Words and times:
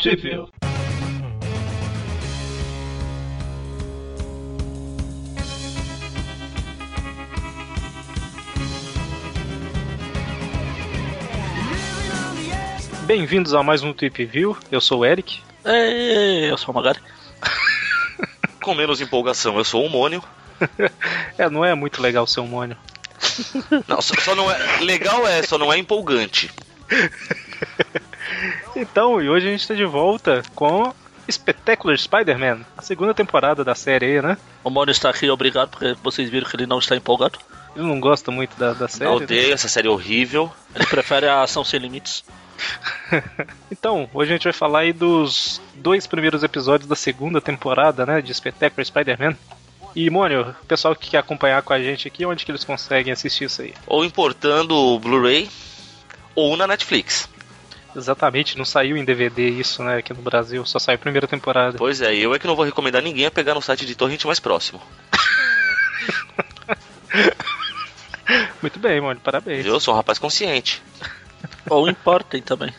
Tripville. 0.00 0.48
Bem-vindos 13.06 13.52
a 13.52 13.62
mais 13.62 13.82
um 13.82 13.92
Tweep 13.92 14.24
View. 14.24 14.56
Eu 14.72 14.80
sou 14.80 15.00
o 15.00 15.04
Eric. 15.04 15.42
Ei, 15.66 16.50
eu 16.50 16.56
sou 16.56 16.72
o 16.72 16.74
Magari. 16.74 16.98
Com 18.62 18.74
menos 18.74 19.02
empolgação, 19.02 19.58
eu 19.58 19.64
sou 19.64 19.84
o 19.84 19.90
Mônio. 19.90 20.22
é, 21.36 21.50
não 21.50 21.62
é 21.62 21.74
muito 21.74 22.00
legal 22.00 22.26
ser 22.26 22.40
um 22.40 22.46
Mônio. 22.46 22.76
Não, 23.86 24.00
só, 24.00 24.14
só 24.18 24.34
não 24.34 24.50
é. 24.50 24.80
Legal 24.80 25.28
é, 25.28 25.42
só 25.42 25.58
não 25.58 25.70
é 25.70 25.76
empolgante. 25.76 26.50
então, 28.80 29.20
e 29.20 29.28
hoje 29.28 29.48
a 29.48 29.50
gente 29.50 29.60
está 29.60 29.74
de 29.74 29.84
volta 29.84 30.42
com 30.54 30.92
Spectacular 31.30 31.96
Spider-Man, 31.96 32.60
a 32.76 32.82
segunda 32.82 33.14
temporada 33.14 33.64
da 33.64 33.74
série 33.74 34.06
aí, 34.06 34.22
né? 34.22 34.36
O 34.64 34.70
Mônio 34.70 34.92
está 34.92 35.10
aqui, 35.10 35.30
obrigado, 35.30 35.70
porque 35.70 35.94
vocês 36.02 36.28
viram 36.28 36.48
que 36.48 36.56
ele 36.56 36.66
não 36.66 36.78
está 36.78 36.96
empolgado. 36.96 37.38
Ele 37.76 37.86
não 37.86 38.00
gosta 38.00 38.30
muito 38.30 38.58
da, 38.58 38.72
da 38.72 38.88
série. 38.88 39.08
Eu 39.08 39.14
odeio 39.14 39.48
né? 39.48 39.54
essa 39.54 39.68
série 39.68 39.88
horrível. 39.88 40.50
Ele 40.74 40.86
prefere 40.86 41.28
a 41.28 41.42
ação 41.42 41.64
sem 41.64 41.78
limites. 41.78 42.24
então, 43.70 44.10
hoje 44.12 44.32
a 44.32 44.34
gente 44.34 44.44
vai 44.44 44.52
falar 44.52 44.80
aí 44.80 44.92
dos 44.92 45.60
dois 45.74 46.06
primeiros 46.06 46.42
episódios 46.42 46.88
da 46.88 46.96
segunda 46.96 47.40
temporada, 47.40 48.04
né, 48.04 48.20
de 48.20 48.34
Spectacular 48.34 48.84
Spider-Man. 48.84 49.36
E, 49.94 50.08
Mônio, 50.10 50.54
o 50.62 50.66
pessoal 50.66 50.94
que 50.94 51.10
quer 51.10 51.18
acompanhar 51.18 51.62
com 51.62 51.72
a 51.72 51.82
gente 51.82 52.06
aqui, 52.06 52.24
onde 52.24 52.44
que 52.44 52.50
eles 52.50 52.64
conseguem 52.64 53.12
assistir 53.12 53.44
isso 53.44 53.62
aí? 53.62 53.74
Ou 53.86 54.04
importando 54.04 54.74
o 54.74 54.98
Blu-ray, 54.98 55.48
ou 56.34 56.56
na 56.56 56.66
Netflix. 56.66 57.28
Exatamente, 57.94 58.56
não 58.56 58.64
saiu 58.64 58.96
em 58.96 59.04
DVD 59.04 59.48
isso, 59.48 59.82
né, 59.82 59.98
aqui 59.98 60.12
no 60.12 60.22
Brasil, 60.22 60.64
só 60.64 60.78
saiu 60.78 60.94
a 60.94 60.98
primeira 60.98 61.26
temporada. 61.26 61.76
Pois 61.76 62.00
é, 62.00 62.14
eu 62.14 62.34
é 62.34 62.38
que 62.38 62.46
não 62.46 62.54
vou 62.54 62.64
recomendar 62.64 63.02
ninguém 63.02 63.26
a 63.26 63.30
pegar 63.30 63.54
no 63.54 63.62
site 63.62 63.84
de 63.84 63.94
torrent 63.94 64.24
mais 64.24 64.38
próximo. 64.38 64.80
Muito 68.62 68.78
bem, 68.78 69.00
Mônio, 69.00 69.20
parabéns. 69.20 69.66
Eu 69.66 69.80
sou 69.80 69.92
um 69.94 69.96
rapaz 69.96 70.18
consciente. 70.18 70.82
Ou 71.68 71.88
importem 71.88 72.40
também. 72.40 72.72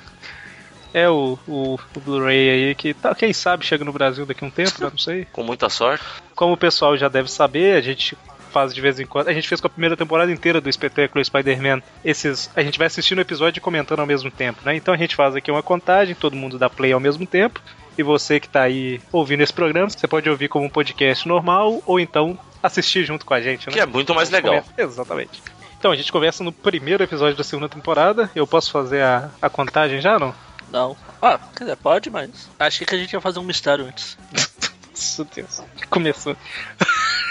É 0.94 1.09
o, 1.09 1.39
o, 1.48 1.80
o 1.95 2.00
Blu-ray 2.00 2.50
aí 2.50 2.76
que, 2.76 2.94
tá, 2.94 3.16
quem 3.16 3.32
sabe, 3.32 3.66
chega 3.66 3.86
no 3.86 3.94
Brasil 3.94 4.26
daqui 4.26 4.44
a 4.44 4.48
um 4.48 4.52
tempo, 4.52 4.82
né? 4.82 4.89
não 4.92 4.98
sei. 4.98 5.26
Com 5.32 5.44
muita 5.44 5.70
sorte. 5.70 6.04
Como 6.36 6.54
o 6.54 6.58
pessoal 6.58 6.98
já 6.98 7.08
deve 7.08 7.32
saber, 7.32 7.78
a 7.78 7.82
gente 7.82 8.17
faz 8.52 8.74
de 8.74 8.82
vez 8.82 9.00
em 9.00 9.06
quando. 9.06 9.28
A 9.30 9.34
gente 9.34 9.48
fez 9.48 9.60
com 9.60 9.68
a 9.68 9.70
primeira 9.70 9.98
temporada 9.98 10.32
inteira 10.32 10.62
do 10.62 10.70
espetáculo 10.70 11.24
Spider-Man. 11.24 11.82
Esses, 12.04 12.50
a 12.56 12.62
gente 12.62 12.78
vai 12.78 12.88
assistindo 12.88 13.18
o 13.18 13.22
episódio 13.22 13.60
e 13.60 13.62
comentando 13.62 14.00
ao 14.00 14.06
mesmo 14.06 14.30
tempo, 14.30 14.62
né? 14.64 14.76
Então 14.76 14.94
a 14.94 14.98
gente 14.98 15.16
faz 15.16 15.36
aqui 15.36 15.50
uma 15.50 15.64
contagem, 15.64 16.14
todo 16.14 16.36
mundo 16.36 16.60
dá 16.60 16.70
play 16.70 16.92
ao 16.92 17.00
mesmo 17.00 17.26
tempo. 17.26 17.62
E 17.98 18.04
você 18.04 18.40
que 18.40 18.48
está 18.48 18.62
aí 18.62 19.02
ouvindo 19.12 19.42
esse 19.42 19.54
programa, 19.54 19.90
você 19.90 20.08
pode 20.08 20.30
ouvir 20.30 20.48
como 20.48 20.66
um 20.66 20.70
podcast 20.70 21.28
normal 21.28 21.82
ou 21.86 22.00
então 22.00 22.38
assistir 22.62 23.04
junto 23.04 23.26
com 23.26 23.34
a 23.34 23.42
gente, 23.42 23.68
né? 23.68 23.74
Que 23.74 23.80
é 23.80 23.86
muito 23.86 24.14
mais 24.14 24.30
legal. 24.30 24.64
Exatamente. 24.78 25.42
Então, 25.78 25.92
a 25.92 25.96
gente 25.96 26.12
conversa 26.12 26.44
no 26.44 26.52
primeiro 26.52 27.04
episódio 27.04 27.36
da 27.36 27.44
segunda 27.44 27.68
temporada. 27.68 28.30
Eu 28.36 28.46
posso 28.46 28.72
fazer 28.72 29.02
a, 29.02 29.32
a 29.42 29.50
contagem 29.50 30.00
já, 30.00 30.20
não? 30.20 30.34
Não. 30.72 30.96
Ah, 31.20 31.40
quer 31.56 31.64
dizer, 31.64 31.76
pode, 31.78 32.10
mas. 32.10 32.50
Achei 32.60 32.86
que 32.86 32.94
a 32.94 32.98
gente 32.98 33.14
ia 33.14 33.20
fazer 33.20 33.40
um 33.40 33.44
mistério 33.44 33.86
antes. 33.86 34.16
Nossa 34.94 35.26
Deus. 35.26 35.64
Começou. 35.90 36.38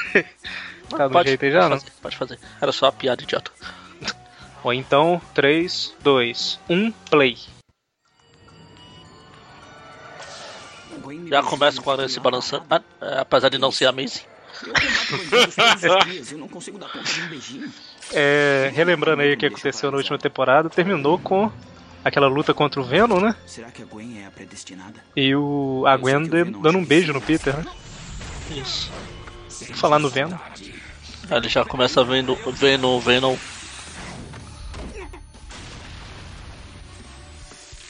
tá 0.96 1.08
do 1.08 1.12
pode, 1.12 1.28
jeito 1.28 1.44
aí 1.44 1.52
já, 1.52 1.60
pode 1.60 1.70
não? 1.70 1.80
Fazer, 1.80 1.92
pode 2.02 2.16
fazer. 2.16 2.38
Era 2.60 2.72
só 2.72 2.86
a 2.86 2.92
piada 2.92 3.22
idiota. 3.22 3.50
Ou 4.62 4.72
então, 4.72 5.20
3, 5.34 5.94
2, 6.02 6.60
1, 6.68 6.92
play. 7.10 7.38
Já 11.28 11.42
começa 11.42 11.80
com 11.80 11.90
a 11.90 12.08
se 12.08 12.20
balançando, 12.20 12.64
ah, 12.70 12.82
apesar 13.20 13.48
de 13.48 13.58
não 13.58 13.70
ser 13.70 13.86
amazing. 13.86 14.24
Eu 16.30 16.38
não 16.38 16.48
consigo 16.48 16.78
dar 16.78 16.88
conta 16.90 17.10
de 17.10 17.22
um 17.22 17.28
beijinho. 17.28 17.72
É, 18.12 18.70
relembrando 18.74 19.22
aí 19.22 19.32
o 19.32 19.36
que 19.36 19.46
aconteceu 19.46 19.90
na 19.90 19.96
última 19.96 20.18
temporada, 20.18 20.68
terminou 20.68 21.18
com 21.18 21.50
aquela 22.04 22.26
luta 22.26 22.52
contra 22.52 22.80
o 22.80 22.84
Venom, 22.84 23.20
né? 23.20 23.34
Será 23.46 23.70
que 23.70 23.82
a 23.82 23.86
Gwen 23.86 24.22
é 24.22 24.26
a 24.26 24.30
predestinada? 24.30 25.00
E 25.16 25.34
o 25.34 25.84
a 25.86 25.96
Gwen 25.96 26.26
dando 26.26 26.78
um 26.78 26.84
beijo 26.84 27.12
no 27.12 27.20
Peter, 27.20 27.56
né? 27.56 27.64
Isso. 28.50 28.90
Falar 29.74 29.98
no 29.98 30.08
Venom. 30.08 30.36
Ele 31.30 31.48
já 31.48 31.64
começa 31.64 32.02
vendo 32.02 32.34
Venom, 32.52 32.98
Venom. 32.98 33.36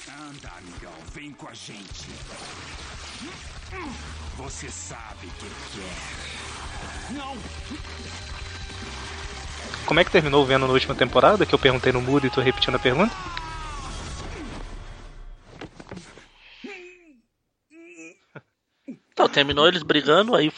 Anda, 0.08 0.52
amigão, 0.58 0.92
vem 1.14 1.32
com 1.32 1.48
a 1.48 1.54
gente. 1.54 2.10
Você 4.36 4.68
sabe 4.68 5.26
o 5.26 5.30
que 5.30 5.46
quer. 5.72 7.12
Não! 7.14 7.36
Como 9.86 9.98
é 9.98 10.04
que 10.04 10.10
terminou 10.10 10.42
o 10.42 10.46
Venom 10.46 10.66
na 10.66 10.74
última 10.74 10.94
temporada? 10.94 11.46
Que 11.46 11.54
eu 11.54 11.58
perguntei 11.58 11.92
no 11.92 12.02
Mood 12.02 12.26
e 12.26 12.30
tô 12.30 12.42
repetindo 12.42 12.74
a 12.74 12.78
pergunta? 12.78 13.16
Então, 18.86 19.28
terminou 19.28 19.66
eles 19.66 19.82
brigando, 19.82 20.34
aí 20.34 20.52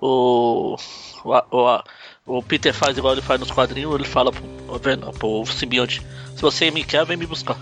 o, 0.00 0.76
o, 1.24 1.34
o, 1.50 1.82
o, 2.26 2.42
Peter 2.42 2.74
faz 2.74 2.96
igual 2.96 3.14
ele 3.14 3.22
faz 3.22 3.40
nos 3.40 3.50
quadrinhos, 3.50 3.94
ele 3.94 4.04
fala 4.04 4.32
pro, 4.32 4.78
Venom, 4.78 5.10
pro 5.12 5.46
simbionte, 5.46 6.02
se 6.34 6.42
você 6.42 6.70
me 6.70 6.84
quer, 6.84 7.04
vem 7.04 7.16
me 7.16 7.26
buscar. 7.26 7.58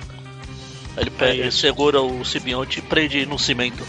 Aí 0.96 1.04
ele, 1.04 1.10
pega, 1.10 1.42
ele 1.42 1.52
segura 1.52 2.00
o 2.00 2.24
simbionte 2.24 2.78
e 2.78 2.82
prende 2.82 3.26
no 3.26 3.38
cimento. 3.38 3.84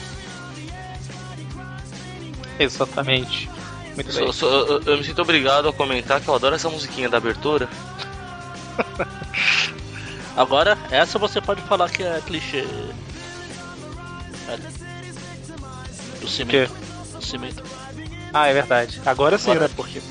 Exatamente. 2.59 3.50
Muito 3.95 4.13
bem. 4.13 4.25
Eu, 4.25 4.33
sou, 4.33 4.50
eu, 4.50 4.81
eu, 4.81 4.97
me 4.97 5.03
sinto 5.03 5.22
obrigado 5.22 5.69
a 5.69 5.73
comentar 5.73 6.19
que 6.22 6.27
eu 6.27 6.35
adoro 6.35 6.56
essa 6.56 6.69
musiquinha 6.69 7.09
da 7.09 7.17
abertura. 7.17 7.69
Agora, 10.35 10.77
essa 10.91 11.17
você 11.17 11.39
pode 11.39 11.62
falar 11.62 11.89
que 11.89 12.03
é 12.03 12.22
clichê. 12.25 12.66
É. 14.50 14.57
Do 16.19 16.27
cimento. 16.27 16.73
Do 17.13 17.23
cimento. 17.23 17.63
Ah, 18.35 18.47
é 18.47 18.53
verdade. 18.53 19.01
Agora 19.06 19.38
sim, 19.38 19.51
Agora, 19.51 19.69
né? 19.69 19.73
Porque 19.73 20.01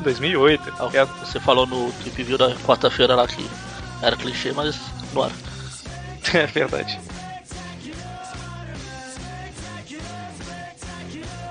2008. 0.00 0.62
É, 0.92 1.04
você 1.04 1.38
falou 1.38 1.64
no 1.64 1.92
Trip 1.92 2.24
View 2.24 2.36
da 2.36 2.52
quarta-feira 2.56 3.14
lá 3.14 3.28
que 3.28 3.48
era 4.02 4.16
clichê, 4.16 4.50
mas 4.52 4.76
não 5.14 5.24
era. 5.24 5.32
É 6.34 6.44
verdade. 6.44 6.98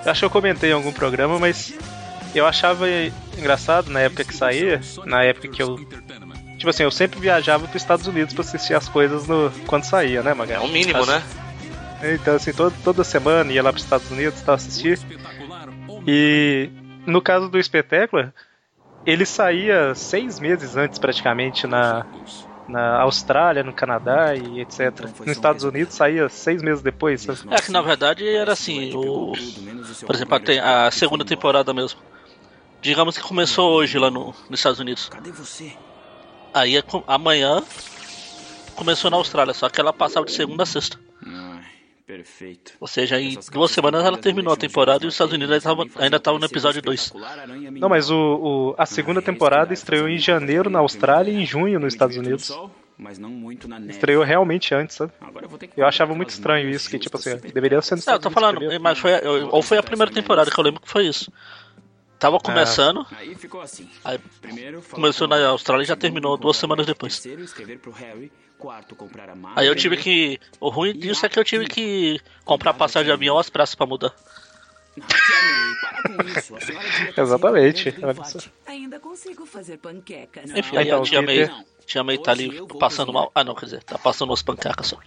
Eu 0.03 0.11
acho 0.11 0.19
que 0.19 0.25
eu 0.25 0.29
comentei 0.29 0.71
em 0.71 0.73
algum 0.73 0.91
programa, 0.91 1.39
mas 1.39 1.73
eu 2.35 2.45
achava 2.45 2.85
engraçado 3.37 3.89
na 3.89 4.01
época 4.01 4.25
que 4.25 4.35
saía, 4.35 4.81
na 5.05 5.23
época 5.23 5.47
que 5.47 5.63
eu. 5.63 5.77
Tipo 6.57 6.71
assim, 6.71 6.83
eu 6.83 6.91
sempre 6.91 7.21
viajava 7.21 7.69
para 7.69 7.77
os 7.77 7.81
Estados 7.81 8.05
Unidos 8.05 8.33
para 8.33 8.43
assistir 8.43 8.73
as 8.73 8.89
coisas 8.89 9.27
no, 9.27 9.49
quando 9.65 9.85
saía, 9.85 10.21
né, 10.21 10.33
Magal? 10.33 10.61
É 10.61 10.65
o 10.65 10.69
mínimo, 10.69 10.99
assim, 10.99 11.11
né? 11.11 11.23
Então, 12.03 12.35
assim, 12.35 12.51
todo, 12.51 12.73
toda 12.83 13.03
semana 13.05 13.49
ia 13.53 13.63
lá 13.63 13.71
para 13.71 13.77
os 13.77 13.83
Estados 13.83 14.11
Unidos 14.11 14.41
para 14.41 14.55
assistir. 14.55 14.99
E 16.07 16.69
no 17.05 17.21
caso 17.21 17.49
do 17.49 17.59
espetáculo, 17.59 18.31
ele 19.05 19.25
saía 19.25 19.93
seis 19.95 20.39
meses 20.39 20.75
antes, 20.75 20.99
praticamente, 20.99 21.67
na, 21.67 22.05
na 22.67 23.01
Austrália, 23.01 23.63
no 23.63 23.73
Canadá 23.73 24.35
e 24.35 24.61
etc. 24.61 25.07
Nos 25.19 25.27
Estados 25.27 25.63
Unidos 25.63 25.93
saía 25.93 26.27
seis 26.29 26.61
meses 26.61 26.81
depois. 26.81 27.21
Sabe? 27.21 27.39
É 27.51 27.61
que 27.61 27.71
na 27.71 27.81
verdade 27.81 28.27
era 28.27 28.53
assim, 28.53 28.93
o... 28.95 29.33
por 30.05 30.15
exemplo, 30.15 30.37
a, 30.61 30.87
a 30.87 30.91
segunda 30.91 31.23
temporada 31.23 31.73
mesmo. 31.73 31.99
Digamos 32.81 33.17
que 33.17 33.23
começou 33.23 33.71
hoje 33.73 33.97
lá 33.97 34.11
no, 34.11 34.33
nos 34.49 34.59
Estados 34.59 34.79
Unidos. 34.79 35.09
Cadê 35.09 35.31
você? 35.31 35.73
Aí 36.53 36.81
amanhã 37.07 37.63
começou 38.75 39.09
na 39.09 39.17
Austrália, 39.17 39.53
só 39.53 39.69
que 39.69 39.79
ela 39.79 39.91
passava 39.91 40.25
de 40.25 40.31
segunda 40.31 40.63
a 40.63 40.65
sexta. 40.65 40.99
Perfeito. 42.05 42.73
Ou 42.79 42.87
seja, 42.87 43.19
em 43.19 43.35
duas 43.51 43.71
semanas 43.71 44.05
ela 44.05 44.17
terminou 44.17 44.53
a 44.53 44.57
temporada 44.57 45.03
e 45.03 45.07
os 45.07 45.15
Estados 45.15 45.33
Unidos 45.33 45.65
ainda 45.97 46.17
estavam 46.17 46.39
no 46.39 46.45
episódio 46.45 46.81
2. 46.81 47.13
Não, 47.79 47.89
mas 47.89 48.11
o, 48.11 48.15
o, 48.15 48.75
a 48.77 48.85
segunda 48.85 49.21
temporada 49.23 49.73
estreou 49.73 50.07
em 50.07 50.17
janeiro 50.17 50.69
na 50.69 50.79
Austrália 50.79 51.31
e 51.31 51.41
em 51.41 51.45
junho 51.45 51.79
nos 51.79 51.93
Estados 51.93 52.15
Unidos. 52.15 52.55
Mas 52.97 53.17
não 53.17 53.29
muito 53.29 53.67
na 53.67 53.79
neve. 53.79 53.91
Estreou 53.91 54.23
realmente 54.23 54.73
antes, 54.73 54.95
sabe? 54.95 55.11
Eu 55.75 55.85
achava 55.85 56.13
muito 56.13 56.29
estranho 56.29 56.69
isso, 56.69 56.89
que 56.89 56.99
tipo 56.99 57.17
assim, 57.17 57.37
deveria 57.37 57.81
ser 57.81 57.97
Não, 58.05 58.13
eu 58.13 58.19
tô 58.19 58.29
falando, 58.29 58.59
mas 58.79 58.99
foi, 58.99 59.11
ou 59.51 59.61
foi 59.61 59.77
a 59.77 59.83
primeira 59.83 60.11
temporada 60.11 60.49
que 60.49 60.57
eu 60.57 60.63
lembro 60.63 60.81
que 60.81 60.89
foi 60.89 61.07
isso. 61.07 61.31
Tava 62.19 62.39
começando. 62.39 63.05
Aí 63.11 63.35
ficou 63.35 63.61
assim. 63.61 63.89
Aí 64.03 64.19
começou 64.91 65.27
na 65.27 65.47
Austrália 65.47 65.83
e 65.83 65.87
já 65.87 65.95
terminou 65.95 66.37
duas 66.37 66.57
semanas 66.57 66.85
depois. 66.85 67.21
Aí 69.55 69.67
eu 69.67 69.75
tive 69.75 69.97
que. 69.97 70.39
O 70.59 70.69
ruim 70.69 70.97
disso 70.97 71.25
é 71.25 71.29
que 71.29 71.37
eu 71.37 71.43
tive 71.43 71.67
que 71.67 72.19
comprar 72.43 72.73
passagem 72.73 73.07
de 73.07 73.11
avião 73.11 73.37
às 73.37 73.49
praças 73.49 73.75
pra 73.75 73.85
mudar. 73.85 74.13
Exatamente. 77.17 77.93
Ainda 78.65 78.99
consigo 78.99 79.45
fazer 79.45 79.77
panqueca. 79.77 80.41
Enfim, 80.55 80.77
aí 80.77 80.89
a 80.91 81.01
tia 81.01 81.21
May, 81.21 81.49
tia 81.85 82.03
May 82.03 82.17
tá 82.17 82.31
ali 82.31 82.65
passando 82.79 83.11
mal. 83.11 83.29
Ah, 83.35 83.43
não, 83.43 83.55
quer 83.55 83.65
dizer, 83.65 83.83
tá 83.83 83.97
passando 83.97 84.29
umas 84.29 84.41
pancacas 84.41 84.87
só. 84.87 84.97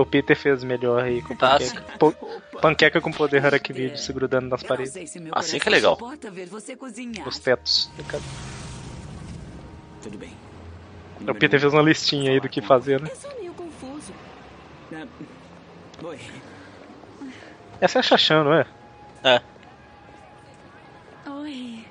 O 0.00 0.06
Peter 0.06 0.36
fez 0.36 0.62
melhor 0.62 1.02
aí 1.02 1.20
com 1.22 1.34
Tá, 1.34 1.58
panqueca. 1.58 1.98
Po- 1.98 2.14
panqueca 2.60 3.00
com 3.00 3.10
poder 3.10 3.44
aracnídeo 3.44 3.98
se 3.98 4.12
grudando 4.12 4.48
nas 4.48 4.62
paredes. 4.62 4.94
Assim 5.32 5.58
que 5.58 5.68
é 5.68 5.72
legal. 5.72 5.98
Os 7.26 7.38
tetos. 7.40 7.90
Tudo 10.02 10.16
bem. 10.18 10.32
O 11.20 11.34
Peter 11.34 11.58
fez 11.58 11.72
uma 11.72 11.82
listinha 11.82 12.30
aí 12.30 12.38
do 12.38 12.48
que 12.48 12.62
fazer, 12.62 13.00
né? 13.00 13.10
É. 14.92 14.96
Ah, 15.02 15.06
Oi. 16.04 16.20
Essa 17.80 17.98
é 17.98 18.00
a 18.00 18.02
Xaxã, 18.02 18.44
não 18.44 18.54
é? 18.54 18.66
É. 19.24 19.42
Oi. 21.28 21.84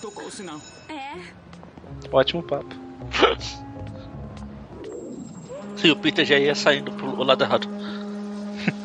Tocou 0.00 0.26
o 0.26 0.30
sinal. 0.30 0.60
É. 0.88 1.14
Ótimo 2.12 2.42
papo. 2.44 2.68
Sim, 5.80 5.90
o 5.90 5.96
Peter 5.96 6.24
já 6.24 6.38
ia 6.38 6.54
saindo 6.54 6.90
pro 6.92 7.22
lado 7.22 7.44
errado. 7.44 7.68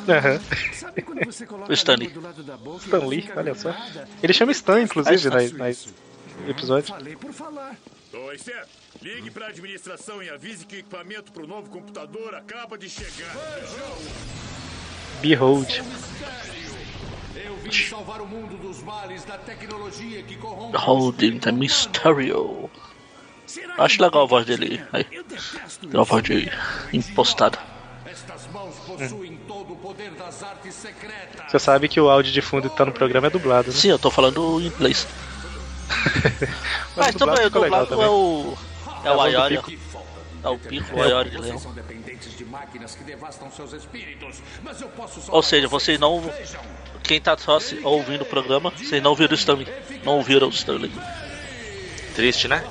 Aham. 0.07 0.39
Sabe 0.73 1.01
quando 1.01 1.25
você 1.25 1.45
coloca 1.45 1.71
O 1.71 1.73
Stanley. 1.73 2.07
a 2.07 2.09
língua 2.09 2.21
do 2.21 2.27
lado 2.27 2.43
da 2.43 2.57
boca 2.57 2.77
e 2.77 2.85
Stan 2.85 2.99
não 2.99 3.07
Lee, 3.07 3.21
fica 3.21 3.39
olha 3.39 3.55
só. 3.55 3.75
Ele 4.21 4.33
chama 4.33 4.51
Stan, 4.51 4.81
inclusive, 4.81 5.27
Ah, 5.27 5.31
na, 5.31 5.65
na 5.65 6.49
episódio. 6.49 6.93
Falei 6.93 7.15
por 7.15 7.31
falar. 7.33 7.75
Oi, 8.13 8.37
Steph. 8.37 8.67
Ligue 9.01 9.31
pra 9.31 9.47
administração 9.47 10.21
e 10.21 10.29
avise 10.29 10.65
que 10.65 10.75
o 10.75 10.79
equipamento 10.79 11.31
pro 11.31 11.47
novo 11.47 11.69
computador 11.69 12.35
acaba 12.35 12.77
de 12.77 12.89
chegar. 12.89 13.35
Behold. 15.21 15.81
Eu 17.35 17.57
vim 17.57 17.71
salvar 17.71 18.21
o 18.21 18.27
mundo 18.27 18.55
dos 18.61 18.83
males 18.83 19.23
da 19.25 19.37
tecnologia 19.37 20.21
que 20.23 20.35
corrompe. 20.37 20.77
Holding 20.77 21.39
the 21.39 21.51
Mysterio. 21.51 22.69
Acho 23.77 24.01
legal 24.01 24.23
a 24.23 24.25
voz 24.25 24.45
dele 24.45 24.81
aí. 24.93 25.03
Tem 25.05 25.19
uma 25.93 26.03
voz 26.03 26.23
de 26.23 26.51
impostada. 26.91 27.59
Você 31.49 31.59
sabe 31.59 31.87
que 31.87 31.99
o 31.99 32.09
áudio 32.09 32.31
de 32.31 32.41
fundo 32.41 32.69
que 32.69 32.77
tá 32.77 32.85
no 32.85 32.91
programa 32.91 33.27
é 33.27 33.29
dublado, 33.29 33.69
né? 33.69 33.73
Sim, 33.75 33.89
eu 33.89 33.99
tô 33.99 34.09
falando 34.09 34.59
em 34.61 34.67
inglês. 34.67 35.07
Mas 36.95 37.15
o 37.15 37.19
também, 37.19 37.35
o 37.35 37.43
legal 37.59 37.85
dublado 37.85 38.01
é 38.01 38.07
o. 38.07 38.57
É 39.03 39.11
o 39.11 39.13
do 39.15 39.21
Ayori. 39.21 39.57
Pico. 39.61 39.71
É 40.43 40.49
o 40.49 40.57
Pico, 40.57 40.95
o 40.97 41.01
Ayori 41.01 41.29
de 41.29 41.37
Leão. 41.37 41.61
Mas 44.63 45.29
Ou 45.29 45.43
seja, 45.43 45.67
vocês 45.67 45.99
não. 45.99 46.23
Quem 47.03 47.19
tá 47.19 47.37
só 47.37 47.59
se- 47.59 47.79
ouvindo 47.83 48.21
o 48.21 48.25
programa, 48.25 48.69
vocês 48.71 49.01
não 49.03 49.13
viram 49.15 49.31
o 49.33 49.35
Stanley. 49.35 49.67
Não 50.03 50.17
ouviram 50.17 50.47
o 50.47 50.51
Stanley. 50.51 50.91
Triste, 52.15 52.47
né? 52.47 52.63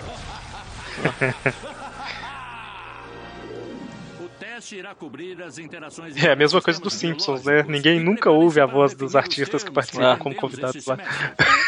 Irá 4.70 4.94
cobrir 4.94 5.42
as 5.42 5.58
interações 5.58 6.16
É 6.16 6.32
a 6.32 6.36
mesma 6.36 6.62
coisa 6.62 6.80
dos 6.80 6.94
Simpsons, 6.94 7.44
né? 7.44 7.62
Ninguém 7.64 8.00
nunca 8.00 8.30
ouve 8.30 8.60
a 8.60 8.64
voz 8.64 8.94
dos 8.94 9.14
artistas 9.16 9.62
que 9.62 9.70
participam 9.70 10.12
Ah. 10.12 10.16
como 10.16 10.34
convidados 10.34 10.86
lá. 10.86 10.96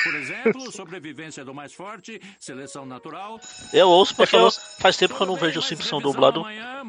Por 0.04 0.14
exemplo, 0.14 0.72
sobrevivência 0.72 1.44
do 1.44 1.52
mais 1.52 1.74
forte, 1.74 2.20
seleção 2.38 2.86
natural. 2.86 3.38
Eu 3.72 3.88
ouço 3.88 4.14
porque 4.14 4.36
eu- 4.36 4.50
faz 4.78 4.96
tempo 4.96 5.14
que 5.14 5.22
eu 5.22 5.26
não 5.26 5.36
vejo 5.36 5.58
o 5.58 5.62
Simpson 5.62 6.00
dublado. 6.00 6.40
Amanhã, 6.40 6.82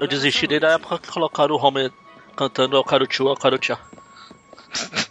Eu 0.00 0.06
desisti 0.08 0.40
essa 0.44 0.48
desde 0.48 0.66
a 0.66 0.70
noite. 0.70 0.82
época 0.82 0.98
que 0.98 1.08
colocaram 1.12 1.54
o 1.54 1.58
Homer 1.64 1.90
cantando 2.36 2.76
El 2.76 2.84
Carutiu, 2.84 3.28
El 3.28 3.36
Carutia. 3.36 3.78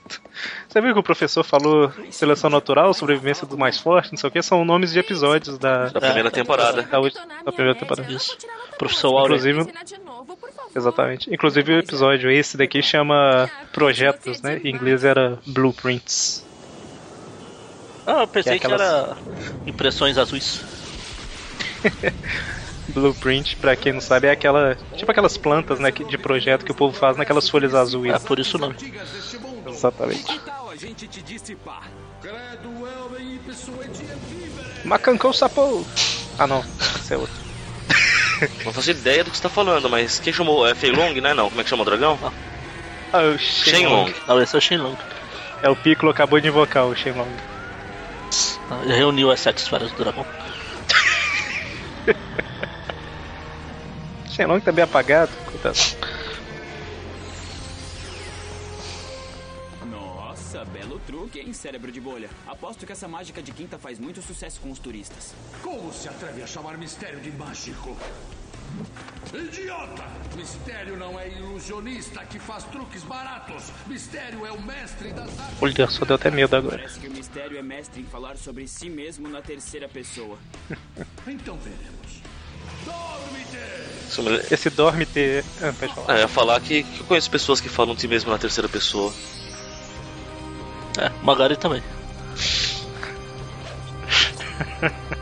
Você 0.69 0.79
viu 0.81 0.93
que 0.93 0.99
o 0.99 1.03
professor 1.03 1.43
falou 1.43 1.91
seleção 2.11 2.47
natural, 2.49 2.93
sobrevivência 2.93 3.47
do 3.47 3.57
mais 3.57 3.79
forte, 3.79 4.11
não 4.11 4.17
sei 4.19 4.29
o 4.29 4.31
que, 4.31 4.39
são 4.43 4.63
nomes 4.63 4.93
de 4.93 4.99
episódios 4.99 5.57
da, 5.57 5.87
Da 5.87 5.99
primeira 5.99 6.29
temporada. 6.29 6.83
da, 6.83 6.99
ulti- 6.99 7.17
da 7.43 7.51
primeira 7.51 7.73
temporada. 7.79 8.11
Isso. 8.11 8.37
Professor 8.77 9.07
Aurel. 9.17 9.37
Inclusive, 9.37 9.73
exatamente. 10.75 11.33
Inclusive 11.33 11.73
o 11.73 11.79
episódio 11.79 12.29
esse 12.29 12.55
daqui 12.55 12.83
chama 12.83 13.49
Projetos, 13.73 14.43
né? 14.43 14.61
Em 14.63 14.69
inglês 14.69 15.03
era 15.03 15.39
Blueprints. 15.47 16.45
Ah, 18.05 18.21
eu 18.21 18.27
pensei 18.27 18.59
Que 18.59 18.65
é 18.65 18.69
que, 18.69 18.73
aquelas- 18.75 18.81
era 19.09 19.17
impressões 19.65 20.17
azuis. 20.19 20.61
Blueprint, 22.89 23.55
pra 23.57 23.75
quem 23.75 23.93
não 23.93 24.01
sabe, 24.01 24.27
é 24.27 24.31
aquela. 24.31 24.75
Tipo 24.95 25.11
aquelas 25.11 25.37
plantas, 25.37 25.79
né, 25.79 25.91
que- 25.91 26.03
de 26.03 26.17
projeto 26.17 26.65
que 26.65 26.71
o 26.71 26.75
povo 26.75 26.95
faz 26.97 27.17
naquelas 27.17 27.47
folhas 27.47 27.73
azuis. 27.75 28.13
É 28.13 28.19
por 28.19 28.39
isso 28.39 28.57
o 28.57 28.59
nome. 28.59 28.73
digas 28.75 29.07
deste 29.09 29.37
mundo. 29.37 29.69
Exatamente. 29.69 30.41
Gente 30.79 31.07
te 31.09 31.21
dissipar? 31.21 31.89
E. 33.19 34.87
Macancão 34.87 35.33
sapou! 35.33 35.85
Ah 36.37 36.47
não, 36.47 36.63
esse 36.95 37.13
é 37.13 37.17
outro. 37.17 37.35
Não 38.63 38.71
faço 38.71 38.89
ideia 38.91 39.25
do 39.25 39.31
que 39.31 39.35
você 39.35 39.43
tá 39.43 39.49
falando, 39.49 39.89
mas 39.89 40.19
quem 40.19 40.31
chamou? 40.31 40.65
É 40.65 40.73
Feilong, 40.73 41.19
né? 41.19 41.33
Não, 41.33 41.49
como 41.49 41.59
é 41.59 41.63
que 41.65 41.69
chama 41.69 41.81
o 41.81 41.85
dragão? 41.85 42.17
Ah, 43.11 43.23
o 43.23 43.37
Shenlong. 43.37 44.07
Shenlong. 44.07 44.15
Não, 44.25 44.41
esse 44.41 44.55
é 44.55 44.57
o 44.57 44.61
Shenlong. 44.61 44.97
É 45.61 45.69
o 45.69 45.75
Piccolo 45.75 46.11
acabou 46.11 46.39
de 46.39 46.47
invocar 46.47 46.85
o 46.85 46.95
Shenlong. 46.95 47.27
Ah, 48.71 48.79
ele 48.83 48.93
Reuniu 48.93 49.31
as 49.31 49.41
sete 49.41 49.57
esferas 49.57 49.91
do 49.91 49.97
dragão. 49.97 50.25
Shenlong 54.31 54.61
tá 54.61 54.71
bem 54.71 54.85
apagado, 54.85 55.31
coitado. 55.45 55.77
Hein, 61.49 61.53
cérebro 61.53 61.91
de 61.91 61.99
bolha. 61.99 62.29
Aposto 62.47 62.85
que 62.85 62.91
essa 62.91 63.07
mágica 63.07 63.41
de 63.41 63.51
quinta 63.51 63.77
faz 63.77 63.99
muito 63.99 64.21
sucesso 64.21 64.61
com 64.61 64.71
os 64.71 64.79
turistas. 64.79 65.33
Como 65.61 65.91
se 65.91 66.07
atreve 66.07 66.41
a 66.41 66.47
chamar 66.47 66.77
mistério 66.77 67.19
de 67.19 67.31
mágico? 67.31 67.97
Idiota! 69.33 70.05
Mistério 70.35 70.95
não 70.95 71.19
é 71.19 71.27
ilusionista 71.27 72.23
que 72.25 72.39
faz 72.39 72.63
truques 72.65 73.03
baratos. 73.03 73.71
Mistério 73.87 74.45
é 74.45 74.51
o 74.51 74.61
mestre 74.61 75.11
das 75.11 75.39
artes. 75.39 75.57
Olha 75.61 75.89
só, 75.89 76.05
deu 76.05 76.15
até 76.15 76.29
medo 76.29 76.55
agora. 76.55 76.77
Parece 76.77 76.99
que 76.99 77.07
o 77.07 77.11
mistério 77.11 77.57
é 77.57 77.63
mestre 77.63 78.01
em 78.01 78.05
falar 78.05 78.37
sobre 78.37 78.67
si 78.67 78.89
mesmo 78.89 79.27
na 79.27 79.41
terceira 79.41 79.89
pessoa. 79.89 80.37
Então 81.27 81.57
veremos. 81.57 82.21
Dorme-te! 82.85 84.53
Esse 84.53 84.69
dorme 84.69 85.05
ter. 85.05 85.43
Ah, 85.61 85.73
pode 85.79 85.93
falar. 85.93 86.19
É, 86.19 86.27
falar 86.27 86.61
que, 86.61 86.83
que 86.83 86.99
eu 87.01 87.05
conheço 87.05 87.29
pessoas 87.29 87.61
que 87.61 87.69
falam 87.69 87.93
de 87.93 88.01
si 88.01 88.07
mesmo 88.07 88.31
na 88.31 88.37
terceira 88.37 88.67
pessoa. 88.67 89.13
É, 90.97 91.11
Magari 91.23 91.55
também. 91.57 91.83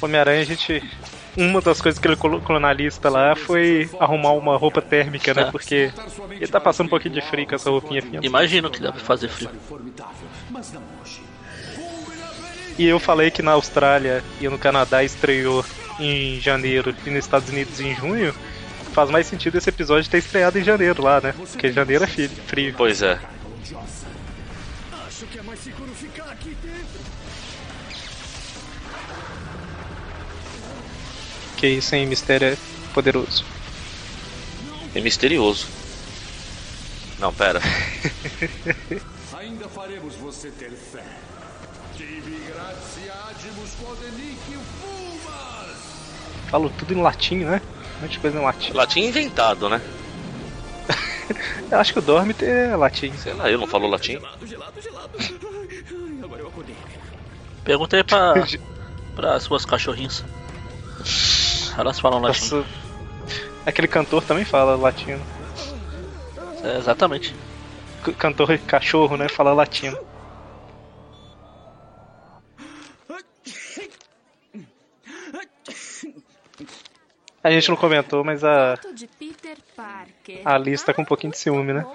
Homem-Aranha, 0.00 0.42
a 0.42 0.44
gente. 0.44 0.82
Uma 1.36 1.60
das 1.60 1.80
coisas 1.80 2.00
que 2.00 2.08
ele 2.08 2.16
colocou 2.16 2.58
na 2.58 2.72
lista 2.72 3.08
lá 3.08 3.36
foi 3.36 3.88
arrumar 4.00 4.32
uma 4.32 4.56
roupa 4.56 4.82
térmica, 4.82 5.32
né? 5.32 5.42
É. 5.42 5.50
Porque 5.50 5.92
ele 6.30 6.46
tá 6.48 6.60
passando 6.60 6.86
um 6.86 6.90
pouquinho 6.90 7.14
de 7.14 7.20
frio 7.20 7.46
com 7.46 7.54
essa 7.54 7.70
roupinha 7.70 8.02
fina. 8.02 8.24
Imagino 8.24 8.68
que 8.70 8.80
deve 8.80 8.98
fazer 8.98 9.28
frio. 9.28 9.50
E 12.76 12.86
eu 12.86 12.98
falei 12.98 13.30
que 13.30 13.42
na 13.42 13.52
Austrália 13.52 14.24
e 14.40 14.48
no 14.48 14.58
Canadá 14.58 15.04
estreou 15.04 15.64
em 16.00 16.40
janeiro 16.40 16.94
e 17.06 17.10
nos 17.10 17.24
Estados 17.24 17.48
Unidos 17.48 17.78
em 17.80 17.94
junho. 17.94 18.34
Faz 18.98 19.10
mais 19.10 19.28
sentido 19.28 19.56
esse 19.56 19.68
episódio 19.68 20.10
ter 20.10 20.18
estreado 20.18 20.58
em 20.58 20.64
janeiro 20.64 21.04
lá, 21.04 21.20
né? 21.20 21.32
Porque 21.32 21.72
janeiro 21.72 22.02
é 22.02 22.06
frio. 22.08 22.74
Pois 22.76 23.00
é. 23.00 23.16
Acho 25.06 25.24
que 25.26 25.38
é 25.38 25.42
mais 25.42 25.60
seguro 25.60 25.94
ficar 25.94 26.24
aqui 26.24 26.56
dentro. 26.60 27.00
Que 31.56 31.68
isso, 31.68 31.94
hein? 31.94 32.06
Mistério 32.08 32.48
é 32.48 32.56
poderoso. 32.92 33.44
É 34.92 35.00
misterioso. 35.00 35.68
Não, 37.20 37.32
pera. 37.32 37.60
Ainda 39.38 39.68
faremos 39.68 40.16
você 40.16 40.50
ter 40.50 40.72
fé. 40.72 41.04
Falo 46.50 46.68
tudo 46.70 46.94
em 46.94 47.00
latim, 47.00 47.44
né? 47.44 47.62
Um 47.98 48.02
monte 48.02 48.12
de 48.12 48.18
coisa 48.20 48.38
em 48.38 48.42
latim. 48.42 48.72
Latim 48.72 49.00
inventado, 49.00 49.68
né? 49.68 49.80
Eu 51.70 51.78
acho 51.78 51.92
que 51.92 51.98
o 51.98 52.02
Dorme 52.02 52.34
é 52.40 52.74
latim. 52.76 53.12
Sei 53.12 53.34
lá, 53.34 53.50
eu 53.50 53.58
não 53.58 53.66
falo 53.66 53.86
latim. 53.88 54.12
Gelado, 54.12 54.46
gelado, 54.46 54.80
gelado. 54.80 55.10
Ai, 55.18 56.24
agora 56.24 56.40
eu 56.42 56.48
acordei. 56.48 56.74
Perguntei 57.64 58.02
pra, 58.02 58.34
pra 59.14 59.38
suas 59.40 59.66
cachorrinhas. 59.66 60.24
Elas 61.76 62.00
falam 62.00 62.20
latim. 62.20 62.40
Nossa, 62.54 62.66
aquele 63.66 63.86
cantor 63.88 64.24
também 64.24 64.44
fala 64.44 64.76
latino. 64.76 65.22
É, 66.64 66.78
exatamente. 66.78 67.34
C- 68.04 68.12
Cantor 68.14 68.56
cachorro, 68.60 69.16
né? 69.16 69.28
Fala 69.28 69.52
latino. 69.52 69.98
A 77.48 77.50
gente 77.50 77.70
não 77.70 77.76
comentou, 77.76 78.22
mas 78.22 78.44
a, 78.44 78.78
a 80.44 80.54
Alice 80.54 80.84
tá 80.84 80.92
com 80.92 81.00
um 81.00 81.04
pouquinho 81.04 81.32
de 81.32 81.38
ciúme, 81.38 81.72
né? 81.72 81.86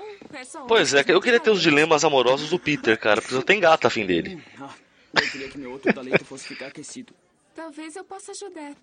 Pois 0.68 0.96
é, 0.96 1.06
eu 1.08 1.22
queria 1.22 1.40
ter 1.40 1.52
os 1.52 1.62
dilemas 1.62 2.04
amorosos 2.04 2.50
do 2.50 2.58
Peter, 2.58 2.98
cara, 2.98 3.22
porque 3.22 3.36
eu 3.36 3.44
tenho 3.44 3.62
gata 3.62 3.88
afim 3.88 4.04
dele. 4.04 4.44
Ah, 4.60 4.74
eu 5.14 5.30
queria 5.30 5.48
que 5.50 5.60
meu 5.60 5.72
outro 5.72 5.94
talento 5.94 6.26
fosse 6.26 6.48
ficar 6.48 6.68
aquecido. 6.68 7.14
Talvez 7.54 7.96
eu 7.96 8.04
possa 8.04 8.32
ajudar. 8.32 8.74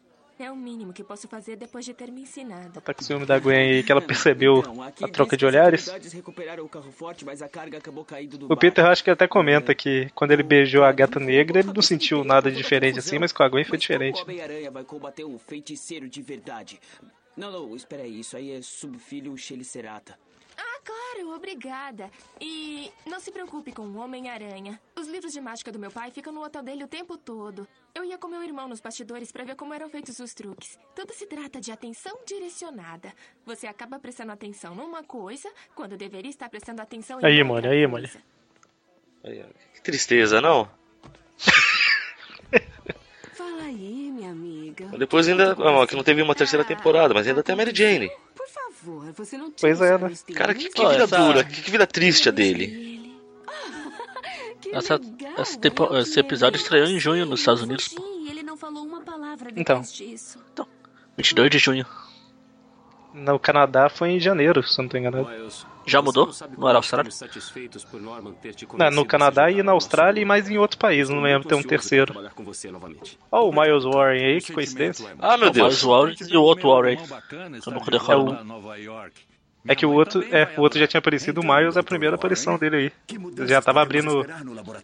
É 0.42 0.50
o 0.50 0.56
mínimo 0.56 0.90
que 0.90 1.04
posso 1.04 1.28
fazer 1.28 1.56
depois 1.56 1.84
de 1.84 1.92
ter 1.92 2.10
me 2.10 2.22
ensinado. 2.22 2.80
Tá 2.80 2.94
com 2.94 3.02
ciúme 3.02 3.26
da 3.26 3.38
Gwen 3.38 3.58
aí, 3.58 3.82
que 3.82 3.92
ela 3.92 4.00
percebeu 4.00 4.60
Então, 4.60 4.82
a 4.82 4.90
troca 5.08 5.36
de 5.36 5.44
olhares. 5.44 5.86
o 5.86 6.68
carro 6.68 6.90
forte, 6.90 7.26
mas 7.26 7.42
a 7.42 7.48
carga 7.48 7.76
acabou 7.76 8.06
caindo 8.06 8.38
do 8.38 8.50
O. 8.50 8.56
Peter 8.56 8.86
acho 8.86 9.04
que 9.04 9.10
até 9.10 9.28
comenta 9.28 9.74
que 9.74 10.08
quando 10.14 10.30
ele 10.30 10.42
beijou 10.42 10.82
a 10.82 10.92
gata 10.92 11.20
negra, 11.20 11.58
ele 11.60 11.70
não 11.72 11.82
sentiu 11.82 12.24
nada 12.24 12.50
de 12.50 12.56
diferente 12.56 12.98
assim, 12.98 13.18
mas 13.18 13.32
com 13.32 13.42
a 13.42 13.48
Gwen 13.50 13.64
foi 13.64 13.76
diferente. 13.76 14.18
o 14.18 14.22
Homem-Aranha 14.22 14.70
vai 14.70 14.82
combater 14.82 15.24
um 15.24 15.38
feiticeiro 15.38 16.08
de 16.08 16.22
verdade. 16.22 16.80
Não, 17.36 17.52
não, 17.52 17.76
espera 17.76 18.02
aí, 18.02 18.20
isso 18.20 18.34
aí 18.34 18.52
é 18.52 18.62
subfilho 18.62 19.36
Chelicerata. 19.36 20.18
Ah, 20.62 20.80
claro, 20.84 21.34
obrigada. 21.34 22.10
E 22.38 22.92
não 23.06 23.18
se 23.18 23.32
preocupe 23.32 23.72
com 23.72 23.82
o 23.82 23.96
Homem-Aranha. 23.96 24.78
Os 24.94 25.08
livros 25.08 25.32
de 25.32 25.40
mágica 25.40 25.72
do 25.72 25.78
meu 25.78 25.90
pai 25.90 26.10
ficam 26.10 26.32
no 26.32 26.44
hotel 26.44 26.62
dele 26.62 26.84
o 26.84 26.88
tempo 26.88 27.16
todo. 27.16 27.66
Eu 27.94 28.04
ia 28.04 28.18
com 28.18 28.28
meu 28.28 28.42
irmão 28.42 28.68
nos 28.68 28.80
bastidores 28.80 29.32
pra 29.32 29.42
ver 29.44 29.56
como 29.56 29.72
eram 29.72 29.88
feitos 29.88 30.18
os 30.18 30.34
truques. 30.34 30.78
Tudo 30.94 31.14
se 31.14 31.26
trata 31.26 31.60
de 31.60 31.72
atenção 31.72 32.18
direcionada. 32.26 33.12
Você 33.46 33.66
acaba 33.66 33.98
prestando 33.98 34.32
atenção 34.32 34.74
numa 34.74 35.02
coisa 35.02 35.50
quando 35.74 35.96
deveria 35.96 36.30
estar 36.30 36.50
prestando 36.50 36.82
atenção 36.82 37.20
em 37.20 37.24
Aí, 37.24 37.42
outra 37.42 37.54
mano, 37.54 37.68
aí, 37.70 37.86
ó. 37.86 39.46
Que 39.74 39.82
tristeza, 39.82 40.40
não? 40.42 40.70
Fala 43.32 43.62
aí, 43.62 44.10
minha 44.10 44.30
amiga. 44.30 44.86
Depois 44.98 45.26
ainda. 45.26 45.56
que 45.86 45.96
não 45.96 46.04
teve 46.04 46.20
uma 46.20 46.34
terceira 46.34 46.64
temporada, 46.64 47.14
mas 47.14 47.26
ainda 47.26 47.42
tem 47.42 47.54
a 47.54 47.56
Mary 47.56 47.74
Jane. 47.74 48.10
Por 48.34 48.46
favor, 48.48 48.59
você 49.14 49.36
não 49.38 49.50
Pois 49.50 49.80
é, 49.80 49.98
né? 49.98 50.12
Cara, 50.34 50.52
dele, 50.54 50.68
que, 50.68 50.74
que 50.74 50.86
vida 50.88 51.04
essa- 51.04 51.16
dura, 51.18 51.44
que, 51.44 51.62
que 51.62 51.70
vida 51.70 51.86
triste 51.86 52.28
a 52.28 52.32
dele. 52.32 52.64
ele. 52.64 53.00
Que 54.60 54.76
Essa- 54.76 54.96
legal, 54.96 55.32
esse 55.38 55.58
tempo- 55.58 55.84
eu 55.84 56.00
esse 56.00 56.20
episódio 56.20 56.58
estreou 56.58 56.86
em 56.86 56.98
junho 57.00 57.24
nos 57.24 57.40
Estados 57.40 57.62
Unidos, 57.62 57.86
Sim, 57.86 58.28
ele 58.28 58.42
não 58.42 58.56
falou 58.58 58.84
uma 58.84 59.00
palavra 59.00 59.50
Então. 59.56 59.80
disso. 59.80 60.38
22 61.16 61.50
de 61.50 61.58
junho. 61.58 61.86
No 63.12 63.38
Canadá 63.38 63.88
foi 63.88 64.10
em 64.10 64.20
janeiro, 64.20 64.62
se 64.62 64.78
eu 64.80 64.82
não 64.84 64.88
tô 64.88 64.96
enganado. 64.96 65.28
Já 65.86 66.00
mudou? 66.00 66.30
não 66.56 66.68
era 66.68 66.78
Austrália? 66.78 67.10
satisfeitos 67.10 67.84
por 67.84 68.00
Norman 68.00 68.32
ter 68.34 68.54
te 68.54 68.66
Não, 68.76 68.90
no 68.90 69.04
Canadá 69.04 69.50
e 69.50 69.62
na 69.62 69.72
Austrália 69.72 70.20
e 70.20 70.24
mais 70.24 70.48
em 70.48 70.58
outros 70.58 70.78
países, 70.78 71.08
não 71.12 71.20
lembro, 71.20 71.48
tem 71.48 71.56
um 71.56 71.60
Estou 71.60 71.70
terceiro. 71.70 72.06
por 72.06 72.12
trabalhar 72.12 72.34
com 72.34 72.44
você 72.44 72.70
novamente. 72.70 73.18
Ó, 73.32 73.48
o 73.48 73.52
Miles 73.52 73.84
Warren 73.84 74.24
aí, 74.24 74.38
O 74.38 74.40
que 74.42 74.52
coincidência. 74.52 75.08
é 75.08 75.14
Ah, 75.18 75.36
meu 75.36 75.48
O 75.48 75.50
Deus. 75.50 75.66
Miles 75.68 75.82
Warren 75.82 76.16
e 76.30 76.36
o 76.36 76.42
outro 76.42 76.68
Warren. 76.68 76.98
Eu 76.98 77.72
não. 77.72 77.78
É 78.08 78.16
o- 78.16 79.29
É 79.66 79.74
que 79.74 79.84
o 79.84 79.92
outro, 79.92 80.22
é, 80.34 80.54
o 80.58 80.62
outro 80.62 80.78
já 80.78 80.86
tinha 80.86 80.98
aparecido, 80.98 81.40
o 81.40 81.44
Miles 81.44 81.76
é 81.76 81.80
a 81.80 81.82
primeira 81.82 82.16
aparição 82.16 82.56
dele 82.58 82.76
aí. 82.76 82.92
Já 83.46 83.60
tava 83.60 83.82
abrindo 83.82 84.24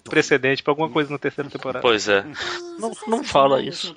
precedente 0.04 0.62
pra 0.62 0.72
alguma 0.72 0.90
coisa 0.90 1.10
na 1.10 1.18
terceira 1.18 1.48
temporada. 1.48 1.80
Pois 1.80 2.06
é. 2.08 2.20
O 2.20 2.80
Não- 2.80 2.92
não 3.08 3.20
de 3.22 3.28
fala 3.28 3.62
isso. 3.62 3.96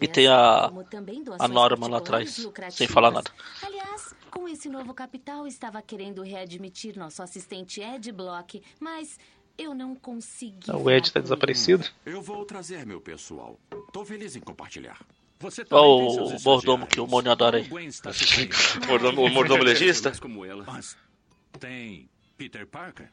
E 0.00 0.08
tem 0.08 0.26
a- 0.26 0.70
A 1.38 1.48
Norma 1.48 1.86
lá 1.88 1.98
atrás, 1.98 2.46
sem 2.70 2.86
falar 2.88 3.10
nada. 3.10 3.30
Aliás, 3.62 4.14
com 4.30 4.48
esse 4.48 4.68
novo 4.68 4.94
capital, 4.94 5.46
estava 5.46 5.82
querendo 5.82 6.22
readmitir 6.22 6.98
nosso 6.98 7.22
assistente 7.22 7.80
Ed 7.82 8.10
Block, 8.12 8.62
mas 8.80 9.18
eu 9.58 9.74
não 9.74 9.94
consegui. 9.94 10.70
O 10.70 10.90
Ed 10.90 11.12
tá 11.12 11.20
desaparecido. 11.20 11.84
Eu 12.06 12.22
vou 12.22 12.44
trazer 12.46 12.86
meu 12.86 13.00
pessoal. 13.00 13.58
Tô 13.92 14.04
feliz 14.04 14.34
em 14.34 14.40
compartilhar. 14.40 14.98
Você 15.40 15.64
o 15.70 16.40
mordomo 16.44 16.86
que 16.86 17.00
o. 17.00 17.06
Mônio 17.06 17.30
adora 17.30 17.58
aí. 17.58 17.68
Mordomo, 18.86 19.22
o 19.22 19.28
mordomo 19.30 19.62
legista? 19.62 20.08
Mas 20.10 20.20
como 20.20 20.44
ela. 20.44 20.64
Mas 20.66 20.96
tem 21.60 22.08
Peter 22.36 22.66
Parker? 22.66 23.08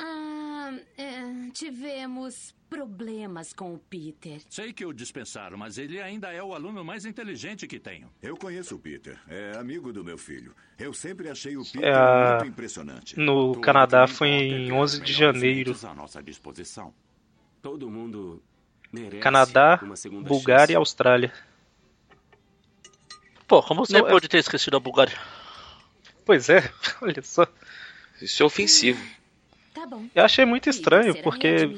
Ah, 0.00 0.72
é, 0.96 1.50
tivemos 1.52 2.54
problemas 2.68 3.52
com 3.52 3.74
o 3.74 3.78
Peter. 3.78 4.40
Sei 4.50 4.72
que 4.72 4.84
o 4.84 4.92
dispensaram, 4.92 5.56
mas 5.56 5.78
ele 5.78 6.00
ainda 6.00 6.32
é 6.32 6.42
o 6.42 6.52
aluno 6.54 6.84
mais 6.84 7.04
inteligente 7.04 7.66
que 7.66 7.78
tenho. 7.78 8.10
Eu 8.20 8.36
conheço 8.36 8.74
o 8.74 8.78
Peter. 8.78 9.16
É 9.28 9.56
amigo 9.56 9.92
do 9.92 10.02
meu 10.02 10.18
filho. 10.18 10.54
Eu 10.78 10.92
sempre 10.92 11.28
achei 11.28 11.56
o 11.56 11.64
Peter 11.64 11.92
É 11.92 12.30
muito 12.36 12.50
impressionante. 12.50 13.18
No 13.18 13.52
Tudo 13.54 13.60
Canadá 13.60 14.04
que 14.04 14.10
me 14.10 14.16
foi 14.16 14.28
é 14.30 14.42
em 14.42 14.66
ter 14.66 14.72
11 14.72 14.98
os 14.98 15.04
de 15.06 15.12
janeiro. 15.12 15.70
mentes 15.70 15.84
à 15.84 15.94
nossa 15.94 16.22
disposição. 16.22 16.92
Todo 17.62 17.88
mundo 17.88 18.42
merece 18.92 19.20
Canadá, 19.20 19.80
Bulgária 20.26 20.72
e. 20.72 20.76
Austrália. 20.76 21.32
Pô, 23.46 23.62
como 23.62 23.84
você 23.84 23.98
Não, 24.00 24.06
é- 24.06 24.10
pode 24.10 24.28
ter 24.28 24.38
esquecido 24.38 24.76
a 24.76 24.80
Bulgária? 24.80 25.16
Pois 26.24 26.48
é, 26.48 26.70
olha 27.02 27.22
só. 27.22 27.46
Isso 28.20 28.42
é 28.42 28.46
ofensivo. 28.46 29.02
Tá 29.74 29.86
bom. 29.86 30.06
Eu 30.14 30.24
achei 30.24 30.44
muito 30.44 30.70
estranho, 30.70 31.14
porque. 31.22 31.68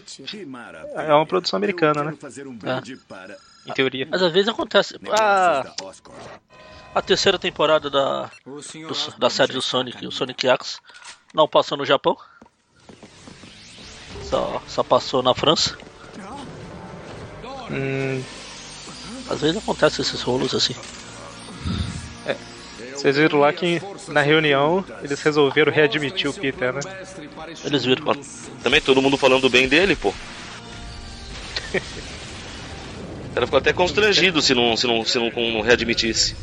É 0.94 1.12
uma 1.14 1.26
produção 1.26 1.56
americana, 1.56 2.04
né? 2.04 2.16
fazer 2.20 2.46
um 2.46 2.54
brinde 2.54 2.96
para 2.96 3.36
em 3.66 3.72
teoria. 3.72 4.06
Mas 4.10 4.22
às 4.22 4.32
vezes 4.32 4.48
acontece. 4.48 4.94
Ah, 5.10 5.64
a 6.94 7.02
terceira 7.02 7.38
temporada 7.38 7.90
da, 7.90 8.30
do- 8.44 9.18
da 9.18 9.30
série 9.30 9.52
do 9.52 9.62
Sonic, 9.62 10.06
o 10.06 10.12
Sonic 10.12 10.46
X, 10.46 10.80
não 11.34 11.48
passou 11.48 11.76
no 11.76 11.84
Japão. 11.84 12.16
Só, 14.22 14.62
só 14.68 14.82
passou 14.84 15.22
na 15.22 15.34
França. 15.34 15.76
Hum, 17.70 18.22
Às 19.28 19.40
vezes 19.40 19.56
acontece 19.56 20.00
esses 20.02 20.22
rolos 20.22 20.54
assim. 20.54 20.74
Vocês 22.94 23.16
viram 23.16 23.38
lá 23.40 23.52
que 23.52 23.80
na 24.08 24.20
reunião 24.22 24.84
eles 25.02 25.20
resolveram 25.22 25.72
readmitir 25.72 26.28
o 26.30 26.32
Peter, 26.34 26.72
né? 26.72 26.80
Eles 27.64 27.84
viram. 27.84 28.14
Também 28.62 28.80
todo 28.80 29.02
mundo 29.02 29.16
falando 29.16 29.48
bem 29.50 29.68
dele, 29.68 29.94
pô. 29.96 30.12
O 33.30 33.34
cara 33.36 33.46
ficou 33.46 33.58
até 33.58 33.70
constrangido 33.70 34.40
se 34.40 34.54
não, 34.54 34.74
se 34.78 34.86
não, 34.86 35.04
se 35.04 35.18
não, 35.18 35.30
não 35.30 35.60
readmitisse. 35.60 36.34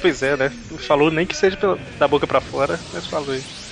Pois 0.00 0.24
é, 0.24 0.36
né? 0.36 0.50
Falou 0.88 1.08
nem 1.08 1.24
que 1.24 1.36
seja 1.36 1.56
pela- 1.56 1.78
da 2.00 2.08
boca 2.08 2.26
pra 2.26 2.40
fora, 2.40 2.80
mas 2.92 3.06
falou 3.06 3.32
isso. 3.32 3.63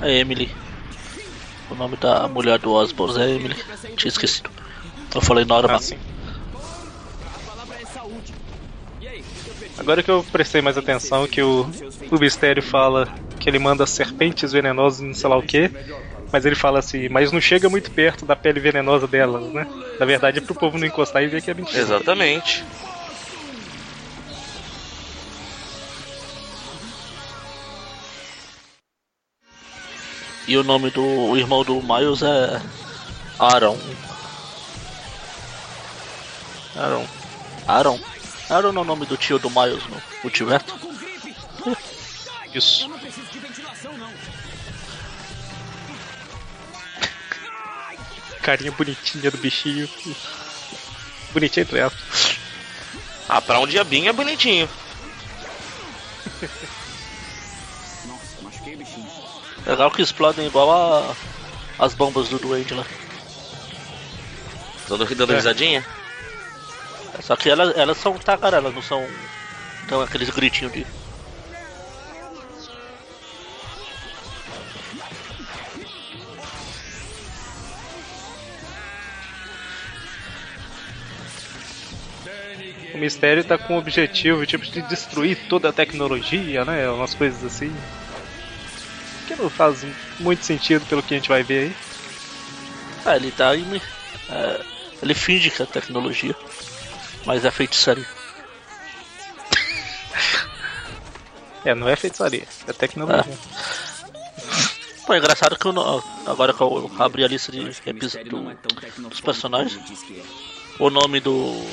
É 0.00 0.18
Emily. 0.18 0.50
O 1.70 1.74
nome 1.74 1.96
da 1.96 2.28
mulher 2.28 2.58
do 2.58 2.72
Osborn 2.72 3.20
é 3.22 3.30
Emily. 3.30 3.56
Tinha 3.96 4.08
esquecido. 4.08 4.50
Eu 5.14 5.20
falei 5.20 5.44
Norma. 5.44 5.74
Ah, 5.74 5.78
sim. 5.78 5.96
A 6.54 7.50
palavra 7.50 7.76
é 7.80 7.86
saúde. 7.86 8.34
E 9.00 9.08
aí, 9.08 9.20
o 9.20 9.22
que 9.22 9.48
eu 9.48 9.54
perdi? 9.54 9.74
Agora 9.78 10.02
que 10.02 10.10
eu 10.10 10.24
prestei 10.30 10.60
mais 10.60 10.76
atenção 10.76 11.26
que 11.26 11.42
o, 11.42 11.66
o 12.10 12.18
Mistério 12.18 12.62
fala 12.62 13.08
que 13.38 13.48
ele 13.48 13.58
manda 13.58 13.86
serpentes 13.86 14.52
venenosas 14.52 15.00
e 15.00 15.04
não 15.04 15.14
sei 15.14 15.28
lá 15.28 15.36
o 15.36 15.42
que, 15.42 15.70
mas 16.32 16.44
ele 16.44 16.56
fala 16.56 16.78
assim, 16.78 17.08
mas 17.08 17.30
não 17.30 17.40
chega 17.40 17.68
muito 17.68 17.90
perto 17.90 18.26
da 18.26 18.34
pele 18.34 18.58
venenosa 18.58 19.06
delas, 19.06 19.52
né? 19.52 19.66
Na 20.00 20.06
verdade 20.06 20.38
é 20.38 20.40
pro 20.40 20.54
povo 20.54 20.78
não 20.78 20.86
encostar 20.86 21.22
e 21.22 21.28
ver 21.28 21.42
que 21.42 21.50
é 21.50 21.54
mentira. 21.54 21.80
Exatamente. 21.80 22.64
E 30.46 30.56
o 30.56 30.62
nome 30.62 30.90
do 30.90 31.02
o 31.02 31.36
irmão 31.36 31.64
do 31.64 31.82
Miles 31.82 32.22
é 32.22 32.60
Aaron. 33.38 33.78
Aaron. 36.76 37.06
Aaron. 37.66 38.00
Aaron 38.50 38.76
é 38.76 38.80
o 38.80 38.84
nome 38.84 39.06
do 39.06 39.16
tio 39.16 39.38
do 39.38 39.48
Miles 39.48 39.84
no. 39.86 40.00
Com 40.20 40.30
gripe! 40.94 41.34
Isso. 42.54 42.88
Não 42.88 43.98
não. 43.98 44.12
Carinha 48.42 48.72
bonitinha 48.72 49.30
do 49.30 49.38
bichinho. 49.38 49.88
Bonitinha 51.32 51.62
entre 51.62 51.80
aspas. 51.80 52.38
Ah, 53.26 53.40
pra 53.40 53.58
um 53.58 53.66
diabinho 53.66 54.10
é 54.10 54.12
bonitinho. 54.12 54.68
Legal 59.66 59.90
que 59.90 60.02
explodem 60.02 60.46
igual 60.46 60.70
a 60.70 61.16
as 61.78 61.94
bombas 61.94 62.28
do 62.28 62.38
Duende 62.38 62.74
lá. 62.74 62.84
Dando, 64.88 65.14
dando 65.14 65.32
É. 65.32 65.36
risadinha. 65.36 65.84
Só 67.20 67.36
que 67.36 67.48
elas, 67.48 67.76
elas 67.76 67.96
são 67.96 68.18
tagarelas, 68.18 68.74
não 68.74 68.82
são. 68.82 69.06
Então 69.84 70.00
aqueles 70.00 70.30
gritinhos 70.30 70.72
de. 70.72 70.86
O 82.92 82.98
mistério 82.98 83.42
tá 83.42 83.58
com 83.58 83.74
o 83.74 83.78
objetivo 83.78 84.46
tipo, 84.46 84.64
de 84.64 84.80
destruir 84.82 85.36
toda 85.48 85.68
a 85.68 85.72
tecnologia, 85.72 86.64
né? 86.64 86.88
Umas 86.88 87.12
coisas 87.14 87.44
assim. 87.44 87.72
Que 89.34 89.42
não 89.42 89.50
faz 89.50 89.84
muito 90.20 90.44
sentido 90.44 90.84
pelo 90.86 91.02
que 91.02 91.14
a 91.14 91.16
gente 91.16 91.28
vai 91.28 91.42
ver 91.42 91.64
aí. 91.68 91.76
Ah, 93.04 93.16
ele 93.16 93.30
tá 93.32 93.50
aí. 93.50 93.64
é, 94.30 94.60
ele 95.02 95.14
finge 95.14 95.50
que 95.50 95.62
é 95.62 95.66
tecnologia. 95.66 96.34
Mas 97.26 97.44
é 97.44 97.50
feitiçaria. 97.50 98.06
É, 101.64 101.74
não 101.74 101.88
é 101.88 101.96
feitiçaria, 101.96 102.46
é 102.68 102.72
tecnologia. 102.74 103.38
Pô, 105.06 105.14
é 105.14 105.18
engraçado 105.18 105.58
que 105.58 105.66
eu 105.66 105.72
não- 105.72 106.02
agora 106.26 106.52
que 106.52 106.60
eu 106.62 106.90
abri 106.98 107.24
a 107.24 107.28
lista 107.28 107.50
de 107.52 107.60
episódios 107.86 108.32
Não 108.32 108.50
é 108.50 108.56
dos 109.08 109.20
personagens, 109.20 110.02
o 110.78 110.90
nome 110.90 111.20
do. 111.20 111.66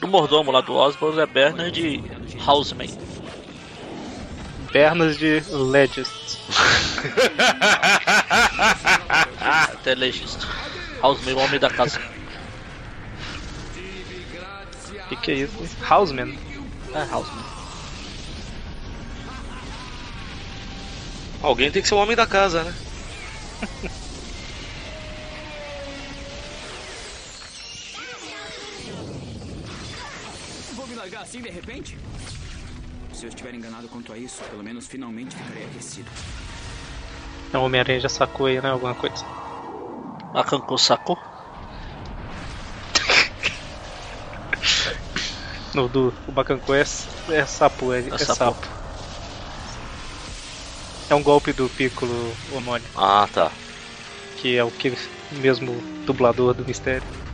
Do 0.00 0.08
mordomo 0.08 0.50
lá 0.52 0.60
do 0.60 0.74
Osborne 0.74 1.20
é 1.20 1.26
Bernard 1.26 2.04
Houseman. 2.46 2.90
Pernas 4.76 5.16
de 5.16 5.40
Legist. 5.48 6.36
Até 9.40 9.94
legista. 9.94 10.46
Houseman, 11.00 11.32
o 11.32 11.38
homem 11.38 11.58
da 11.58 11.70
casa. 11.70 11.98
O 14.92 15.08
que, 15.08 15.16
que 15.16 15.30
é 15.30 15.34
isso? 15.34 15.54
Houseman. 15.90 16.36
É, 16.92 17.00
Houseman. 17.10 17.42
Alguém 21.40 21.70
tem 21.70 21.80
que 21.80 21.88
ser 21.88 21.94
o 21.94 21.98
homem 21.98 22.14
da 22.14 22.26
casa, 22.26 22.62
né? 22.62 22.74
Vou 30.74 30.86
me 30.86 30.94
largar 30.96 31.22
assim 31.22 31.40
de 31.40 31.48
repente? 31.48 31.96
Se 33.16 33.24
eu 33.24 33.30
estiver 33.30 33.54
enganado 33.54 33.88
quanto 33.88 34.12
a 34.12 34.18
isso, 34.18 34.42
pelo 34.44 34.62
menos 34.62 34.86
finalmente 34.86 35.34
ficarei 35.34 35.64
aquecido. 35.64 36.10
Então 37.48 37.62
o 37.62 37.64
Homem-Aranha 37.64 38.00
já 38.00 38.10
sacou 38.10 38.44
aí, 38.44 38.60
né? 38.60 38.68
Alguma 38.68 38.94
coisa. 38.94 39.24
A 40.34 40.44
Kanko 40.44 40.76
sacou? 40.76 41.18
No 45.72 45.88
do 45.88 46.12
o 46.28 46.32
Bacanco 46.32 46.74
é, 46.74 46.80
é 46.80 47.46
sapo, 47.46 47.94
é, 47.94 48.00
é 48.00 48.18
sapo. 48.18 48.34
sapo. 48.34 48.66
É 51.08 51.14
um 51.14 51.22
golpe 51.22 51.54
do 51.54 51.70
Piccolo 51.70 52.36
homônimo, 52.52 52.90
Ah, 52.94 53.26
tá. 53.32 53.50
que 54.36 54.58
é 54.58 54.62
o 54.64 54.70
que 54.70 54.92
mesmo 55.32 55.72
dublador 56.04 56.52
do 56.52 56.66
mistério. 56.66 57.25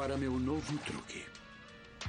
Para 0.00 0.16
meu 0.16 0.32
novo 0.32 0.78
truque. 0.78 1.22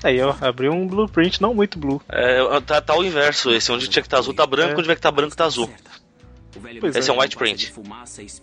Aí, 0.02 0.22
ó, 0.22 0.34
abriu 0.40 0.72
um 0.72 0.88
blueprint 0.88 1.42
não 1.42 1.54
muito 1.54 1.78
blue. 1.78 2.02
É, 2.08 2.40
tá, 2.62 2.80
tá 2.82 2.96
o 2.96 3.04
inverso 3.04 3.52
esse, 3.52 3.70
onde 3.70 3.90
tinha 3.90 4.02
que 4.02 4.08
estar 4.08 4.20
azul 4.20 4.34
tá 4.34 4.48
branco, 4.48 4.70
É. 4.70 4.74
onde 4.76 4.84
tiver 4.84 4.96
que 4.96 5.00
estar 5.00 5.12
branco 5.12 5.36
tá 5.36 5.44
azul. 5.44 5.70
Pois 6.80 6.96
Esse 6.96 7.10
é 7.10 7.14
um 7.14 7.18
não 7.18 7.22
white 7.22 7.36
print. 7.36 7.74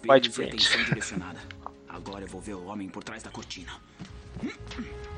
White 0.06 0.30
print. 0.30 0.68
Agora 1.88 2.24
eu 2.24 2.28
vou 2.28 2.42
ver 2.42 2.54
o 2.54 2.66
homem 2.66 2.90
por 2.90 3.02
trás 3.02 3.22
da 3.22 3.30
cortina. 3.30 3.72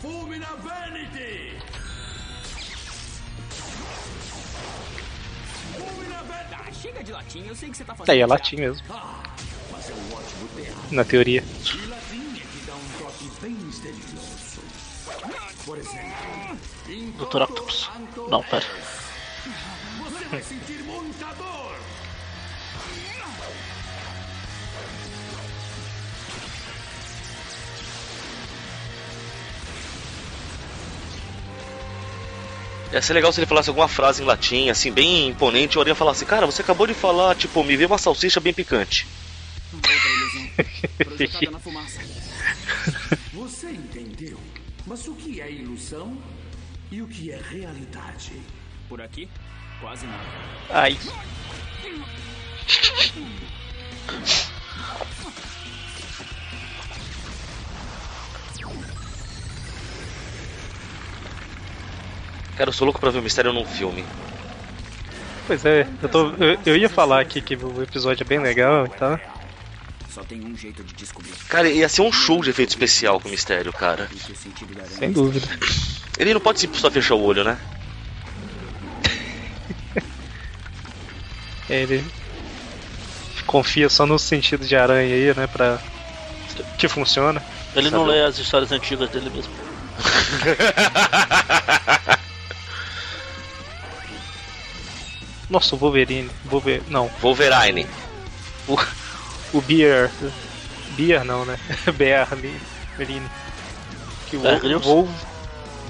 Fulmina 0.00 0.46
Vanity! 0.62 1.75
Ah, 6.52 6.72
chega 6.72 7.02
de 7.04 7.12
latim, 7.12 7.44
eu 7.46 7.54
sei 7.54 7.70
que 7.70 7.76
você 7.76 7.84
tá 7.84 7.94
fazendo. 7.94 8.12
É 8.12 8.16
teatro. 8.16 8.30
latim 8.30 8.56
mesmo, 8.56 8.82
é 10.58 10.94
na 10.94 11.04
teoria. 11.04 11.42
É 16.88 17.24
todo 17.24 17.42
Octopus. 17.42 17.90
Não, 18.28 18.42
pera. 18.42 18.66
Você 20.04 20.24
vai 20.26 20.42
sentir 20.42 20.82
Ia 32.92 33.02
ser 33.02 33.14
legal 33.14 33.32
se 33.32 33.40
ele 33.40 33.46
falasse 33.46 33.68
alguma 33.68 33.88
frase 33.88 34.22
em 34.22 34.26
latim, 34.26 34.68
assim, 34.68 34.92
bem 34.92 35.28
imponente, 35.28 35.76
e 35.76 35.78
o 35.78 35.80
Aranha 35.80 35.94
falasse, 35.94 36.24
cara, 36.24 36.46
você 36.46 36.62
acabou 36.62 36.86
de 36.86 36.94
falar, 36.94 37.34
tipo, 37.34 37.62
me 37.64 37.76
vê 37.76 37.84
uma 37.84 37.98
salsicha 37.98 38.40
bem 38.40 38.54
picante. 38.54 39.06
Projetada 40.98 41.50
na 41.50 41.58
fumaça. 41.58 42.00
Você 43.32 43.70
entendeu? 43.70 44.38
Mas 44.86 45.08
o 45.08 45.14
que 45.14 45.40
é 45.40 45.50
ilusão 45.50 46.16
e 46.90 47.02
o 47.02 47.08
que 47.08 47.32
é 47.32 47.40
realidade? 47.50 48.32
Por 48.88 49.02
aqui, 49.02 49.28
quase 49.80 50.06
nada. 50.06 50.22
Ai. 50.70 50.96
Cara, 62.56 62.70
eu 62.70 62.72
sou 62.72 62.86
louco 62.86 62.98
pra 62.98 63.10
ver 63.10 63.18
o 63.18 63.22
mistério 63.22 63.52
num 63.52 63.66
filme. 63.66 64.04
Pois 65.46 65.64
é, 65.64 65.86
eu, 66.02 66.08
tô, 66.08 66.30
eu, 66.32 66.58
eu 66.66 66.76
ia 66.76 66.88
falar 66.88 67.20
aqui 67.20 67.40
que 67.40 67.54
o 67.54 67.82
episódio 67.82 68.24
é 68.24 68.26
bem 68.26 68.40
legal 68.40 68.86
e 68.86 68.90
tal. 68.90 69.20
Só 70.08 70.24
tem 70.24 70.42
um 70.42 70.56
jeito 70.56 70.82
de 70.82 70.94
descobrir. 70.94 71.32
Cara, 71.48 71.68
ia 71.68 71.88
ser 71.88 72.00
um 72.00 72.10
show 72.10 72.42
de 72.42 72.50
efeito 72.50 72.70
especial 72.70 73.20
com 73.20 73.28
o 73.28 73.30
mistério, 73.30 73.72
cara. 73.72 74.08
Sem 74.88 75.12
dúvida. 75.12 75.46
Ele 76.18 76.32
não 76.32 76.40
pode 76.40 76.68
só 76.72 76.90
fechar 76.90 77.14
o 77.14 77.22
olho, 77.22 77.44
né? 77.44 77.58
Ele 81.68 82.02
confia 83.46 83.88
só 83.88 84.06
no 84.06 84.18
sentido 84.18 84.66
de 84.66 84.74
aranha 84.74 85.14
aí, 85.14 85.34
né? 85.36 85.46
Pra. 85.46 85.78
que 86.78 86.88
funciona. 86.88 87.42
Ele 87.74 87.90
não 87.90 88.06
Sabe? 88.06 88.12
lê 88.12 88.24
as 88.24 88.38
histórias 88.38 88.72
antigas 88.72 89.10
dele 89.10 89.30
mesmo. 89.30 89.52
Nossa, 95.56 95.74
o 95.74 95.78
Wolverine. 95.78 96.30
Wolver... 96.44 96.82
Não, 96.88 97.10
Wolverine. 97.22 97.86
o, 98.68 98.78
o 99.54 99.60
Beer. 99.62 100.10
Beer 100.90 101.24
não, 101.24 101.46
né? 101.46 101.58
Berine. 101.96 103.26
Que 104.28 104.36
o 104.36 104.40
Bear 104.40 104.78
Wolf, 104.80 105.08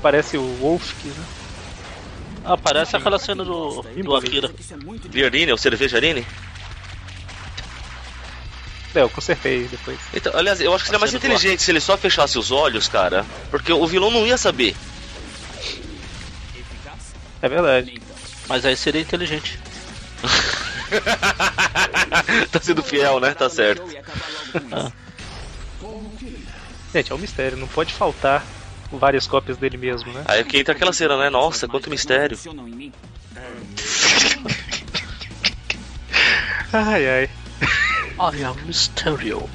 parece 0.01 0.39
o 0.39 0.57
Wolf, 0.61 0.93
né? 1.05 1.25
Ah, 2.45 2.57
parece 2.57 2.97
aquela 2.97 3.19
cena 3.19 3.45
do, 3.45 3.83
do 3.83 4.15
Akira. 4.15 4.53
Isso 4.57 4.73
é 4.73 5.09
Beerine, 5.09 5.51
ou 5.51 5.59
Cervejarine? 5.59 6.25
É, 8.95 9.03
eu 9.03 9.11
consertei 9.11 9.67
depois. 9.67 9.99
Então, 10.15 10.33
aliás, 10.37 10.61
eu 10.61 10.73
acho 10.73 10.85
que 10.85 10.91
seria 10.91 11.01
mais 11.01 11.11
Cena 11.11 11.21
do 11.21 11.27
inteligente 11.27 11.61
se 11.61 11.73
ele 11.73 11.81
só 11.81 11.97
fechasse 11.97 12.39
os 12.39 12.53
olhos, 12.53 12.87
cara. 12.87 13.27
Porque 13.51 13.73
o 13.73 13.85
vilão 13.85 14.13
não 14.13 14.25
ia 14.25 14.39
saber. 14.39 14.77
eficaz. 16.55 17.15
É 17.43 17.49
verdade. 17.49 18.06
Mas 18.49 18.65
aí 18.65 18.77
seria 18.77 19.01
inteligente. 19.01 19.59
tá 22.51 22.61
sendo 22.61 22.83
fiel, 22.83 23.21
né? 23.21 23.35
Tá 23.35 23.51
certo. 23.51 23.87
Isso. 23.91 24.93
Gente, 26.95 27.13
é 27.13 27.15
um 27.15 27.19
mistério, 27.19 27.59
não 27.59 27.69
pode 27.69 27.93
faltar 27.93 28.43
várias 28.91 29.27
cópias 29.27 29.59
dele 29.59 29.77
mesmo, 29.77 30.13
né? 30.13 30.23
Aí 30.27 30.45
que 30.45 30.59
entra 30.59 30.75
aquela 30.75 30.93
cena, 30.93 31.17
né? 31.17 31.29
Nossa, 31.29 31.69
quanto 31.69 31.91
mistério. 31.91 32.39
Ai 36.73 37.09
ai. 37.09 37.31
I 38.19 38.45
am 38.45 38.57
Mysterio. 38.65 39.49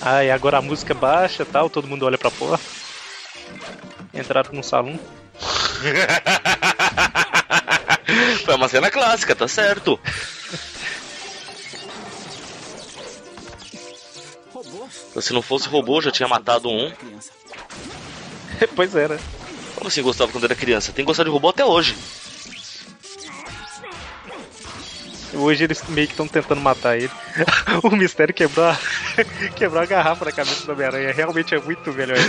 Ai, 0.00 0.30
agora 0.30 0.58
a 0.58 0.62
música 0.62 0.92
é 0.92 0.96
baixa 0.96 1.42
e 1.42 1.46
tal, 1.46 1.70
todo 1.70 1.88
mundo 1.88 2.06
olha 2.06 2.18
pra 2.18 2.30
porta. 2.30 2.64
Entraram 4.12 4.52
num 4.52 4.62
salão. 4.62 4.98
Foi 8.44 8.54
uma 8.54 8.68
cena 8.68 8.90
clássica, 8.90 9.34
tá 9.34 9.48
certo. 9.48 9.98
Robô. 14.52 14.86
Se 15.20 15.32
não 15.32 15.42
fosse 15.42 15.68
robô, 15.68 16.00
já 16.00 16.10
tinha 16.10 16.28
matado 16.28 16.68
um. 16.68 16.92
Pois 18.74 18.94
né? 18.94 19.18
Como 19.74 19.88
assim 19.88 20.02
gostava 20.02 20.32
quando 20.32 20.44
era 20.44 20.54
criança? 20.54 20.92
Tem 20.92 21.04
que 21.04 21.06
gostar 21.06 21.24
de 21.24 21.30
robô 21.30 21.50
até 21.50 21.64
hoje. 21.64 21.94
Hoje 25.36 25.64
eles 25.64 25.82
meio 25.88 26.06
que 26.06 26.14
estão 26.14 26.26
tentando 26.26 26.60
matar 26.60 26.96
ele. 26.96 27.10
o 27.84 27.90
mistério 27.90 28.34
quebrou 28.34 28.66
a, 28.66 28.78
quebrou 29.54 29.82
a 29.82 29.86
garrafa 29.86 30.24
na 30.24 30.32
cabeça 30.32 30.64
do 30.64 30.72
Homem-Aranha. 30.72 31.12
Realmente 31.12 31.54
é 31.54 31.60
muito 31.60 31.92
melhor. 31.92 32.16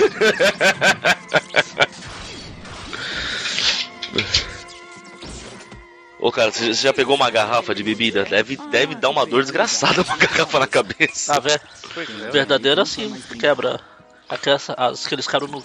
Ô 6.19 6.31
cara, 6.31 6.51
você 6.51 6.73
já 6.73 6.91
pegou 6.91 7.15
uma 7.15 7.29
garrafa 7.29 7.73
de 7.75 7.83
bebida? 7.83 8.25
Deve, 8.25 8.57
deve 8.69 8.95
dar 8.95 9.09
uma 9.09 9.25
dor 9.25 9.43
desgraçada 9.43 10.01
uma 10.01 10.17
garrafa 10.17 10.59
na 10.59 10.67
cabeça. 10.67 11.35
A 11.35 11.39
ver, 11.39 11.61
verdadeira 12.31 12.81
assim, 12.81 13.13
quebra. 13.39 13.79
Aquelas, 14.27 14.67
as 14.75 15.07
que 15.07 15.15
eles 15.15 15.27
quebram 15.27 15.47
no, 15.47 15.63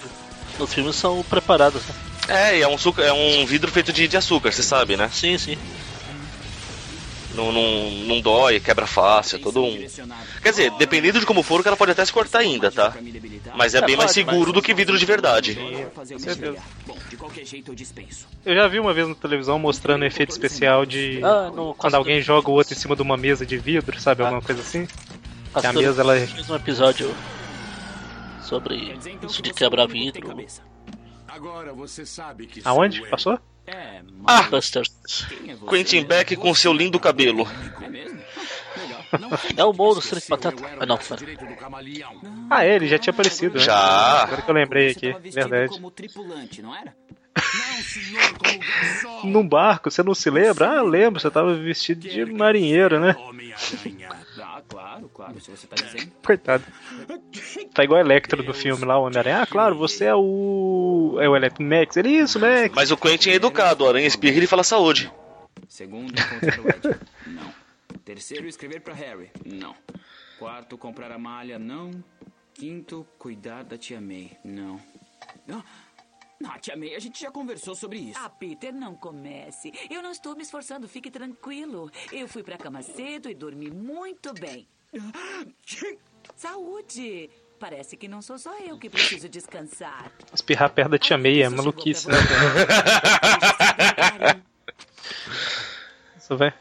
nos 0.58 0.72
filmes 0.72 0.94
são 0.94 1.22
preparadas, 1.24 1.82
né? 1.82 1.94
É, 2.28 2.58
e 2.58 2.62
é 2.62 2.68
um, 2.68 2.78
suco, 2.78 3.00
é 3.00 3.12
um 3.12 3.44
vidro 3.44 3.70
feito 3.72 3.92
de, 3.92 4.06
de 4.06 4.16
açúcar, 4.16 4.52
você 4.52 4.62
sabe, 4.62 4.96
né? 4.96 5.10
Sim, 5.12 5.36
sim. 5.36 5.58
Não, 7.34 7.50
não, 7.50 7.90
não 8.06 8.20
dói, 8.20 8.60
quebra 8.60 8.86
fácil, 8.86 9.36
é 9.36 9.38
todo 9.40 9.62
um. 9.62 9.86
Quer 10.42 10.50
dizer, 10.50 10.70
dependendo 10.72 11.18
de 11.18 11.26
como 11.26 11.42
for, 11.42 11.60
o 11.60 11.64
cara 11.64 11.76
pode 11.76 11.92
até 11.92 12.04
se 12.04 12.12
cortar 12.12 12.40
ainda, 12.40 12.70
tá? 12.70 12.94
Mas 13.56 13.74
é 13.74 13.80
bem 13.80 13.96
mais 13.96 14.10
seguro 14.10 14.52
do 14.52 14.60
que 14.60 14.74
vidro 14.74 14.98
de 14.98 15.06
verdade. 15.06 15.58
Com 15.94 16.18
certeza. 16.18 16.56
Eu 18.44 18.54
já 18.54 18.68
vi 18.68 18.78
uma 18.78 18.92
vez 18.92 19.08
na 19.08 19.14
televisão 19.14 19.58
mostrando 19.58 20.04
efeito 20.04 20.30
especial 20.30 20.84
de 20.84 21.20
Ah, 21.22 21.50
no 21.54 21.74
quando 21.74 21.94
alguém 21.94 22.20
joga 22.20 22.50
o 22.50 22.54
outro 22.54 22.74
em 22.74 22.76
cima 22.76 22.96
de 22.96 23.02
uma 23.02 23.16
mesa 23.16 23.46
de 23.46 23.56
vidro, 23.56 23.98
sabe? 24.00 24.22
Alguma 24.22 24.42
coisa 24.42 24.60
assim. 24.60 24.86
Que 25.60 25.66
a 25.66 25.72
mesa 25.72 26.00
ela 26.00 26.16
fez 26.16 26.48
um 26.48 26.56
episódio 26.56 27.14
sobre 28.42 28.98
isso 29.22 29.42
de 29.42 29.52
quebrar 29.52 29.86
vidro. 29.86 30.34
Agora 31.28 31.72
você 31.72 32.04
sabe 32.04 32.46
que 32.46 32.60
Aonde? 32.64 33.02
sou 33.18 33.38
Passou? 33.64 34.12
Ah, 34.26 34.42
Busters. 34.50 34.92
Quentin 35.68 36.04
Beck 36.04 36.36
com 36.36 36.54
seu 36.54 36.72
lindo 36.72 36.98
cabelo. 37.00 37.46
É 39.58 39.62
o 39.62 39.74
Moro 39.74 39.98
Street 39.98 40.26
Batata. 40.26 40.62
Ah, 40.80 40.86
não, 40.86 40.96
pera. 40.96 41.20
Ah, 42.48 42.64
é, 42.64 42.76
ele 42.76 42.88
já 42.88 42.98
tinha 42.98 43.12
aparecido. 43.12 43.58
né? 43.58 43.64
Já. 43.64 44.22
Agora 44.22 44.40
que 44.40 44.50
eu 44.50 44.54
lembrei 44.54 44.90
aqui, 44.92 45.12
verdade. 45.30 45.68
como 45.68 45.90
tripulante, 45.90 46.62
não 46.62 46.74
era? 46.74 46.96
Num 49.22 49.46
barco, 49.46 49.90
você 49.90 50.02
não 50.02 50.14
se 50.14 50.30
lembra? 50.30 50.78
Ah, 50.78 50.82
lembro, 50.82 51.20
você 51.20 51.30
tava 51.30 51.54
vestido 51.54 52.08
de 52.08 52.24
marinheiro, 52.24 52.98
né? 52.98 53.14
Claro, 54.72 55.10
claro, 55.10 55.38
se 55.38 55.50
você 55.50 55.66
tá 55.66 55.76
dizendo. 55.76 56.10
Coitado. 56.24 56.64
Tá 57.74 57.84
igual 57.84 58.00
o 58.00 58.04
Electro 58.04 58.42
do 58.42 58.54
filme 58.54 58.86
lá, 58.86 58.98
o 58.98 59.02
Homem-Aranha. 59.02 59.42
Ah, 59.42 59.46
claro, 59.46 59.76
você 59.76 60.06
é 60.06 60.14
o. 60.14 61.18
É 61.20 61.28
o 61.28 61.36
Electro 61.36 61.62
Max. 61.62 61.94
Ele, 61.98 62.08
isso, 62.08 62.40
Max. 62.40 62.74
Mas 62.74 62.90
o 62.90 62.96
Quentin 62.96 63.30
é 63.30 63.34
educado, 63.34 63.84
o 63.84 63.88
aranha 63.88 64.06
espirra 64.06 64.34
e 64.34 64.38
ele 64.38 64.46
fala 64.46 64.64
saúde. 64.64 65.12
Segundo, 65.68 66.10
encontrar 66.18 66.60
o 66.60 66.68
Ed. 66.68 67.00
Não. 67.26 67.52
Terceiro, 68.02 68.48
escrever 68.48 68.80
pra 68.80 68.94
Harry. 68.94 69.30
Não. 69.44 69.74
Quarto, 70.38 70.78
comprar 70.78 71.12
a 71.12 71.18
malha. 71.18 71.58
Não. 71.58 71.90
Quinto, 72.54 73.06
cuidar 73.18 73.64
da 73.64 73.76
tia 73.76 74.00
May. 74.00 74.32
Não. 74.42 74.80
Ah, 75.50 75.62
ah, 76.46 76.58
tia 76.58 76.76
May, 76.76 76.94
a 76.94 76.98
gente 76.98 77.20
já 77.20 77.30
conversou 77.30 77.74
sobre 77.74 77.98
isso. 77.98 78.18
Ah, 78.22 78.28
Peter, 78.28 78.72
não 78.72 78.94
comece. 78.94 79.72
Eu 79.90 80.02
não 80.02 80.10
estou 80.10 80.34
me 80.34 80.42
esforçando, 80.42 80.88
fique 80.88 81.10
tranquilo. 81.10 81.90
Eu 82.12 82.28
fui 82.28 82.42
pra 82.42 82.56
cama 82.56 82.82
cedo 82.82 83.28
e 83.28 83.34
dormi 83.34 83.70
muito 83.70 84.32
bem. 84.34 84.66
Saúde! 86.36 87.30
Parece 87.58 87.96
que 87.96 88.08
não 88.08 88.20
sou 88.20 88.38
só 88.38 88.58
eu 88.58 88.76
que 88.76 88.90
preciso 88.90 89.28
descansar. 89.28 90.10
Espirrar 90.34 90.70
perto 90.70 90.90
da 90.90 90.98
tia 90.98 91.16
May 91.16 91.42
é 91.42 91.48
maluquice, 91.48 92.08
né? 92.08 92.16
Isso, 96.18 96.36
velho. 96.36 96.54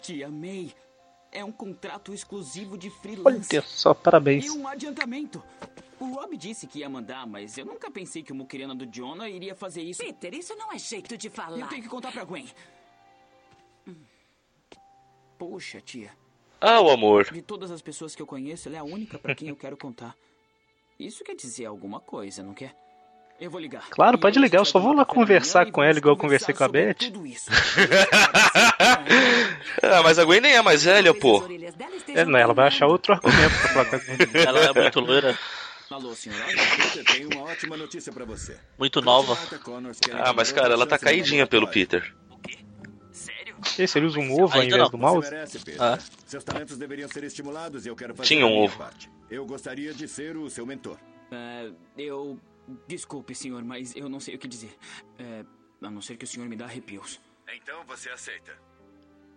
Tia 0.00 0.30
May, 0.30 0.74
é 1.30 1.44
um 1.44 1.52
contrato 1.52 2.14
exclusivo 2.14 2.78
de 2.78 2.88
freelance. 2.88 3.48
Olha 3.52 3.62
só, 3.66 3.92
parabéns. 3.92 4.46
E 4.46 4.50
um 4.50 4.66
adiantamento. 4.66 5.42
O 6.00 6.06
Rob 6.14 6.36
disse 6.36 6.66
que 6.66 6.78
ia 6.80 6.88
mandar, 6.88 7.26
mas 7.26 7.58
eu 7.58 7.64
nunca 7.64 7.90
pensei 7.90 8.22
que 8.22 8.32
o 8.32 8.34
muquirana 8.34 8.74
do 8.74 8.86
Jonah 8.86 9.28
iria 9.28 9.54
fazer 9.54 9.82
isso. 9.82 10.02
Peter, 10.02 10.34
isso 10.34 10.54
não 10.56 10.72
é 10.72 10.78
jeito 10.78 11.16
de 11.16 11.28
falar. 11.28 11.58
Eu 11.58 11.66
tenho 11.66 11.82
que 11.82 11.88
contar 11.88 12.12
pra 12.12 12.24
Gwen. 12.24 12.46
Poxa, 15.38 15.80
tia. 15.80 16.10
Ah, 16.60 16.80
o 16.80 16.90
amor. 16.90 17.30
De 17.32 17.42
todas 17.42 17.70
as 17.70 17.80
pessoas 17.80 18.14
que 18.14 18.22
eu 18.22 18.26
conheço, 18.26 18.68
ela 18.68 18.76
é 18.76 18.80
a 18.80 18.84
única 18.84 19.18
pra 19.18 19.34
quem 19.34 19.48
eu 19.48 19.56
quero 19.56 19.76
contar. 19.76 20.14
Isso 20.98 21.22
quer 21.22 21.36
dizer 21.36 21.66
alguma 21.66 22.00
coisa, 22.00 22.42
não 22.42 22.54
quer? 22.54 22.74
Eu 23.40 23.48
vou 23.52 23.60
ligar. 23.60 23.88
Claro, 23.90 24.18
pode 24.18 24.36
ligar, 24.40 24.58
eu 24.58 24.64
só 24.64 24.80
vou 24.80 24.92
lá 24.92 25.04
conversar 25.04 25.70
com 25.70 25.80
ela, 25.80 25.96
igual 25.96 26.16
eu 26.16 26.20
conversei 26.20 26.52
com 26.52 26.64
a 26.64 26.68
Beth. 26.68 26.96
sobre 26.98 27.10
tudo 27.10 27.26
isso. 27.26 27.48
Ah, 29.80 30.02
mas 30.02 30.18
a 30.18 30.24
Gwen 30.24 30.40
nem 30.40 30.52
é 30.52 30.60
mais 30.60 30.82
velha, 30.84 31.14
pô. 31.14 31.42
É, 32.08 32.24
não, 32.24 32.38
ela 32.38 32.52
vai 32.52 32.66
achar 32.66 32.86
outro 32.86 33.12
argumento 33.14 33.58
pra 33.60 33.68
falar 33.68 33.84
com 33.86 33.96
a 33.96 33.98
gente. 33.98 34.36
Ela 34.36 34.60
é 34.60 34.72
muito 34.72 35.00
loira, 35.00 35.38
Alô, 35.90 36.14
senhora? 36.14 36.44
Peter, 36.46 37.04
tenho 37.04 37.30
uma 37.32 37.42
ótima 37.50 37.76
notícia 37.76 38.12
pra 38.12 38.24
você. 38.24 38.58
muito 38.78 39.00
nova. 39.00 39.36
Quer 40.00 40.14
Ah, 40.16 40.32
mas 40.34 40.52
cara, 40.52 40.74
ela 40.74 40.86
tá 40.86 40.98
caidinha 40.98 41.46
pelo 41.46 41.66
Peter. 41.68 42.14
Esse, 43.78 43.98
ele 43.98 44.06
usa 44.06 44.18
um 44.18 44.32
ovo 44.32 44.56
ao 44.56 44.62
invés 44.62 44.82
não. 44.82 44.90
do 44.90 44.98
mouse? 44.98 45.30
merece. 45.30 45.58
Ah. 45.78 45.98
Seus 46.26 46.44
talentos 46.44 46.76
deveriam 46.76 47.08
ser 47.08 47.24
estimulados 47.24 47.86
e 47.86 47.88
eu 47.88 47.96
quero 47.96 48.14
fazer 48.14 48.28
Tinha 48.28 48.46
um 48.46 48.56
ovo. 48.56 48.76
parte. 48.76 49.10
Eu 49.30 49.44
gostaria 49.46 49.92
de 49.94 50.06
ser 50.06 50.36
o 50.36 50.48
seu 50.48 50.64
mentor. 50.66 50.98
É, 51.30 51.70
eu. 51.96 52.38
Desculpe, 52.86 53.34
senhor, 53.34 53.64
mas 53.64 53.96
eu 53.96 54.10
não 54.10 54.20
sei 54.20 54.34
o 54.34 54.38
que 54.38 54.46
dizer. 54.46 54.76
É, 55.18 55.42
a 55.82 55.90
não 55.90 56.02
ser 56.02 56.16
que 56.16 56.24
o 56.24 56.28
senhor 56.28 56.46
me 56.48 56.54
dá 56.56 56.66
arrepios. 56.66 57.18
Então 57.54 57.82
você 57.86 58.10
aceita. 58.10 58.52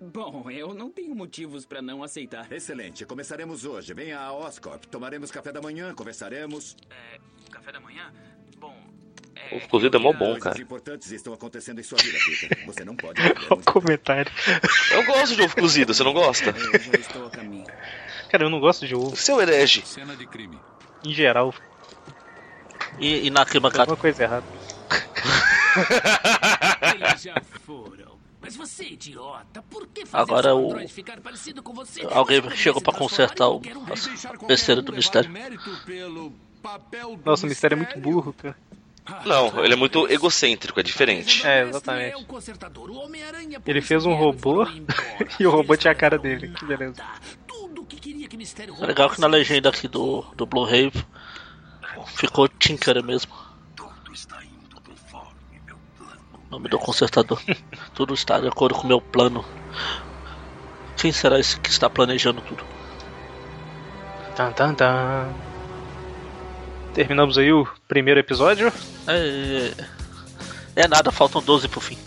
Bom, 0.02 0.50
eu 0.50 0.74
não 0.74 0.90
tenho 0.90 1.14
motivos 1.14 1.64
pra 1.64 1.80
não 1.82 2.04
aceitar. 2.04 2.52
Excelente. 2.52 3.06
Começaremos 3.06 3.66
hoje. 3.66 3.94
Venha 3.94 4.20
a 4.20 4.34
Oscorp. 4.34 4.86
Tomaremos 4.86 5.30
café 5.30 5.52
da 5.52 5.62
manhã, 5.62 5.94
conversaremos. 5.94 6.76
É, 6.90 7.20
café 7.52 7.72
da 7.72 7.80
manhã? 7.80 8.12
Bom. 8.58 8.76
O 9.52 9.68
cozido 9.68 9.98
é 9.98 10.00
mó 10.00 10.12
bom, 10.12 10.40
cara. 10.40 10.60
importantes 10.60 11.12
estão 11.12 11.34
acontecendo 11.34 11.80
em 11.80 11.84
sua 11.84 12.00
vida, 12.00 12.18
Peter. 12.26 12.66
Você 12.66 12.84
não 12.84 12.96
pode 12.96 13.22
Olha 13.50 13.54
o 13.54 13.64
comentário. 13.64 14.32
Eu 14.92 15.06
gosto 15.06 15.36
de 15.36 15.42
ovo 15.44 15.56
cozido, 15.56 15.94
você 15.94 16.04
não 16.04 16.14
gosta? 16.14 16.50
Eu 16.50 16.80
já 16.80 16.92
estou 16.94 17.28
a 17.28 17.30
caminho. 17.30 17.68
Cara, 18.30 18.46
eu 18.46 18.50
não 18.50 18.60
gosto 18.60 18.88
de 18.88 18.96
ovo, 18.96 19.16
Seu 19.16 19.40
herege. 19.42 19.86
Cena 19.86 20.16
de 20.16 20.26
crime. 20.26 20.60
em 21.06 21.14
geral. 21.14 21.54
E, 23.00 23.28
e 23.28 23.30
na 23.30 23.42
arquibancada. 23.42 23.84
alguma 23.84 23.98
coisa 23.98 24.24
errada. 24.24 24.46
Eles 26.96 27.22
já 27.22 27.36
foram. 27.66 28.11
Mas 28.42 28.56
você, 28.56 28.86
idiota, 28.86 29.62
por 29.70 29.88
que 29.88 30.06
fazer 30.06 30.24
Agora 30.24 30.56
o- 30.56 30.66
androide 30.72 30.92
ficar 30.92 31.20
parecido 31.22 31.62
com 31.62 31.74
você? 31.74 32.02
Alguém 32.10 32.42
chegou 32.56 32.82
transformar 32.82 32.92
consertar 32.94 33.48
o- 33.50 33.62
besteira 34.48 34.82
do 34.82 34.92
mistério. 34.94 35.30
Mérito 35.30 35.70
pelo 35.86 36.34
papel 36.62 37.16
do 37.16 37.24
Nossa, 37.30 37.46
o 37.46 37.50
mistério 37.50 37.76
é 37.76 37.78
muito 37.78 38.00
burro, 38.00 38.34
cara. 38.34 38.56
Não, 39.26 39.64
ele 39.64 39.74
é 39.74 39.76
muito 39.76 40.08
egocêntrico, 40.12 40.80
é 40.80 40.84
diferente. 40.84 41.46
É, 41.46 41.64
exatamente. 41.68 42.14
é 42.14 42.18
Ele 43.66 43.82
fez 43.82 44.06
um 44.06 44.14
robô 44.14 44.66
e 45.40 45.46
o 45.46 45.50
robô 45.52 45.76
tinha 45.76 45.92
a 45.92 45.96
cara 45.96 46.18
dele. 46.18 46.50
Que 46.50 46.66
beleza. 46.66 47.04
É 48.80 48.86
legal 48.86 49.10
que 49.10 49.20
na 49.22 49.28
legenda 49.28 49.70
aqui 49.70 49.88
do, 49.88 50.22
do 50.36 50.46
Blue 50.46 50.64
Rave 50.66 51.04
ficou 52.16 52.48
Tinker 52.48 53.04
mesmo. 53.04 53.32
Nome 56.52 56.68
do 56.68 56.78
consertador. 56.78 57.42
tudo 57.96 58.14
está 58.14 58.40
de 58.40 58.48
acordo 58.48 58.76
com 58.76 58.84
o 58.84 58.88
meu 58.88 59.00
plano. 59.00 59.44
Quem 60.98 61.12
será 61.12 61.40
esse 61.40 61.60
que 61.60 61.70
está 61.70 61.90
planejando 61.90 62.42
tudo? 62.42 62.64
Tan, 64.36 64.52
tan, 64.52 64.74
tan. 64.76 65.34
Terminamos 66.94 67.38
aí 67.38 67.54
o 67.54 67.66
primeiro 67.88 68.20
episódio. 68.20 68.72
É, 69.08 69.74
é 70.76 70.88
nada, 70.88 71.12
faltam 71.12 71.42
12 71.42 71.70
pro 71.70 71.80
fim. 71.80 71.98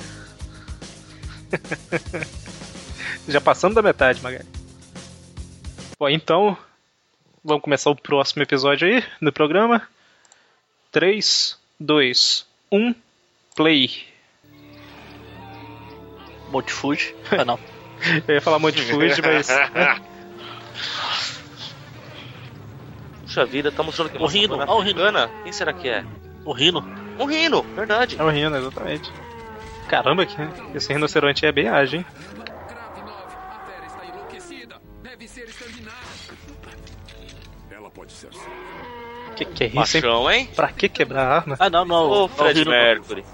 Já 3.26 3.40
passamos 3.40 3.74
da 3.74 3.80
metade, 3.80 4.20
Magali. 4.20 4.46
Bom, 5.98 6.08
então, 6.10 6.56
vamos 7.42 7.62
começar 7.62 7.90
o 7.90 7.96
próximo 7.96 8.42
episódio 8.42 8.86
aí 8.86 9.02
do 9.22 9.32
programa. 9.32 9.88
3, 10.92 11.58
2, 11.80 12.46
1, 12.70 12.94
play. 13.56 14.13
Multifuge? 16.54 17.14
Ah 17.32 17.44
não. 17.44 17.58
Eu 18.28 18.34
ia 18.36 18.40
falar 18.40 18.60
Monte 18.60 18.80
Fuji, 18.80 19.20
mas. 19.22 19.48
Puxa 23.22 23.44
vida, 23.44 23.72
tá 23.72 23.82
mostrando 23.82 24.10
que 24.10 24.22
O 24.22 24.26
Rino, 24.26 24.62
ó 24.64 24.76
o 24.76 24.80
Rino. 24.80 25.00
Quem 25.42 25.52
será 25.52 25.72
que 25.72 25.88
é? 25.88 26.04
O 26.44 26.52
Rino. 26.52 26.84
Um 27.18 27.24
Rino, 27.24 27.62
verdade. 27.74 28.16
É 28.18 28.22
o 28.22 28.28
Rino, 28.28 28.56
exatamente. 28.56 29.10
Caramba, 29.88 30.24
que 30.24 30.36
esse 30.74 30.92
rinoceronte 30.92 31.44
é 31.44 31.50
bem 31.52 31.68
ágil, 31.68 32.00
hein? 32.00 32.06
Kravinov, 32.68 33.24
a 33.50 33.60
fera 33.66 33.86
está 33.86 34.06
enlouquecida. 34.06 34.80
Deve 35.02 35.26
ser 35.28 35.48
exterminada. 35.48 35.96
Ela 37.70 37.90
pode 37.90 38.12
ser 38.12 38.32
salva. 38.32 38.50
Que 39.36 39.44
que 39.44 39.64
é 39.64 39.66
isso, 39.66 39.96
hein? 39.96 40.02
Machão, 40.02 40.30
hein? 40.30 40.48
Pra 40.54 40.68
que 40.68 40.88
quebrar 40.88 41.26
a 41.26 41.36
arma? 41.36 41.56
Ah 41.58 41.68
não, 41.68 41.84
não. 41.84 42.08
Ô, 42.08 42.24
o 42.24 42.28
Fred 42.28 42.64
Mercury. 42.64 43.24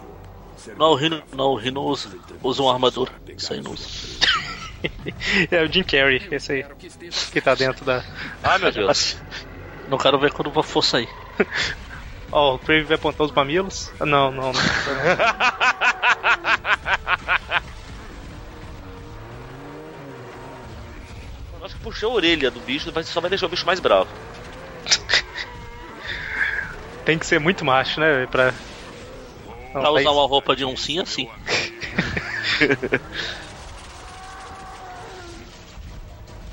Não, 0.77 0.91
o 0.93 0.95
Rino, 0.95 1.23
não, 1.35 1.47
o 1.47 1.57
Rino 1.57 1.83
usa, 1.83 2.09
usa 2.43 2.63
uma 2.63 2.73
armadura. 2.73 3.13
Isso 3.37 3.53
aí 3.53 3.61
não 3.61 3.73
usa. 3.73 3.89
é 5.51 5.63
o 5.63 5.73
Jim 5.73 5.83
Carrey, 5.83 6.27
esse 6.31 6.53
aí. 6.53 6.65
Que 7.33 7.41
tá 7.41 7.55
dentro 7.55 7.85
da. 7.85 8.05
Ah, 8.43 8.59
meu 8.59 8.73
Deus. 8.73 9.17
Não 9.89 9.99
quero 9.99 10.19
ver 10.19 10.33
quando 10.33 10.53
eu 10.55 10.63
for 10.63 10.83
sair. 10.83 11.09
Ó, 12.33 12.55
o 12.55 12.59
Crave 12.59 12.85
vai 12.85 12.95
apontar 12.95 13.27
os 13.27 13.33
mamilos? 13.33 13.91
Não, 13.99 14.31
não, 14.31 14.53
não. 14.53 14.53
Acho 21.63 21.75
que 21.77 21.83
puxar 21.83 22.07
a 22.07 22.11
orelha 22.11 22.51
do 22.51 22.61
bicho 22.61 22.91
só 23.05 23.21
vai 23.21 23.29
deixar 23.29 23.47
o 23.47 23.49
bicho 23.49 23.67
mais 23.67 23.81
bravo. 23.81 24.09
Tem 27.05 27.19
que 27.19 27.27
ser 27.27 27.41
muito 27.41 27.65
macho, 27.65 27.99
né? 28.01 28.27
Pra. 28.27 28.55
Não, 29.73 29.81
Pra 29.81 29.83
tá 29.83 29.91
usar 29.91 30.11
uma 30.11 30.27
roupa 30.27 30.57
de 30.57 30.65
oncinha, 30.65 31.07
sim. 31.07 31.29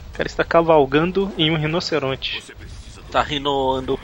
O 0.07 0.17
cara 0.17 0.27
está 0.27 0.43
cavalgando 0.43 1.31
em 1.37 1.51
um 1.51 1.55
rinoceronte. 1.55 2.43
Tá 3.11 3.21
rinoando. 3.21 3.99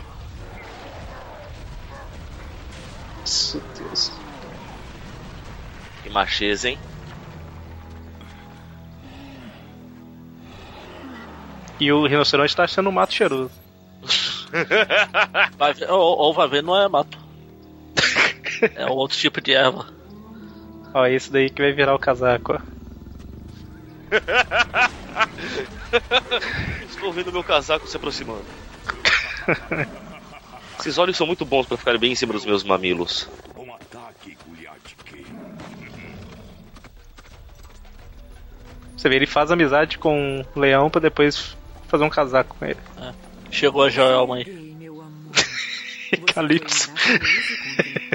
Nossa, 3.19 3.59
Deus. 3.75 4.11
Que 6.03 6.11
macheza, 6.11 6.69
hein? 6.69 6.77
E 11.79 11.91
o 11.91 12.05
rinoceronte 12.05 12.55
tá 12.55 12.65
achando 12.65 12.89
um 12.89 12.91
mato 12.91 13.13
cheiroso. 13.13 13.49
Vai 15.57 15.73
ver, 15.73 15.89
ou, 15.89 15.99
ou 15.99 16.33
vai 16.33 16.47
ver, 16.47 16.61
não 16.61 16.79
é 16.79 16.87
mato. 16.87 17.17
É 18.75 18.85
um 18.85 18.93
outro 18.93 19.17
tipo 19.17 19.41
de 19.41 19.53
erva. 19.53 19.87
Ó, 20.93 21.05
esse 21.05 21.31
daí 21.31 21.49
que 21.49 21.61
vai 21.61 21.73
virar 21.73 21.95
o 21.95 21.99
casaco, 21.99 22.53
ó. 22.53 22.59
Estou 26.87 27.11
vendo 27.11 27.31
meu 27.31 27.43
casaco 27.43 27.87
se 27.87 27.97
aproximando. 27.97 28.45
Esses 30.79 30.97
olhos 30.97 31.17
são 31.17 31.27
muito 31.27 31.45
bons 31.45 31.65
pra 31.65 31.77
ficarem 31.77 31.99
bem 31.99 32.11
em 32.11 32.15
cima 32.15 32.33
dos 32.33 32.45
meus 32.45 32.63
mamilos. 32.63 33.29
Ataque. 33.73 34.37
Você 38.95 39.09
vê, 39.09 39.17
ele 39.17 39.25
faz 39.25 39.51
amizade 39.51 39.97
com 39.97 40.45
o 40.55 40.59
leão 40.59 40.89
pra 40.89 41.01
depois 41.01 41.57
fazer 41.89 42.05
um 42.05 42.09
casaco 42.09 42.55
com 42.57 42.65
ele. 42.65 42.79
Chegou 43.51 43.83
a 43.83 43.89
Joelma 43.89 44.37
aí. 44.37 44.73
Calypso. 46.33 46.89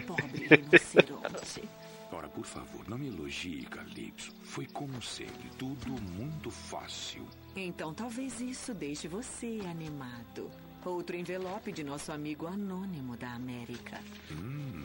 Ora, 2.11 2.29
por 2.29 2.45
favor, 2.45 2.89
não 2.89 2.97
me 2.97 3.09
elogie, 3.09 3.67
Calypso. 3.71 4.33
Foi 4.45 4.67
como 4.67 5.01
sempre, 5.03 5.51
tudo 5.59 5.91
muito 6.17 6.51
fácil. 6.51 7.27
Então 7.55 7.93
talvez 7.93 8.41
isso 8.41 8.73
deixe 8.73 9.07
você 9.09 9.61
animado. 9.71 10.51
Outro 10.85 11.17
envelope 11.17 11.71
de 11.71 11.85
nosso 11.85 12.11
amigo 12.13 12.47
anônimo 12.47 13.17
da 13.17 13.33
América. 13.33 14.01
Hum, 14.31 14.85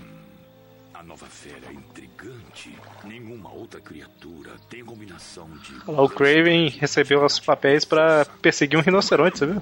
a 0.93 1.02
nova 1.02 1.26
fera 1.28 1.69
é 1.69 1.73
intrigante. 1.73 2.76
Nenhuma 3.06 3.54
outra 3.54 3.80
criatura 3.80 4.52
tem 4.69 4.84
combinação 4.84 5.49
de. 5.60 5.73
Olha 5.88 5.97
lá, 5.97 6.04
o 6.04 6.10
Craven 6.10 6.69
recebeu 6.69 7.23
os 7.23 7.39
papéis 7.39 7.86
pra 7.86 8.26
perseguir 8.41 8.78
um 8.78 8.82
rinoceronte, 8.82 9.39
você 9.39 9.45
viu? 9.45 9.62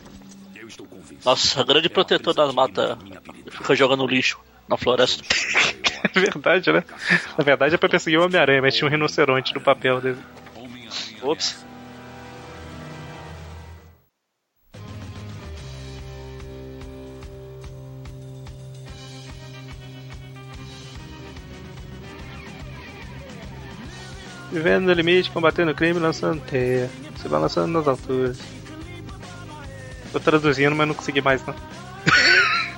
Nossa, 1.24 1.64
grande 1.64 1.90
protetor 1.90 2.34
das 2.34 2.54
matas 2.54 2.98
fica 3.52 3.76
jogando 3.76 4.08
lixo 4.08 4.40
na 4.68 4.78
floresta. 4.78 5.24
É 6.16 6.20
verdade, 6.20 6.72
né? 6.72 6.84
Na 7.38 7.44
verdade 7.44 7.76
é 7.76 7.78
pra 7.78 7.90
perseguir 7.90 8.20
o 8.20 8.26
Homem-Aranha, 8.26 8.62
mas 8.62 8.76
tinha 8.76 8.88
um 8.88 8.92
rinoceronte 8.92 9.54
no 9.54 9.62
papel 9.62 10.02
dele. 10.02 10.18
Ops. 11.22 11.66
Vivendo 24.52 24.88
no 24.88 24.94
limite, 24.94 25.32
combatendo 25.32 25.72
o 25.72 25.76
crime, 25.76 25.98
lançando 25.98 26.42
teia. 26.42 26.90
Se 27.16 27.30
balançando 27.30 27.68
nas 27.68 27.88
alturas. 27.88 28.38
Tô 30.12 30.20
traduzindo, 30.20 30.76
mas 30.76 30.88
não 30.88 30.94
consegui 30.94 31.22
mais 31.22 31.46
não. 31.46 31.56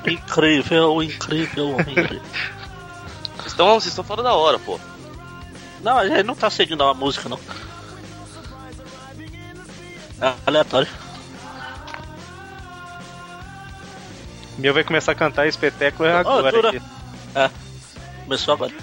Incrível, 0.05 1.01
incrível, 1.01 1.77
incrível. 1.79 2.21
Estão, 3.53 3.79
vocês 3.79 3.91
estão 3.91 4.03
fora 4.03 4.23
da 4.23 4.33
hora, 4.33 4.57
pô. 4.57 4.79
Não, 5.83 5.95
a 5.99 6.07
gente 6.07 6.23
não 6.23 6.33
tá 6.35 6.49
seguindo 6.49 6.83
a 6.83 6.91
música, 6.91 7.29
não. 7.29 7.39
É 10.19 10.33
aleatório. 10.47 10.87
Meu 14.57 14.73
vai 14.73 14.83
começar 14.83 15.11
a 15.11 15.15
cantar 15.15 15.45
espetáculo 15.47 16.09
é 16.09 16.13
agora. 16.13 16.69
aqui. 16.69 16.81
É, 17.35 17.49
começou 18.23 18.55
agora. 18.55 18.73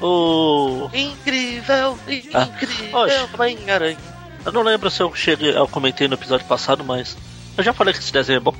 O. 0.00 0.88
Incrível, 0.94 1.98
Ah. 2.32 2.44
incrível, 2.44 2.98
Oxe. 2.98 3.28
Homem-Aranha. 3.34 3.98
Eu 4.44 4.52
não 4.52 4.62
lembro 4.62 4.90
se 4.90 5.02
eu 5.02 5.14
cheguei, 5.14 5.54
eu 5.54 5.68
comentei 5.68 6.08
no 6.08 6.14
episódio 6.14 6.46
passado, 6.46 6.82
mas. 6.82 7.14
Eu 7.58 7.64
já 7.64 7.74
falei 7.74 7.92
que 7.92 8.00
esse 8.00 8.12
desenho 8.12 8.38
é 8.38 8.40
bom. 8.40 8.54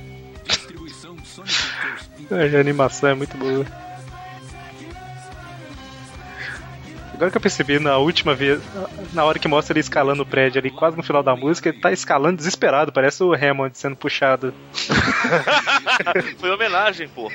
A 2.30 2.58
animação 2.60 3.08
é 3.10 3.14
muito 3.14 3.34
boa. 3.38 3.64
Agora 7.16 7.30
que 7.30 7.36
eu 7.38 7.40
percebi 7.40 7.78
na 7.78 7.96
última 7.96 8.34
vez, 8.34 8.60
na 9.14 9.24
hora 9.24 9.38
que 9.38 9.48
mostra 9.48 9.72
ele 9.72 9.80
escalando 9.80 10.22
o 10.22 10.26
prédio 10.26 10.60
ali, 10.60 10.70
quase 10.70 10.98
no 10.98 11.02
final 11.02 11.22
da 11.22 11.34
música, 11.34 11.70
ele 11.70 11.80
tá 11.80 11.90
escalando 11.90 12.36
desesperado, 12.36 12.92
parece 12.92 13.22
o 13.22 13.32
Hammond 13.32 13.76
sendo 13.76 13.96
puxado. 13.96 14.52
Foi 16.38 16.50
homenagem, 16.50 17.08
pô. 17.08 17.32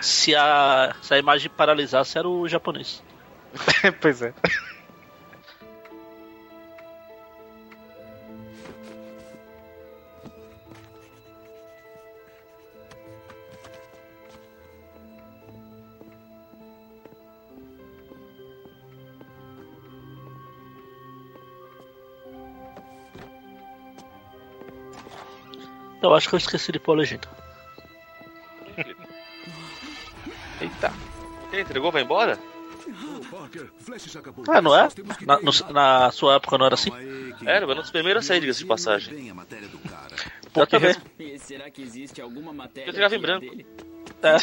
Se 0.00 0.34
a, 0.34 0.96
se 1.00 1.14
a 1.14 1.18
imagem 1.18 1.48
paralisasse, 1.48 2.18
era 2.18 2.28
o 2.28 2.48
japonês. 2.48 3.04
pois 4.02 4.20
é. 4.20 4.34
Eu 26.02 26.14
acho 26.14 26.28
que 26.28 26.34
eu 26.34 26.38
esqueci 26.38 26.70
de 26.72 26.78
pôr 26.78 26.92
a 26.92 26.96
legenda. 26.96 27.28
Eita. 30.60 30.92
Quem 31.50 31.60
entregou 31.60 31.90
vai 31.92 32.02
embora? 32.02 32.38
Ah, 34.48 34.62
não 34.62 34.76
é? 34.76 34.88
Na, 35.22 35.40
no- 35.40 35.72
na 35.72 36.10
sua 36.12 36.36
época 36.36 36.56
não 36.56 36.66
era 36.66 36.74
assim? 36.74 36.90
Era, 37.44 37.66
mas 37.66 37.78
um 37.78 37.80
dos 37.82 37.90
primeiros 37.90 38.24
a 38.24 38.26
sair, 38.28 38.40
diga-se 38.40 38.60
de 38.60 38.66
passagem. 38.66 39.32
Eu 40.54 40.66
também. 40.66 40.94
E 41.18 41.38
será 41.38 41.68
que 41.70 41.82
existe 41.82 42.20
alguma 42.22 42.52
matéria 42.52 42.86
Eu 42.88 42.90
entregava 42.90 43.14
em 43.16 43.18
que 43.18 43.24
é 43.24 43.28
branco. 43.28 43.46
dele? 43.50 43.66
É. 44.22 44.36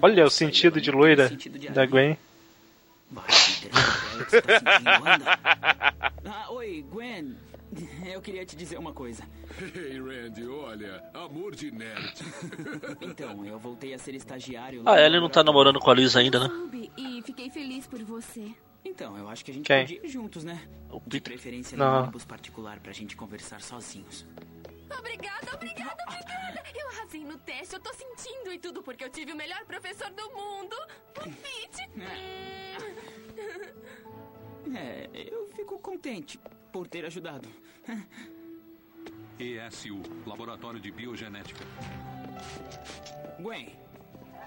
Olha 0.00 0.24
o 0.26 0.30
sentido 0.30 0.80
de 0.80 0.90
loira 0.90 1.30
da 1.70 1.86
Gwen. 1.86 2.16
Ah, 6.28 6.50
oi, 6.50 6.84
Gwen. 6.90 7.36
Eu 8.12 8.20
queria 8.20 8.44
te 8.44 8.56
dizer 8.56 8.78
uma 8.78 8.92
coisa. 8.92 9.22
Ei, 9.74 10.00
Randy, 10.00 10.46
olha, 10.46 11.02
amor 11.12 11.54
de 11.54 11.70
nerd. 11.70 12.14
Então, 13.00 13.44
eu 13.44 13.58
voltei 13.58 13.94
a 13.94 13.98
ser 13.98 14.14
estagiário. 14.14 14.82
Ah, 14.86 15.00
ele 15.00 15.20
não 15.20 15.28
tá 15.28 15.42
namorando 15.42 15.78
com 15.80 15.90
a 15.90 15.94
Lisa 15.94 16.18
ainda, 16.20 16.40
né? 16.40 16.50
E 16.96 17.22
fiquei 17.22 17.50
feliz 17.50 17.86
por 17.86 18.02
você. 18.02 18.52
Então, 18.84 19.16
eu 19.16 19.28
acho 19.28 19.44
que 19.44 19.50
a 19.50 19.54
gente 19.54 19.66
Quem? 19.66 19.80
podia 19.82 20.06
ir 20.06 20.08
juntos, 20.08 20.44
né? 20.44 20.66
De 21.06 21.20
preferência 21.20 21.76
Não. 21.76 21.90
no 21.90 22.02
ônibus 22.02 22.24
particular 22.24 22.78
pra 22.80 22.92
gente 22.92 23.16
conversar 23.16 23.60
sozinhos. 23.60 24.26
Obrigada, 24.98 25.54
obrigada, 25.54 25.96
obrigada. 26.08 26.62
Eu 26.74 26.88
arrasei 26.88 27.24
no 27.24 27.36
teste, 27.38 27.74
eu 27.74 27.80
tô 27.80 27.92
sentindo 27.92 28.52
e 28.52 28.58
tudo 28.58 28.82
porque 28.82 29.04
eu 29.04 29.10
tive 29.10 29.32
o 29.32 29.36
melhor 29.36 29.64
professor 29.64 30.10
do 30.10 30.30
mundo, 30.30 30.76
o 31.18 31.22
Pete. 31.22 31.88
É, 34.74 35.08
eu 35.14 35.46
fico 35.54 35.78
contente 35.78 36.40
por 36.72 36.88
ter 36.88 37.04
ajudado. 37.06 37.48
ESU, 39.38 40.02
Laboratório 40.26 40.80
de 40.80 40.90
Biogenética. 40.90 41.64
Gwen, 43.38 43.68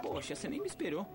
poxa, 0.01 0.35
você 0.35 0.49
nem 0.49 0.59
me 0.59 0.67
esperou. 0.67 1.05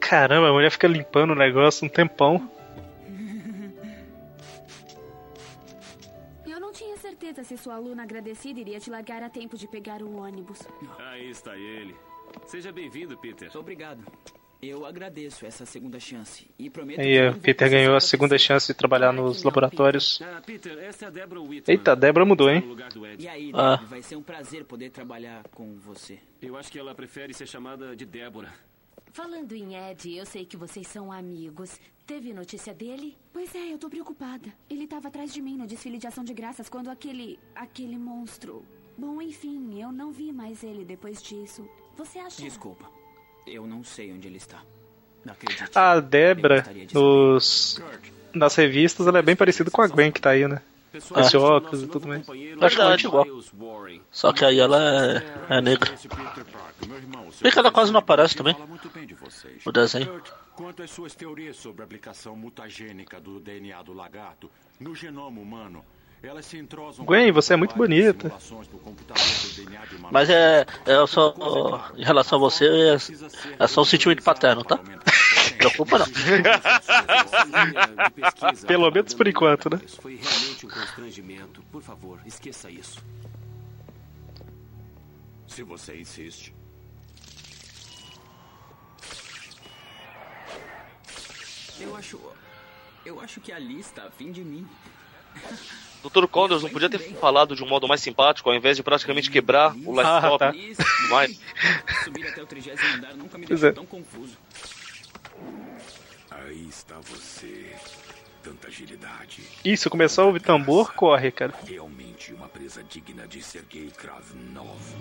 Caramba, 0.00 0.48
a 0.48 0.52
mulher 0.52 0.70
fica 0.70 0.86
limpando 0.86 1.32
o 1.32 1.34
negócio 1.34 1.84
um 1.84 1.88
tempão. 1.88 2.48
Eu 6.46 6.60
não 6.60 6.72
tinha 6.72 6.96
certeza 6.96 7.42
se 7.42 7.56
sua 7.56 7.74
aluna 7.74 8.04
agradecida 8.04 8.60
iria 8.60 8.78
te 8.78 8.88
largar 8.88 9.22
a 9.22 9.28
tempo 9.28 9.56
de 9.56 9.66
pegar 9.66 10.02
o 10.02 10.16
ônibus. 10.16 10.60
Aí 10.98 11.28
está 11.28 11.56
ele. 11.56 11.96
Seja 12.46 12.70
bem-vindo, 12.70 13.18
Peter. 13.18 13.50
Obrigado. 13.56 14.04
Eu 14.62 14.86
agradeço 14.86 15.44
essa 15.44 15.66
segunda 15.66 16.00
chance 16.00 16.48
e 16.58 16.70
prometo 16.70 16.98
o 17.00 17.32
vou 17.32 17.40
Peter 17.40 17.70
ganhou 17.70 17.94
a 17.94 18.00
segunda 18.00 18.38
você. 18.38 18.44
chance 18.44 18.66
de 18.66 18.74
trabalhar 18.74 19.12
nos 19.12 19.42
laboratórios. 19.42 20.20
Ah, 20.22 20.40
Peter, 20.44 20.78
essa 20.78 21.04
é 21.04 21.08
a 21.08 21.10
Deborah 21.10 21.42
Whitman. 21.42 21.62
Eita, 21.76 21.92
a 21.92 21.94
Débora 21.94 22.24
mudou, 22.24 22.48
hein? 22.50 22.62
E 23.18 23.28
aí, 23.28 23.50
Ah. 23.54 23.76
Vai 23.86 24.02
ser 24.02 24.16
um 24.16 24.22
prazer 24.22 24.64
poder 24.64 24.90
trabalhar 24.90 25.42
com 25.52 25.76
você. 25.76 26.18
Eu 26.40 26.56
acho 26.56 26.72
que 26.72 26.78
ela 26.78 26.94
prefere 26.94 27.34
ser 27.34 27.46
chamada 27.46 27.94
de 27.94 28.06
Débora. 28.06 28.52
Falando 29.12 29.52
em 29.52 29.74
Ed, 29.76 30.14
eu 30.14 30.26
sei 30.26 30.44
que 30.44 30.56
vocês 30.56 30.86
são 30.88 31.10
amigos. 31.12 31.78
Teve 32.06 32.32
notícia 32.32 32.74
dele? 32.74 33.16
Pois 33.32 33.54
é, 33.54 33.72
eu 33.72 33.78
tô 33.78 33.88
preocupada. 33.88 34.52
Ele 34.68 34.84
estava 34.84 35.08
atrás 35.08 35.32
de 35.32 35.40
mim 35.40 35.56
no 35.56 35.66
desfile 35.66 35.98
de 35.98 36.06
ação 36.06 36.22
de 36.24 36.34
graças 36.34 36.68
quando 36.68 36.88
aquele. 36.90 37.38
aquele 37.54 37.96
monstro. 37.98 38.64
Bom, 38.96 39.20
enfim, 39.20 39.80
eu 39.80 39.92
não 39.92 40.10
vi 40.12 40.32
mais 40.32 40.62
ele 40.62 40.84
depois 40.84 41.22
disso. 41.22 41.68
Você 41.96 42.18
acha. 42.18 42.40
Desculpa. 42.42 42.90
Eu 43.46 43.66
não 43.66 43.84
sei 43.84 44.12
onde 44.12 44.26
ele 44.26 44.38
está. 44.38 44.62
Acredite. 45.26 45.70
A 45.74 46.00
Débora, 46.00 46.64
nos, 46.92 47.80
nas 48.32 48.54
revistas, 48.54 49.06
ela 49.06 49.18
é 49.18 49.22
bem 49.22 49.36
parecida 49.36 49.70
com 49.70 49.82
a 49.82 49.88
Gwen 49.88 50.12
que 50.12 50.20
tá 50.20 50.30
aí, 50.30 50.46
né? 50.46 50.60
Com 51.08 51.20
esse 51.20 51.36
óculos 51.36 51.82
e 51.82 51.86
tudo 51.86 52.08
mais. 52.08 52.24
Praticamente 52.58 53.06
igual. 53.06 53.26
Só 54.10 54.32
que 54.32 54.44
aí 54.44 54.58
ela 54.58 54.78
é, 55.50 55.56
é 55.58 55.60
negra. 55.60 55.94
Bem 57.40 57.52
que 57.52 57.58
ela 57.58 57.70
quase 57.70 57.92
não 57.92 58.00
aparece 58.00 58.34
também. 58.34 58.56
O 59.64 59.72
desenho. 59.72 60.22
Quanto 60.54 60.82
às 60.82 60.90
suas 60.90 61.14
teorias 61.14 61.56
sobre 61.56 61.82
a 61.82 61.84
aplicação 61.84 62.34
mutagênica 62.34 63.20
do 63.20 63.38
DNA 63.38 63.82
do 63.82 63.92
lagarto 63.92 64.50
no 64.80 64.94
genoma 64.94 65.38
humano, 65.38 65.84
Gwen, 67.04 67.30
você 67.32 67.54
é 67.54 67.56
muito 67.56 67.76
bonita. 67.76 68.32
Mas 70.10 70.28
é, 70.30 70.66
é 70.86 71.06
só. 71.06 71.34
Em 71.96 72.04
relação 72.04 72.38
a 72.38 72.40
você, 72.40 72.66
é, 72.66 72.96
é 73.64 73.66
só 73.66 73.82
um 73.82 73.84
sentimento 73.84 74.22
paterno, 74.22 74.64
tá? 74.64 74.76
Não 74.76 75.56
preocupa 75.58 75.98
não. 75.98 76.06
Pelo 78.66 78.90
menos 78.90 79.14
por 79.14 79.28
enquanto, 79.28 79.70
né? 79.70 79.80
Foi 80.00 80.16
realmente 80.16 80.66
um 80.66 80.68
constrangimento. 80.68 81.62
Por 81.70 81.82
favor, 81.82 82.20
esqueça 82.26 82.70
isso. 82.70 83.04
Se 85.46 85.62
você 85.62 85.98
insiste. 86.00 86.54
Eu 91.80 91.94
acho. 91.96 92.20
Eu 93.04 93.20
acho 93.20 93.40
que 93.40 93.52
a 93.52 93.58
lista 93.58 94.02
a 94.02 94.10
fim 94.10 94.32
de 94.32 94.42
mim. 94.42 94.66
Dr. 96.08 96.26
Condors 96.26 96.62
não 96.62 96.70
podia 96.70 96.88
ter 96.88 96.98
falado 96.98 97.54
de 97.54 97.62
um 97.62 97.68
modo 97.68 97.88
mais 97.88 98.00
simpático, 98.00 98.48
ao 98.48 98.54
invés 98.54 98.76
de 98.76 98.82
praticamente 98.82 99.30
quebrar 99.30 99.74
o 99.84 99.92
laptop. 99.92 100.44
Ah, 100.44 100.52
tá. 100.52 100.54
Subir 102.04 102.26
até 102.28 102.42
o 102.42 102.46
andar 102.96 103.14
nunca 103.14 103.38
me 103.38 103.46
deixou 103.46 103.68
é. 103.68 103.72
tão 103.72 103.86
confuso. 103.86 104.36
Aí 106.30 106.66
está 106.68 106.96
você. 107.00 107.74
Tanta 108.42 108.68
agilidade. 108.68 109.42
Eu 109.64 109.90
começar 109.90 110.22
a 110.22 110.26
ouvir 110.26 110.40
tambor, 110.40 110.92
corre, 110.94 111.32
cara. 111.32 111.52
Realmente 111.66 112.32
uma 112.32 112.48
presa 112.48 112.84
digna 112.84 113.26
de 113.26 113.42
Sergei 113.42 113.90
Kravnov. 113.90 114.94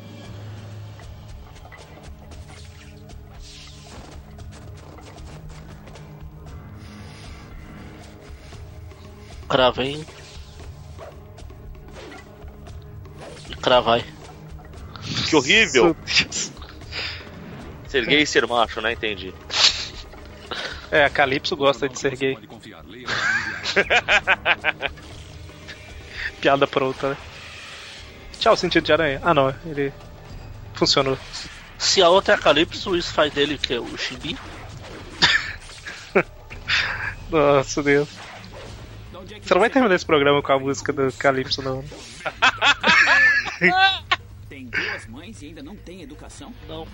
Cravei. 9.48 10.04
Cravai. 13.66 14.06
que 15.28 15.36
horrível! 15.36 15.98
Ser 17.90 18.06
gay 18.06 18.22
e 18.22 18.28
ser 18.28 18.46
macho, 18.46 18.80
né? 18.82 18.92
Entendi. 18.92 19.34
É, 20.92 21.06
a 21.06 21.10
Calypso 21.10 21.56
gosta 21.56 21.90
de 21.90 21.98
ser 21.98 22.16
gay. 22.16 22.38
Piada 26.42 26.68
pronta, 26.68 27.10
né? 27.12 27.18
Tchau, 28.38 28.56
sentido 28.58 28.84
de 28.84 28.92
aranha. 28.92 29.22
Ah, 29.24 29.34
não, 29.34 29.56
ele 29.66 29.94
funcionou. 30.74 31.18
Se 31.78 32.02
a 32.02 32.10
outra 32.10 32.34
é 32.34 32.38
a 32.38 32.40
Calypso, 32.40 32.96
isso 32.98 33.14
faz 33.14 33.34
dele 33.34 33.58
que 33.58 33.74
é 33.74 33.80
o 33.80 33.98
Chibi. 33.98 34.38
Nossa, 37.32 37.82
Deus. 37.82 38.10
Você 39.42 39.54
não 39.54 39.62
vai 39.62 39.70
terminar 39.70 39.96
esse 39.96 40.06
programa 40.06 40.42
com 40.42 40.52
a 40.52 40.60
música 40.60 40.92
do 40.92 41.12
Calypso, 41.14 41.62
não. 41.62 41.84
Tem 44.50 44.68
duas 44.68 45.08
mães 45.08 45.42
e 45.42 45.48
ainda 45.48 45.64
não 45.64 45.76
tem 45.76 46.02
educação? 46.02 46.54
Não. 46.68 46.88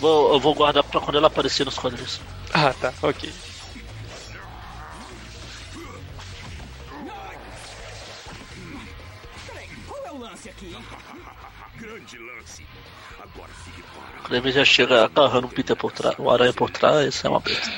Vou, 0.00 0.34
eu 0.34 0.40
vou 0.40 0.54
guardar 0.54 0.84
pra 0.84 1.00
quando 1.00 1.16
ela 1.16 1.28
aparecer 1.28 1.64
nos 1.64 1.78
quadrinhos. 1.78 2.20
Ah, 2.52 2.74
tá, 2.74 2.92
ok. 3.02 3.32
É 10.04 10.12
o 10.12 10.18
lance 10.18 10.48
aqui, 10.48 10.66
hein? 10.66 10.84
Grande 11.76 12.18
lance. 12.18 12.66
Agora 13.18 13.52
fique 13.64 13.82
ele 14.30 14.52
já 14.52 14.64
chega 14.64 15.04
agarrando 15.04 15.46
o 15.46 15.50
Peter 15.50 15.76
por 15.76 15.92
trás, 15.92 16.16
o 16.18 16.30
aranha 16.30 16.52
por 16.52 16.70
trás, 16.70 17.06
isso 17.06 17.26
é 17.26 17.30
uma 17.30 17.40
besta. 17.40 17.70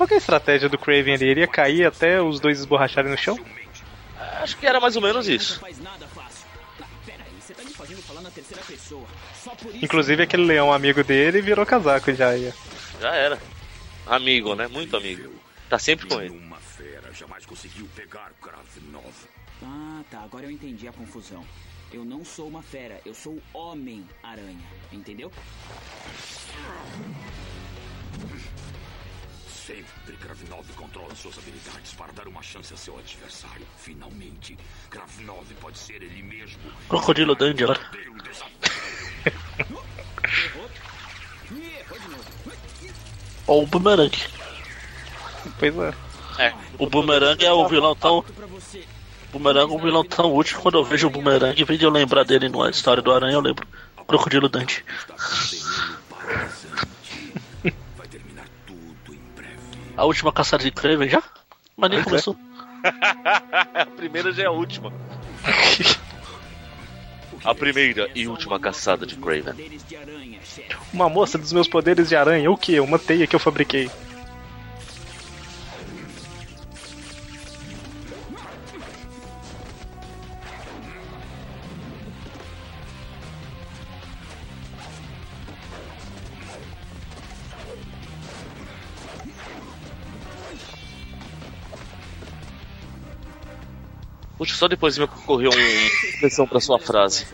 Qual 0.00 0.08
que 0.08 0.14
é 0.14 0.16
a 0.16 0.18
estratégia 0.18 0.66
do 0.66 0.78
Craven 0.78 1.12
ali? 1.12 1.26
Ele 1.26 1.40
ia 1.40 1.46
cair 1.46 1.84
até 1.84 2.22
os 2.22 2.40
dois 2.40 2.58
esborracharem 2.58 3.10
no 3.10 3.18
chão? 3.18 3.38
Acho 4.40 4.56
que 4.56 4.66
era 4.66 4.80
mais 4.80 4.96
ou 4.96 5.02
menos 5.02 5.28
isso. 5.28 5.60
Inclusive 9.74 10.22
aquele 10.22 10.44
leão 10.44 10.72
amigo 10.72 11.04
dele 11.04 11.42
virou 11.42 11.66
casaco 11.66 12.14
já 12.14 12.30
aí. 12.30 12.50
Já 12.98 13.14
era. 13.14 13.38
Amigo, 14.06 14.54
né? 14.54 14.68
Muito 14.68 14.96
amigo. 14.96 15.34
Tá 15.68 15.78
sempre 15.78 16.08
com 16.08 16.18
ele. 16.18 16.30
Uma 16.30 16.56
fera 16.56 17.12
jamais 17.12 17.44
conseguiu 17.44 17.86
pegar 17.94 18.32
Kravnov. 18.40 19.14
Ah, 19.62 20.00
tá. 20.10 20.20
Agora 20.20 20.46
eu 20.46 20.50
entendi 20.50 20.88
a 20.88 20.92
confusão. 20.94 21.44
Eu 21.92 22.06
não 22.06 22.24
sou 22.24 22.48
uma 22.48 22.62
fera, 22.62 23.02
eu 23.04 23.12
sou 23.12 23.34
o 23.34 23.58
Homem-Aranha. 23.58 24.66
Entendeu? 24.90 25.30
Sempre 29.70 30.16
Kravnov 30.16 30.66
controla 30.74 31.14
suas 31.14 31.38
habilidades 31.38 31.92
para 31.92 32.12
dar 32.12 32.26
uma 32.26 32.42
chance 32.42 32.74
a 32.74 32.76
seu 32.76 32.98
adversário. 32.98 33.64
Finalmente, 33.78 34.58
Kravnov 34.90 35.46
pode 35.60 35.78
ser 35.78 36.02
ele 36.02 36.24
mesmo. 36.24 36.58
Crocodilo 36.88 37.36
Dandy 37.36 37.62
desafio. 38.24 38.90
Ou 43.46 43.62
o 43.62 43.66
Boomerang. 43.68 44.18
Pois 45.56 45.78
é. 45.78 45.94
É. 46.38 46.54
O 46.76 46.88
Boomerang 46.88 47.44
é 47.44 47.52
o 47.52 47.68
vilão 47.68 47.94
tão. 47.94 48.18
O 48.18 48.24
Boomerang 49.30 49.72
é 49.72 49.76
um 49.76 49.80
vilão 49.80 50.04
tão 50.04 50.34
útil 50.34 50.58
quando 50.58 50.78
eu 50.78 50.84
vejo 50.84 51.06
o 51.06 51.10
Boomerang, 51.10 51.60
em 51.60 51.64
vez 51.64 51.78
de 51.78 51.84
eu 51.84 51.90
lembrar 51.90 52.24
dele 52.24 52.48
na 52.48 52.70
história 52.70 53.00
do 53.00 53.12
Aranha, 53.12 53.34
eu 53.34 53.40
lembro. 53.40 53.64
Crocodilo 54.04 54.48
Dante. 54.48 54.84
A 60.00 60.04
última 60.06 60.32
caçada 60.32 60.64
de 60.64 60.70
Kraven 60.70 61.10
já? 61.10 61.22
Mas 61.76 61.90
nem 61.90 62.02
começou. 62.02 62.34
a 63.74 63.84
primeira 63.84 64.32
já 64.32 64.44
é 64.44 64.46
a 64.46 64.50
última. 64.50 64.90
A 67.44 67.54
primeira 67.54 68.10
e 68.14 68.26
última 68.26 68.58
caçada 68.58 69.04
de 69.04 69.14
chefe. 69.14 69.54
Uma 70.90 71.06
moça 71.10 71.36
dos 71.36 71.52
meus 71.52 71.68
poderes 71.68 72.08
de 72.08 72.16
aranha. 72.16 72.50
O 72.50 72.56
que? 72.56 72.80
Uma 72.80 72.98
teia 72.98 73.26
que 73.26 73.36
eu 73.36 73.40
fabriquei. 73.40 73.90
Puxa, 94.40 94.54
só 94.54 94.66
depois 94.66 94.96
me 94.96 95.04
ocorreu 95.04 95.50
uma 95.50 95.60
expressão 95.60 96.46
pra 96.46 96.60
sua 96.60 96.78
frase. 96.78 97.26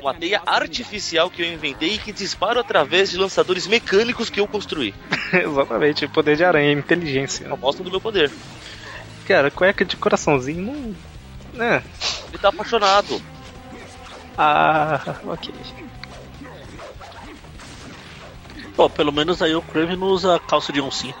Uma 0.00 0.14
teia 0.14 0.40
artificial 0.46 1.28
que 1.28 1.42
eu 1.42 1.52
inventei 1.52 1.96
e 1.96 1.98
que 1.98 2.10
disparo 2.10 2.58
através 2.58 3.10
de 3.10 3.18
lançadores 3.18 3.66
mecânicos 3.66 4.30
que 4.30 4.40
eu 4.40 4.48
construí. 4.48 4.94
Exatamente, 5.30 6.08
poder 6.08 6.38
de 6.38 6.44
aranha, 6.44 6.72
inteligência. 6.72 7.46
Uma 7.48 7.56
amostra 7.56 7.84
do 7.84 7.90
meu 7.90 8.00
poder. 8.00 8.32
Cara, 9.26 9.50
cueca 9.50 9.84
de 9.84 9.94
coraçãozinho 9.94 10.72
não. 10.72 10.96
Né? 11.52 11.84
Ele 12.30 12.38
tá 12.38 12.48
apaixonado. 12.48 13.20
Ah, 14.38 15.16
ok. 15.26 15.52
Pô, 18.74 18.88
pelo 18.88 19.12
menos 19.12 19.42
aí 19.42 19.54
o 19.54 19.60
Kraven 19.60 19.96
não 19.96 20.06
usa 20.06 20.40
calça 20.48 20.72
de 20.72 20.80
oncinha. 20.80 21.14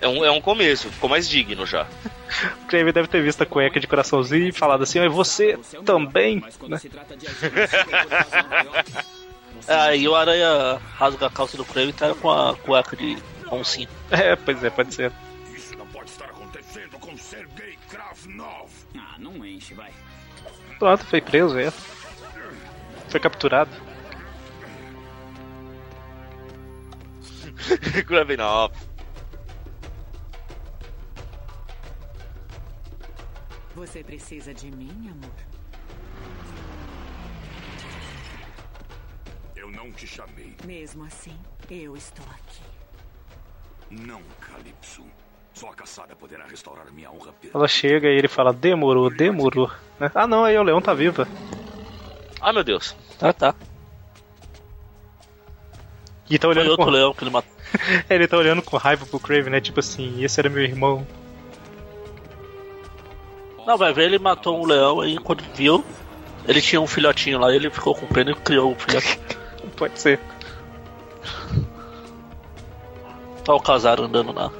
É 0.00 0.06
um, 0.06 0.24
é 0.24 0.30
um 0.30 0.40
começo, 0.40 0.90
ficou 0.90 1.10
mais 1.10 1.28
digno 1.28 1.66
já. 1.66 1.86
O 2.62 2.66
Kraven 2.66 2.92
deve 2.92 3.08
ter 3.08 3.22
visto 3.22 3.42
a 3.42 3.46
cueca 3.46 3.80
de 3.80 3.86
coraçãozinho 3.86 4.48
e 4.48 4.52
falado 4.52 4.82
assim, 4.82 5.00
e 5.00 5.08
você 5.08 5.58
também, 5.84 6.42
né? 6.68 6.78
Aí 9.66 10.06
o 10.06 10.14
Aranha 10.14 10.80
rasga 10.96 11.26
a 11.26 11.30
calça 11.30 11.56
do 11.56 11.64
Kraven 11.64 11.90
e 11.90 11.92
tá 11.92 12.14
com 12.14 12.30
a 12.30 12.56
cueca 12.56 12.96
de 12.96 13.18
oncinha. 13.50 13.88
É, 14.10 14.36
pois 14.36 14.62
é, 14.62 14.70
pode 14.70 14.94
ser. 14.94 15.12
Isso 15.52 15.76
não 15.76 15.86
pode 15.86 16.10
estar 16.10 16.26
acontecendo 16.26 16.98
com 17.00 17.16
Sergei 17.16 17.76
Kravnov. 17.90 18.70
Ah, 18.96 19.16
não 19.18 19.44
enche, 19.44 19.74
vai. 19.74 19.90
Pronto, 20.78 21.04
foi 21.06 21.20
preso, 21.20 21.58
é. 21.58 21.72
Foi 23.08 23.18
capturado. 23.18 23.70
Gravenov. 28.06 28.72
Você 33.78 34.02
precisa 34.02 34.52
de 34.52 34.72
mim, 34.72 35.08
amor? 35.08 35.30
Eu 39.54 39.70
não 39.70 39.92
te 39.92 40.04
chamei. 40.04 40.52
Mesmo 40.64 41.04
assim, 41.04 41.38
eu 41.70 41.96
estou 41.96 42.26
aqui. 42.26 42.62
Não, 43.88 44.20
Calypso. 44.40 45.04
Só 45.54 45.68
a 45.70 45.74
caçada 45.74 46.16
poderá 46.16 46.44
restaurar 46.46 46.92
minha 46.92 47.08
honra 47.08 47.32
Ela 47.54 47.68
chega 47.68 48.08
e 48.08 48.18
ele 48.18 48.26
fala, 48.26 48.52
demorou, 48.52 49.10
demorou. 49.10 49.70
né? 50.00 50.10
Ah 50.12 50.26
não, 50.26 50.44
aí 50.44 50.58
o 50.58 50.62
leão 50.64 50.82
tá 50.82 50.92
viva. 50.92 51.28
Ah, 52.40 52.52
meu 52.52 52.64
Deus. 52.64 52.96
Ah, 53.20 53.32
tá. 53.32 53.54
E 56.28 56.36
tá 56.36 56.48
Foi 56.48 56.56
olhando 56.56 56.70
outro 56.70 56.84
com... 56.84 56.90
leão 56.90 57.14
que 57.14 57.22
ele 57.22 57.30
matou. 57.30 57.52
ele 58.10 58.26
tá 58.26 58.36
olhando 58.36 58.60
com 58.60 58.76
raiva 58.76 59.06
pro 59.06 59.20
Kraven, 59.20 59.52
né? 59.52 59.60
Tipo 59.60 59.78
assim, 59.78 60.24
esse 60.24 60.40
era 60.40 60.50
meu 60.50 60.64
irmão. 60.64 61.06
Não, 63.68 63.76
vai 63.76 63.92
ver, 63.92 64.04
ele 64.04 64.18
matou 64.18 64.58
um 64.58 64.64
leão 64.64 65.02
aí 65.02 65.18
quando 65.18 65.42
viu. 65.52 65.84
Ele 66.46 66.58
tinha 66.58 66.80
um 66.80 66.86
filhotinho 66.86 67.38
lá, 67.38 67.54
ele 67.54 67.68
ficou 67.68 67.94
com 67.94 68.06
pena 68.06 68.30
e 68.30 68.34
criou 68.34 68.72
o 68.72 68.74
filhotinho. 68.74 69.22
Pode 69.76 70.00
ser. 70.00 70.18
Tá 73.44 73.54
o 73.54 73.60
casar 73.60 74.00
andando 74.00 74.32
na. 74.32 74.50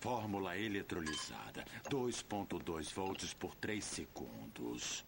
Fórmula 0.00 0.56
eletrolizada. 0.56 1.66
2.2 1.90 2.94
volts 2.94 3.34
por 3.34 3.54
3 3.56 3.84
segundos. 3.84 5.04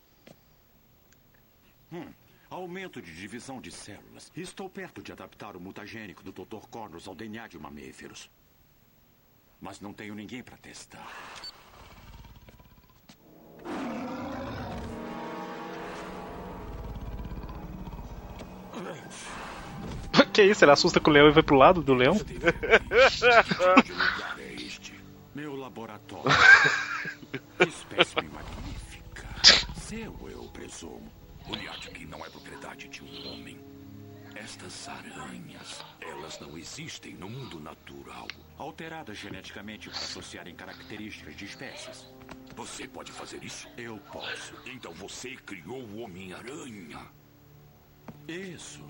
Hum, 1.90 2.12
aumento 2.50 3.00
de 3.00 3.14
divisão 3.14 3.60
de 3.60 3.70
células. 3.70 4.30
Estou 4.36 4.68
perto 4.68 5.02
de 5.02 5.12
adaptar 5.12 5.56
o 5.56 5.60
mutagênico 5.60 6.22
do 6.22 6.32
Dr. 6.32 6.66
Cornus 6.68 7.08
ao 7.08 7.14
DNA 7.14 7.48
de 7.48 7.58
mamíferos. 7.58 8.30
Mas 9.60 9.80
não 9.80 9.92
tenho 9.92 10.14
ninguém 10.14 10.42
para 10.42 10.56
testar. 10.56 11.06
que 20.32 20.42
isso? 20.42 20.64
Ele 20.64 20.72
assusta 20.72 20.98
com 21.00 21.10
o 21.10 21.12
leão 21.12 21.28
e 21.28 21.32
vai 21.32 21.42
pro 21.42 21.56
lado 21.56 21.82
do 21.82 21.92
leão? 21.94 22.14
Meu 25.34 25.56
laboratório. 25.56 26.30
Que 27.58 27.64
espécime 27.68 28.28
magnífica. 28.28 29.26
Seu, 29.76 30.16
eu 30.28 30.44
presumo. 30.52 31.09
O 31.50 31.54
Liatkin 31.56 32.06
não 32.06 32.24
é 32.24 32.30
propriedade 32.30 32.88
de 32.88 33.02
um 33.02 33.32
homem. 33.32 33.58
Estas 34.36 34.88
aranhas, 34.88 35.84
elas 36.00 36.38
não 36.38 36.56
existem 36.56 37.14
no 37.14 37.28
mundo 37.28 37.58
natural. 37.58 38.28
Alteradas 38.56 39.18
geneticamente 39.18 39.90
para 39.90 39.98
associarem 39.98 40.54
características 40.54 41.34
de 41.34 41.46
espécies. 41.46 42.06
Você 42.54 42.86
pode 42.86 43.10
fazer 43.10 43.42
isso? 43.42 43.66
Eu 43.76 43.98
posso. 44.12 44.54
Então 44.64 44.92
você 44.92 45.30
criou 45.44 45.82
o 45.82 46.02
Homem-Aranha. 46.02 47.00
Isso. 48.28 48.84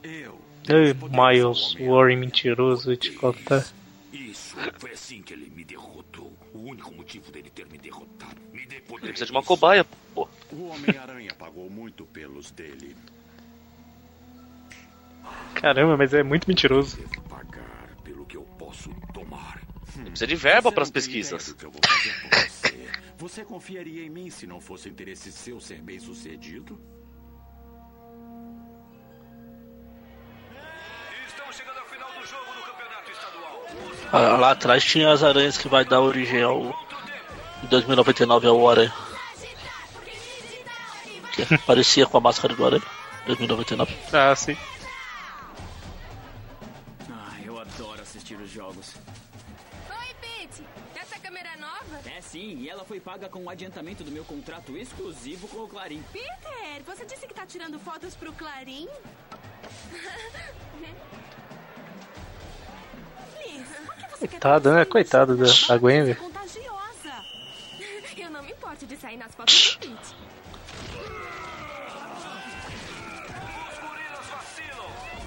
Eu. 0.00 0.40
Ei, 0.68 0.94
Miles, 0.94 1.74
Warren 1.74 2.18
mentiroso, 2.18 2.96
te 2.96 3.10
contar. 3.12 3.66
Isso, 4.12 4.56
foi 4.78 4.92
assim 4.92 5.22
que 5.22 5.32
ele 5.32 5.50
me 5.50 5.64
derrotou. 5.64 6.32
O 6.52 6.58
único 6.58 6.94
motivo 6.94 7.30
dele 7.30 7.50
ter 7.50 7.66
me 7.66 7.78
derrotado. 7.78 8.40
Me 8.52 8.64
dê 8.66 8.80
poder. 8.80 9.04
Ele 9.04 9.12
precisa 9.12 9.26
de 9.26 9.32
uma 9.32 9.42
cobaia, 9.42 9.84
pô. 10.14 10.28
O 10.52 10.68
Homem-Aranha 10.68 11.34
pagou 11.34 11.68
muito 11.68 12.06
pelos 12.06 12.50
dele. 12.50 12.96
Caramba, 15.54 15.96
mas 15.96 16.14
é 16.14 16.22
muito 16.22 16.48
mentiroso. 16.48 16.96
Devo 16.96 17.20
pagar 17.22 17.96
pelo 18.04 18.24
que 18.24 18.36
eu 18.36 18.42
posso 18.42 18.90
tomar. 19.12 19.60
Ele 19.96 20.10
precisa 20.10 20.26
de 20.26 20.36
verba 20.36 20.70
para 20.70 20.82
as 20.82 20.90
pesquisas. 20.90 21.48
ideia 21.48 21.54
do 21.54 21.58
que 21.58 21.66
eu 21.66 21.70
vou 21.70 21.80
fazer 21.86 22.20
por 22.20 22.38
você. 22.38 22.88
Você 23.18 23.44
confiaria 23.44 24.04
em 24.04 24.10
mim 24.10 24.30
se 24.30 24.46
não 24.46 24.60
fosse 24.60 24.88
interesse 24.88 25.32
seu 25.32 25.58
ser 25.60 25.80
bem 25.80 25.98
sucedido? 25.98 26.78
Lá 34.12 34.52
atrás 34.52 34.84
tinha 34.84 35.10
as 35.10 35.22
aranhas 35.22 35.58
que 35.58 35.68
vai 35.68 35.84
dar 35.84 36.00
origem 36.00 36.42
ao. 36.42 36.74
Em 37.62 37.66
2099 37.68 38.46
ao 38.46 38.68
Aranha. 38.68 38.94
Que 41.32 41.58
parecia 41.58 42.06
com 42.06 42.16
a 42.18 42.20
máscara 42.20 42.54
do 42.54 42.64
Aranha. 42.64 42.82
2099. 43.26 43.94
Ah, 44.12 44.34
sim. 44.36 44.56
Ah, 47.10 47.34
eu 47.44 47.58
adoro 47.58 48.00
assistir 48.00 48.36
os 48.36 48.50
jogos. 48.50 48.94
Oi, 49.90 50.14
Pete. 50.20 50.62
Essa 50.94 51.18
câmera 51.18 51.48
é 51.54 51.56
nova? 51.56 52.00
É 52.06 52.20
sim, 52.20 52.58
e 52.58 52.70
ela 52.70 52.84
foi 52.84 53.00
paga 53.00 53.28
com 53.28 53.42
o 53.44 53.50
adiantamento 53.50 54.04
do 54.04 54.12
meu 54.12 54.24
contrato 54.24 54.76
exclusivo 54.76 55.48
com 55.48 55.64
o 55.64 55.68
Clarim. 55.68 56.02
Peter, 56.12 56.82
você 56.86 57.04
disse 57.04 57.26
que 57.26 57.34
tá 57.34 57.44
tirando 57.44 57.78
fotos 57.80 58.14
pro 58.14 58.32
Clarim? 58.32 58.88
Liz, 63.46 63.68
Coitada, 64.18 64.74
né? 64.74 64.84
Coitada 64.84 65.36
da, 65.36 65.46
da 65.68 65.78
Gwen. 65.78 66.04
velho. 66.04 66.16
contagiosa? 66.16 67.24
Eu 68.16 68.30
não 68.30 68.42
me 68.42 68.52
importo 68.52 68.86
de 68.86 68.96
sair 68.96 69.16
nas 69.16 69.34
fotos 69.34 69.78
do 69.80 69.80
Pete. 69.80 70.16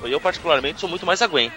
Eu, 0.04 0.20
particularmente, 0.20 0.80
sou 0.80 0.90
muito 0.90 1.06
mais 1.06 1.22
a 1.22 1.28
Gwen. 1.28 1.52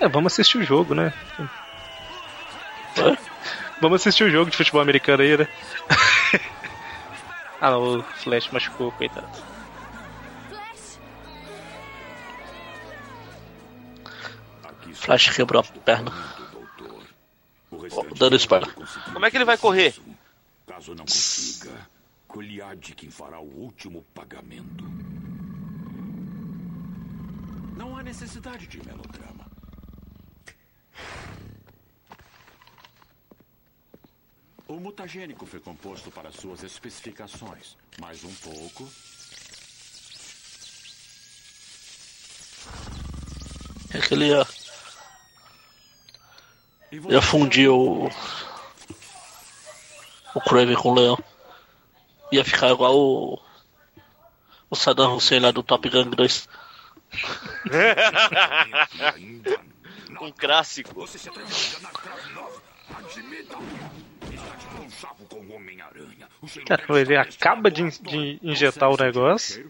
É, 0.00 0.08
vamos 0.08 0.32
assistir 0.32 0.58
o 0.58 0.64
jogo, 0.64 0.94
né? 0.94 1.12
Vamos 3.80 4.00
assistir 4.00 4.24
o 4.24 4.30
jogo 4.30 4.50
de 4.50 4.56
futebol 4.56 4.80
americano 4.80 5.22
aí, 5.22 5.36
né? 5.36 5.48
ah, 7.60 7.70
não, 7.70 7.98
o 7.98 8.02
Flash 8.02 8.48
machucou, 8.50 8.90
coitado. 8.92 9.28
Flash 14.94 15.30
quebrou 15.30 15.60
a 15.60 15.80
perna. 15.80 16.12
Ó, 17.70 18.04
Dando 18.16 18.36
spoiler. 18.36 18.72
Como 19.12 19.26
é 19.26 19.30
que 19.30 19.36
ele 19.36 19.44
vai 19.44 19.58
correr? 19.58 19.94
Caso 20.66 20.94
não 20.94 21.04
consiga, 21.04 21.70
Goliath 22.32 23.10
fará 23.10 23.38
o 23.38 23.44
último 23.44 24.02
pagamento. 24.14 24.84
Não 27.76 27.94
há 27.94 28.02
necessidade 28.02 28.66
de 28.66 28.78
melodrama. 28.86 29.46
O 34.66 34.80
mutagênico 34.80 35.44
foi 35.44 35.60
composto 35.60 36.10
para 36.10 36.32
suas 36.32 36.62
especificações. 36.62 37.76
Mais 38.00 38.24
um 38.24 38.34
pouco. 38.36 38.90
É 43.92 43.98
aquele. 43.98 44.32
ó, 44.32 44.46
Ia 47.10 47.20
fundir 47.20 47.68
o. 47.68 48.08
O 50.34 50.40
Kraven 50.40 50.76
com 50.76 50.92
o 50.92 50.94
leão. 50.94 51.31
Ia 52.32 52.44
ficar 52.44 52.70
igual 52.70 52.96
o. 52.96 53.38
O 54.70 54.74
Saddam 54.74 55.16
Hussein 55.16 55.40
lá 55.40 55.50
do 55.50 55.62
Top 55.62 55.86
Gun 55.88 56.10
2. 56.10 56.48
um 60.20 60.32
clássico. 60.32 60.94
Você 60.94 61.18
se 61.18 61.28
atreveu 61.28 61.54
a 61.54 61.58
enganar 61.68 61.92
Krav 61.92 62.34
9. 62.34 62.60
Admita. 62.94 63.58
Está 64.32 64.56
de 64.56 64.66
mão 64.74 64.90
sapo 64.90 65.26
com 65.26 65.40
o 65.40 65.56
Homem-Aranha. 65.56 66.26
O 66.40 66.48
seu 66.48 66.64
Cara, 66.64 66.82
ele 66.98 67.14
acaba 67.16 67.70
de, 67.70 67.86
de 68.00 68.40
injetar 68.42 68.88
o 68.88 68.96
negócio. 68.96 69.68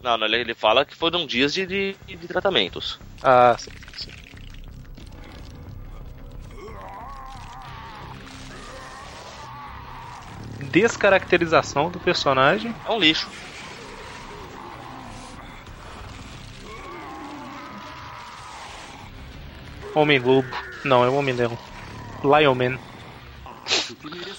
Não, 0.00 0.16
não, 0.16 0.26
ele, 0.26 0.36
ele 0.36 0.54
fala 0.54 0.86
que 0.86 0.94
foram 0.94 1.26
dias 1.26 1.52
de, 1.52 1.66
de, 1.66 1.96
de 2.06 2.28
tratamentos. 2.28 3.00
Ah, 3.22 3.56
sim, 3.58 3.70
sim. 3.96 4.10
Descaracterização 10.70 11.90
do 11.90 11.98
personagem. 11.98 12.74
É 12.86 12.90
um 12.90 12.98
lixo. 12.98 13.28
Homem-Lobo. 19.94 20.48
Não, 20.84 21.04
é 21.04 21.08
o 21.08 21.14
Homem-Leão. 21.14 21.58
Lion 22.22 22.54
Man. 22.54 22.78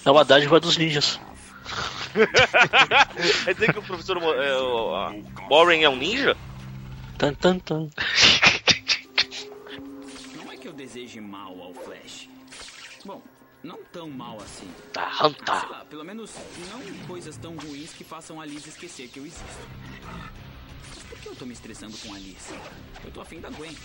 É 0.06 0.12
uma 0.12 0.24
dádiva 0.26 0.60
dos 0.60 0.78
ninjas. 0.78 1.20
Quer 3.46 3.54
dizer 3.54 3.74
que 3.74 3.80
o 3.80 3.84
professor 3.84 4.18
é, 4.18 4.58
o- 4.58 4.96
a 4.96 5.14
Warren 5.50 5.84
é 5.84 5.90
um 5.90 5.96
ninja? 5.96 6.36
Tan, 7.18 7.34
tan, 7.34 7.60
tan. 7.60 7.90
Não 10.36 10.52
é 10.52 10.58
que 10.58 10.68
eu 10.68 10.74
deseje 10.74 11.20
mal 11.20 11.62
ao 11.62 11.74
Flash. 11.74 12.28
Bom, 13.06 13.22
não 13.64 13.80
tão 13.92 14.10
mal 14.10 14.38
assim. 14.42 14.70
Tá, 14.94 15.12
Sei 15.20 15.34
tá. 15.34 15.68
lá, 15.70 15.86
pelo 15.86 16.04
menos 16.04 16.34
não 16.72 17.08
coisas 17.08 17.38
tão 17.38 17.56
ruins 17.58 17.94
que 17.94 18.04
façam 18.04 18.40
a 18.40 18.46
Liz 18.46 18.66
esquecer 18.66 19.08
que 19.10 19.20
eu 19.20 19.26
existo. 19.26 19.46
Mas 20.90 21.04
por 21.04 21.20
que 21.20 21.28
eu 21.28 21.36
tô 21.36 21.46
me 21.46 21.54
estressando 21.54 21.98
com 21.98 22.14
a 22.14 22.20
Liz? 22.20 22.54
Eu 23.04 23.12
tô 23.12 23.22
afim 23.22 23.40
da 23.40 23.50
Gwen. 23.50 23.76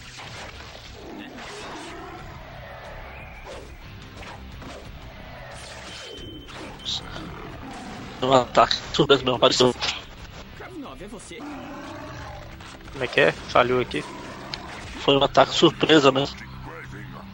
Né? 1.19 1.31
Um 8.23 8.33
ataque 8.33 8.77
surpresa 8.95 9.23
mesmo, 9.23 9.37
apareceu. 9.37 9.75
Krav 10.57 10.79
9 10.79 11.05
é 11.05 11.09
você? 11.09 11.39
Como 12.93 13.05
é 13.05 13.07
que 13.07 13.21
é? 13.21 13.33
Falhou 13.33 13.81
aqui. 13.81 14.05
Foi 15.01 15.17
um 15.17 15.25
ataque 15.25 15.53
surpresa 15.53 16.11
mesmo. 16.11 16.37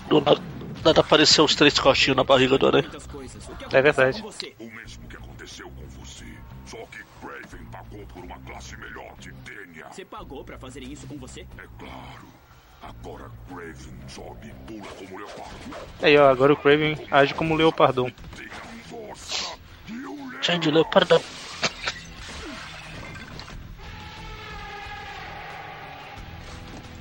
Do 0.09 0.21
nada, 0.21 0.43
nada 0.85 1.01
apareceu 1.01 1.45
os 1.45 1.55
três 1.55 1.79
costinhos 1.79 2.17
na 2.17 2.25
barriga 2.25 2.59
do 2.59 2.67
aranha. 2.67 2.91
É 3.73 3.83
verdade. 3.83 4.23
O 4.59 4.65
mesmo 4.65 5.09
que 5.09 5.17
aconteceu 5.17 5.71
com 5.71 5.87
você. 6.01 6.25
Só 6.67 6.77
que 6.87 6.99
Craven 7.21 7.65
pagou 7.71 8.07
por 8.07 8.25
uma 8.25 8.39
classe 8.41 8.77
melhor 8.77 9.15
de 9.19 9.33
DNA. 9.33 9.89
Você 9.91 10.05
pagou 10.05 10.45
pra 10.45 10.59
fazer 10.59 10.83
isso 10.83 11.07
com 11.07 11.17
você? 11.17 11.41
É 11.59 11.65
claro. 11.79 12.29
Agora 12.83 13.31
Craven 13.49 13.95
sobe 14.09 14.49
e 14.49 14.53
pula 14.67 14.91
como 14.93 15.19
leopardo. 15.19 15.55
Aí, 16.03 16.17
ó, 16.17 16.31
agora 16.31 16.53
o 16.53 16.57
Craven 16.57 16.97
age 17.11 17.35
como 17.35 17.55
Leopardon. 17.55 18.11
Change 20.41 20.71
Leopardão. 20.71 21.21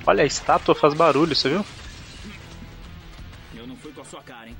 Olha, 0.06 0.24
a 0.24 0.26
estátua 0.26 0.74
faz 0.74 0.92
barulho, 0.92 1.34
você 1.34 1.48
viu? 1.48 1.64
Sua 4.10 4.22
cara, 4.22 4.48
hein? 4.48 4.56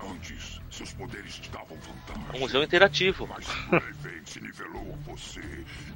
Antes, 0.00 0.60
seus 0.70 0.92
poderes 0.92 1.36
te 1.36 1.50
davam 1.50 1.76
vantagem. 1.76 2.36
Um 2.36 2.40
museu 2.40 2.62
interativo. 2.62 3.26
Mas 3.26 3.46
se 4.24 4.40
nivelou 4.40 4.94
a 4.94 5.10
você. 5.10 5.40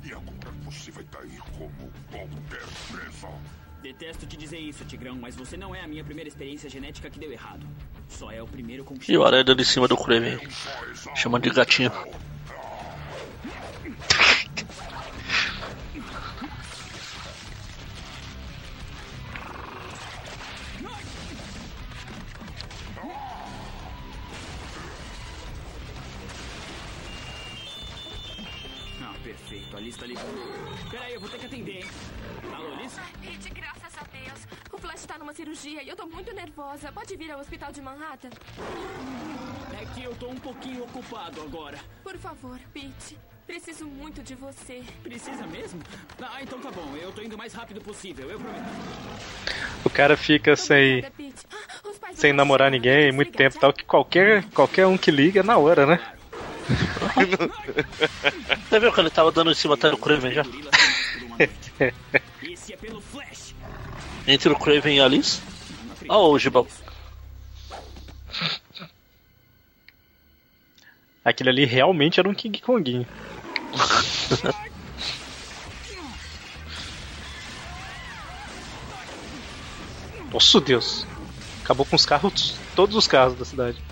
E 0.05 0.13
agora 0.13 0.53
você 0.65 0.91
vai 0.91 1.05
cair 1.05 1.41
como 1.57 1.93
qualquer 2.11 2.67
presa. 2.91 3.29
Detesto 3.83 4.27
te 4.27 4.37
dizer 4.37 4.59
isso, 4.59 4.85
Tigrão, 4.85 5.17
mas 5.17 5.37
você 5.37 5.57
não 5.57 5.75
é 5.75 5.81
a 5.83 5.87
minha 5.87 6.03
primeira 6.03 6.29
experiência 6.29 6.69
genética 6.69 7.09
que 7.09 7.19
deu 7.19 7.31
errado. 7.33 7.65
Só 8.09 8.31
é 8.31 8.43
o 8.43 8.47
primeiro 8.47 8.85
com 8.85 8.97
E 9.09 9.17
o 9.17 9.25
aranha 9.25 9.45
dando 9.45 9.63
em 9.63 9.65
cima 9.65 9.87
do 9.87 9.97
Kraven. 9.97 10.39
Chamando 11.15 11.45
de 11.45 11.51
gatinho. 11.51 11.93
E 35.83 35.89
eu 35.89 35.97
tô 35.97 36.07
muito 36.07 36.33
nervosa. 36.35 36.91
Pode 36.93 37.17
vir 37.17 37.31
ao 37.31 37.41
hospital 37.41 37.73
de 37.73 37.81
Manhattan? 37.81 38.31
É 39.81 39.85
que 39.95 40.05
eu 40.05 40.15
tô 40.15 40.29
um 40.29 40.37
pouquinho 40.37 40.85
ocupado 40.85 41.41
agora. 41.43 41.79
Por 42.03 42.17
favor, 42.19 42.59
Pete. 42.73 43.19
Preciso 43.47 43.87
muito 43.87 44.23
de 44.23 44.35
você. 44.35 44.83
Precisa 45.03 45.47
mesmo? 45.47 45.81
Ah, 46.21 46.43
então 46.43 46.59
tá 46.59 46.71
bom. 46.71 46.97
Eu 47.01 47.13
tô 47.13 47.23
indo 47.23 47.35
o 47.35 47.39
mais 47.39 47.53
rápido 47.53 47.81
possível, 47.81 48.29
eu 48.29 48.41
prometo. 48.41 48.65
O 49.85 49.91
cara 49.91 50.17
fica 50.17 50.57
sem, 50.57 51.05
sem 52.13 52.33
namorar 52.33 52.71
ninguém 52.71 53.13
muito 53.13 53.33
tempo 53.33 53.59
tal, 53.59 53.73
que 53.73 53.85
qualquer, 53.85 54.43
qualquer 54.51 54.87
um 54.87 54.99
que 54.99 55.13
liga 55.13 55.41
é 55.41 55.43
na 55.45 55.59
hora, 55.59 55.87
né? 55.87 56.01
Você 58.69 58.81
viu 58.81 58.93
que 58.93 59.01
ele 59.01 59.11
tava 59.11 59.31
dando 59.31 59.53
em 59.53 59.55
cima 59.55 59.75
até 59.75 59.91
do 59.91 59.97
Kraven 59.97 60.33
já? 60.33 60.45
Esse 62.43 62.73
é 62.73 62.77
pelo 62.77 63.01
Flash. 63.01 63.55
Entre 64.27 64.49
o 64.51 64.59
Kraven 64.59 64.97
e 64.97 65.01
a 65.01 65.05
Alice? 65.05 65.41
Ó, 66.09 66.31
o 66.31 66.39
Gibão. 66.39 66.67
Aquele 71.25 71.51
ali 71.51 71.65
realmente 71.65 72.21
era 72.21 72.29
um 72.29 72.35
King 72.35 72.61
Konguinho. 72.61 73.07
Nossa 80.33 80.61
Deus. 80.61 81.07
Acabou 81.65 81.85
com 81.85 81.97
os 81.97 82.07
carros, 82.07 82.55
todos 82.77 82.95
os 82.95 83.09
carros 83.09 83.37
da 83.37 83.45
cidade. 83.45 83.83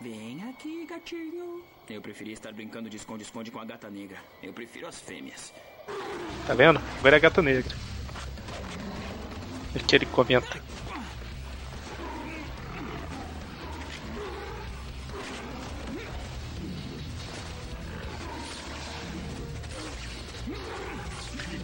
Vem 0.00 0.44
aqui, 0.48 0.86
gatinho. 0.88 1.60
Eu 1.90 2.00
preferia 2.00 2.32
estar 2.32 2.52
brincando 2.52 2.88
de 2.88 2.96
esconde-esconde 2.96 3.50
com 3.50 3.58
a 3.58 3.64
gata 3.64 3.90
negra. 3.90 4.16
Eu 4.40 4.52
prefiro 4.52 4.86
as 4.86 5.00
fêmeas. 5.00 5.52
Tá 6.46 6.54
vendo? 6.54 6.80
Agora 6.98 7.16
é 7.16 7.18
a 7.18 7.20
gata 7.20 7.42
negra. 7.42 7.74
É 9.74 9.78
que 9.80 9.96
ele 9.96 10.06
comenta. 10.06 10.62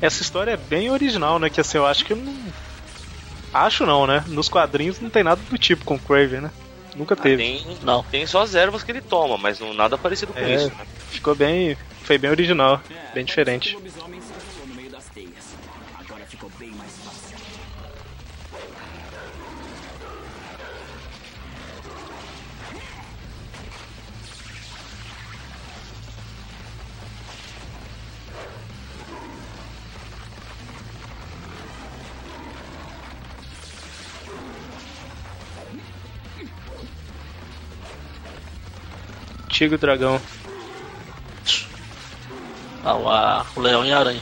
Essa 0.01 0.23
história 0.23 0.51
é 0.51 0.57
bem 0.57 0.91
original, 0.91 1.39
né? 1.39 1.49
Que 1.49 1.61
assim, 1.61 1.79
eu 1.79 1.87
acho 1.87 2.05
que. 2.05 2.15
Acho 3.53 3.87
não, 3.87 4.09
né? 4.09 4.25
Nos 4.27 4.49
quadrinhos 4.49 5.01
não 5.01 5.09
tem 5.09 5.23
nada 5.23 5.41
do 5.49 5.57
tipo 5.57 5.85
com 5.85 5.95
o 5.95 6.01
Craven, 6.01 6.41
né? 6.41 6.51
Nunca 6.95 7.17
teve. 7.17 7.43
Tem, 7.43 7.67
não. 7.83 8.03
tem 8.05 8.27
só 8.27 8.43
as 8.43 8.55
ervas 8.55 8.83
que 8.83 8.93
ele 8.93 9.01
toma, 9.01 9.37
mas 9.37 9.59
não 9.61 9.75
nada 9.75 9.99
parecido 9.99 10.33
com 10.33 10.39
É, 10.39 10.55
isso. 10.55 10.69
né? 10.69 10.87
ficou 11.11 11.35
bem. 11.35 11.77
Foi 12.03 12.19
bem 12.19 12.31
original, 12.31 12.81
bem 13.15 13.25
diferente. 13.25 13.77
Tigre 39.65 39.79
Dragão. 39.79 40.21
Ah, 42.85 42.97
o, 42.97 43.09
a- 43.09 43.47
o 43.57 43.61
Leão 43.61 43.83
e 43.87 43.91
a 43.93 43.99
Aranha. 43.99 44.21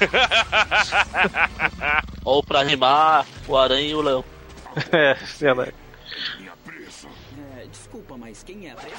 Ou 2.24 2.42
pra 2.42 2.62
rimar, 2.62 3.26
o 3.46 3.54
Aranha 3.54 3.86
e 3.90 3.94
o 3.94 4.00
Leão. 4.00 4.24
é, 4.92 5.12
verdade. 5.38 5.74
É, 7.58 7.66
desculpa, 7.70 8.16
mas 8.16 8.42
quem 8.42 8.66
é 8.66 8.70
a 8.72 8.76
presa? 8.76 8.96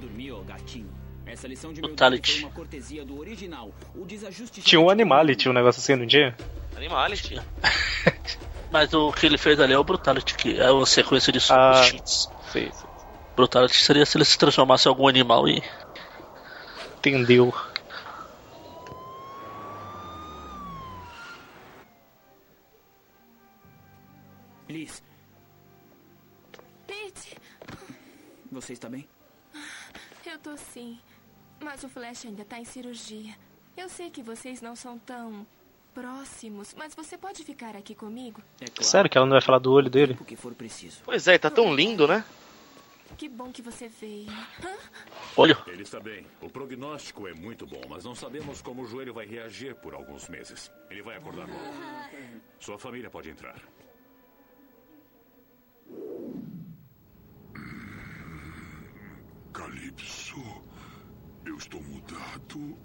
dormir, 0.00 0.32
ô 0.32 0.42
gatinho. 0.42 0.90
Essa 1.24 1.46
lição 1.46 1.72
de 1.72 1.80
Brutality. 1.80 2.32
foi 2.32 2.40
uma 2.42 2.50
cortesia 2.50 3.04
do 3.04 3.16
original. 3.20 3.72
O 3.94 4.04
desajuste 4.04 4.60
Tinha 4.62 4.80
um 4.80 4.90
Animality, 4.90 5.48
um 5.48 5.52
negócio 5.52 5.78
assim, 5.80 5.94
não 5.94 6.04
tinha? 6.06 6.36
Animality. 6.76 7.40
Mas 8.72 8.92
o 8.94 9.12
que 9.12 9.26
ele 9.26 9.36
fez 9.36 9.60
ali 9.60 9.74
é 9.74 9.78
o 9.78 9.84
Brutality, 9.84 10.34
que 10.34 10.58
é 10.58 10.70
uma 10.70 10.86
sequência 10.86 11.30
de 11.32 11.38
Ah. 11.50 11.74
super 11.74 11.84
cheats. 11.84 12.28
Sim, 12.50 12.70
sim. 12.72 12.86
Brutality 13.36 13.74
seria 13.76 14.06
se 14.06 14.16
ele 14.16 14.24
se 14.24 14.38
transformasse 14.38 14.88
em 14.88 14.90
algum 14.90 15.06
animal 15.06 15.46
e. 15.48 15.62
Entendeu. 16.98 17.52
Liz, 24.68 25.02
Pete, 26.86 27.36
você 28.50 28.72
está 28.72 28.88
bem? 28.88 29.08
eu 30.24 30.38
tô 30.38 30.56
sim. 30.56 30.98
Mas 31.60 31.84
o 31.84 31.88
Flash 31.88 32.24
ainda 32.26 32.44
tá 32.44 32.58
em 32.58 32.64
cirurgia. 32.64 33.34
Eu 33.76 33.88
sei 33.88 34.10
que 34.10 34.22
vocês 34.22 34.60
não 34.62 34.74
são 34.74 34.98
tão 34.98 35.46
próximos, 35.94 36.74
mas 36.76 36.94
você 36.94 37.16
pode 37.16 37.44
ficar 37.44 37.76
aqui 37.76 37.94
comigo? 37.94 38.40
É 38.60 38.66
claro. 38.66 38.84
Sério 38.84 39.10
que 39.10 39.16
ela 39.16 39.26
não 39.26 39.32
vai 39.32 39.40
falar 39.40 39.58
do 39.58 39.72
olho 39.72 39.90
dele? 39.90 40.16
O 40.20 40.24
que 40.24 40.36
for 40.36 40.54
preciso. 40.54 41.02
Pois 41.04 41.26
é, 41.28 41.38
tá 41.38 41.50
tão 41.50 41.74
lindo, 41.74 42.06
né? 42.06 42.24
Que 43.16 43.28
bom 43.28 43.52
que 43.52 43.60
você 43.60 43.88
veio. 43.88 44.30
Hã? 44.64 44.74
Olho. 45.36 45.56
Ele 45.66 45.82
está 45.82 46.00
bem. 46.00 46.26
O 46.40 46.48
prognóstico 46.48 47.28
é 47.28 47.34
muito 47.34 47.66
bom, 47.66 47.82
mas 47.88 48.04
não 48.04 48.14
sabemos 48.14 48.62
como 48.62 48.82
o 48.82 48.86
joelho 48.86 49.12
vai 49.12 49.26
reagir 49.26 49.74
por 49.76 49.94
alguns 49.94 50.28
meses. 50.28 50.70
Ele 50.90 51.02
vai 51.02 51.16
acordar 51.16 51.46
logo. 51.46 51.60
Sua 52.58 52.78
família 52.78 53.10
pode 53.10 53.28
entrar. 53.28 53.56
Calypso, 59.52 60.42
eu 61.44 61.56
estou 61.56 61.82
mudado. 61.82 62.78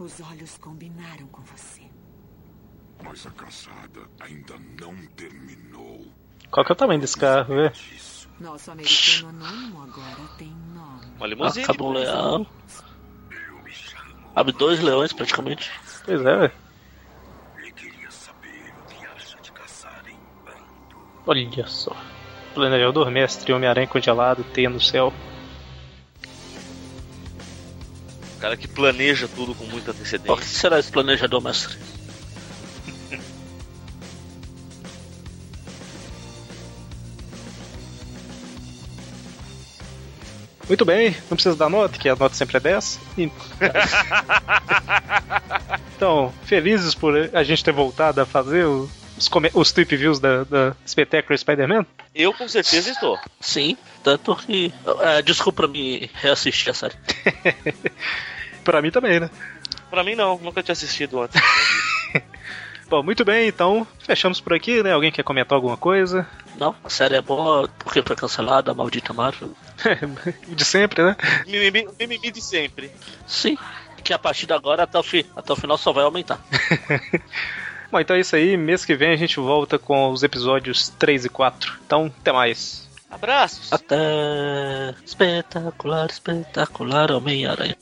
Os 0.00 0.18
olhos 0.18 0.56
combinaram 0.56 1.26
com 1.26 1.42
você. 1.42 1.82
Mas 3.04 3.26
a 3.26 3.30
caçada 3.32 4.00
ainda 4.18 4.54
não 4.80 4.96
terminou. 5.14 6.06
Qual 6.50 6.64
que 6.64 6.72
é 6.72 6.74
o 6.74 6.76
tamanho 6.76 7.02
desse 7.02 7.18
carro, 7.18 7.54
velho? 7.54 7.72
Nosso 8.40 8.70
americano 8.70 9.28
anônimo 9.28 9.82
agora 9.82 10.28
tem 10.38 10.56
nome. 10.74 11.04
Uma 11.18 11.26
limusine. 11.26 11.66
Cabe 11.66 11.82
um 11.82 11.92
leão. 11.92 12.46
Cabe 14.34 14.52
dois 14.52 14.80
leões 14.80 15.12
praticamente. 15.12 15.70
Pois 16.06 16.20
é, 16.22 16.36
velho. 16.36 16.52
Olha 21.26 21.66
só. 21.66 21.94
Planejador 22.54 23.10
mestre, 23.10 23.52
Homem-Aranha 23.52 23.86
congelado, 23.86 24.44
teia 24.44 24.70
no 24.70 24.80
céu. 24.80 25.12
Cara 28.40 28.56
que 28.56 28.66
planeja 28.66 29.28
tudo 29.28 29.54
com 29.54 29.64
muita 29.64 29.90
O 29.90 29.94
que 29.94 30.00
antecedência. 30.00 30.44
será 30.44 30.78
esse 30.78 30.90
planejador, 30.90 31.40
mestre? 31.42 31.76
Muito 40.68 40.84
bem, 40.84 41.16
não 41.28 41.36
precisa 41.36 41.56
dar 41.56 41.68
nota, 41.68 41.98
que 41.98 42.08
a 42.08 42.14
nota 42.14 42.34
sempre 42.34 42.56
é 42.58 42.60
10. 42.60 43.00
E- 43.18 43.30
Então, 45.96 46.32
felizes 46.46 46.94
por 46.94 47.14
a 47.34 47.42
gente 47.42 47.62
ter 47.62 47.72
voltado 47.72 48.22
a 48.22 48.26
fazer 48.26 48.64
o- 48.64 48.88
os, 49.20 49.30
os 49.54 49.72
trip 49.72 49.94
views 49.96 50.18
da, 50.18 50.44
da 50.44 50.74
Spectacular 50.86 51.38
Spider-Man. 51.38 51.86
Eu 52.14 52.32
com 52.32 52.48
certeza 52.48 52.90
estou. 52.90 53.18
Sim, 53.38 53.76
tanto 54.02 54.34
que. 54.36 54.72
É, 55.00 55.22
desculpa 55.22 55.68
me 55.68 56.10
reassistir 56.14 56.70
a 56.70 56.74
série. 56.74 56.94
Pra 58.64 58.80
mim 58.80 58.90
também, 58.90 59.20
né? 59.20 59.30
Pra 59.90 60.02
mim 60.02 60.14
não, 60.14 60.38
nunca 60.38 60.62
tinha 60.62 60.72
assistido 60.72 61.20
antes. 61.20 61.40
Bom, 62.88 63.02
muito 63.04 63.24
bem, 63.24 63.46
então 63.46 63.86
fechamos 64.00 64.40
por 64.40 64.52
aqui, 64.52 64.82
né? 64.82 64.92
Alguém 64.92 65.12
quer 65.12 65.22
comentar 65.22 65.54
alguma 65.54 65.76
coisa? 65.76 66.26
Não, 66.58 66.74
a 66.82 66.90
série 66.90 67.14
é 67.14 67.22
boa 67.22 67.68
porque 67.78 68.02
foi 68.02 68.16
cancelada, 68.16 68.72
a 68.72 68.74
maldita 68.74 69.12
Marvel. 69.12 69.52
De 70.48 70.64
sempre, 70.64 71.04
né? 71.04 71.16
mimimi, 71.46 71.88
mimimi 71.98 72.32
de 72.32 72.42
sempre. 72.42 72.90
Sim, 73.28 73.56
que 74.02 74.12
a 74.12 74.18
partir 74.18 74.46
de 74.46 74.52
agora 74.52 74.82
até 74.82 74.98
o, 74.98 75.02
fi, 75.04 75.24
até 75.36 75.52
o 75.52 75.56
final 75.56 75.78
só 75.78 75.92
vai 75.92 76.02
aumentar. 76.02 76.40
Bom, 77.90 77.98
então 77.98 78.16
é 78.16 78.20
isso 78.20 78.36
aí. 78.36 78.56
Mês 78.56 78.84
que 78.84 78.94
vem 78.94 79.10
a 79.10 79.16
gente 79.16 79.40
volta 79.40 79.78
com 79.78 80.10
os 80.10 80.22
episódios 80.22 80.90
3 80.90 81.24
e 81.24 81.28
4. 81.28 81.78
Então, 81.84 82.12
até 82.20 82.32
mais. 82.32 82.88
Abraços. 83.10 83.72
Até 83.72 84.94
espetacular, 85.04 86.08
espetacular 86.08 87.10
Homem-Aranha. 87.10 87.76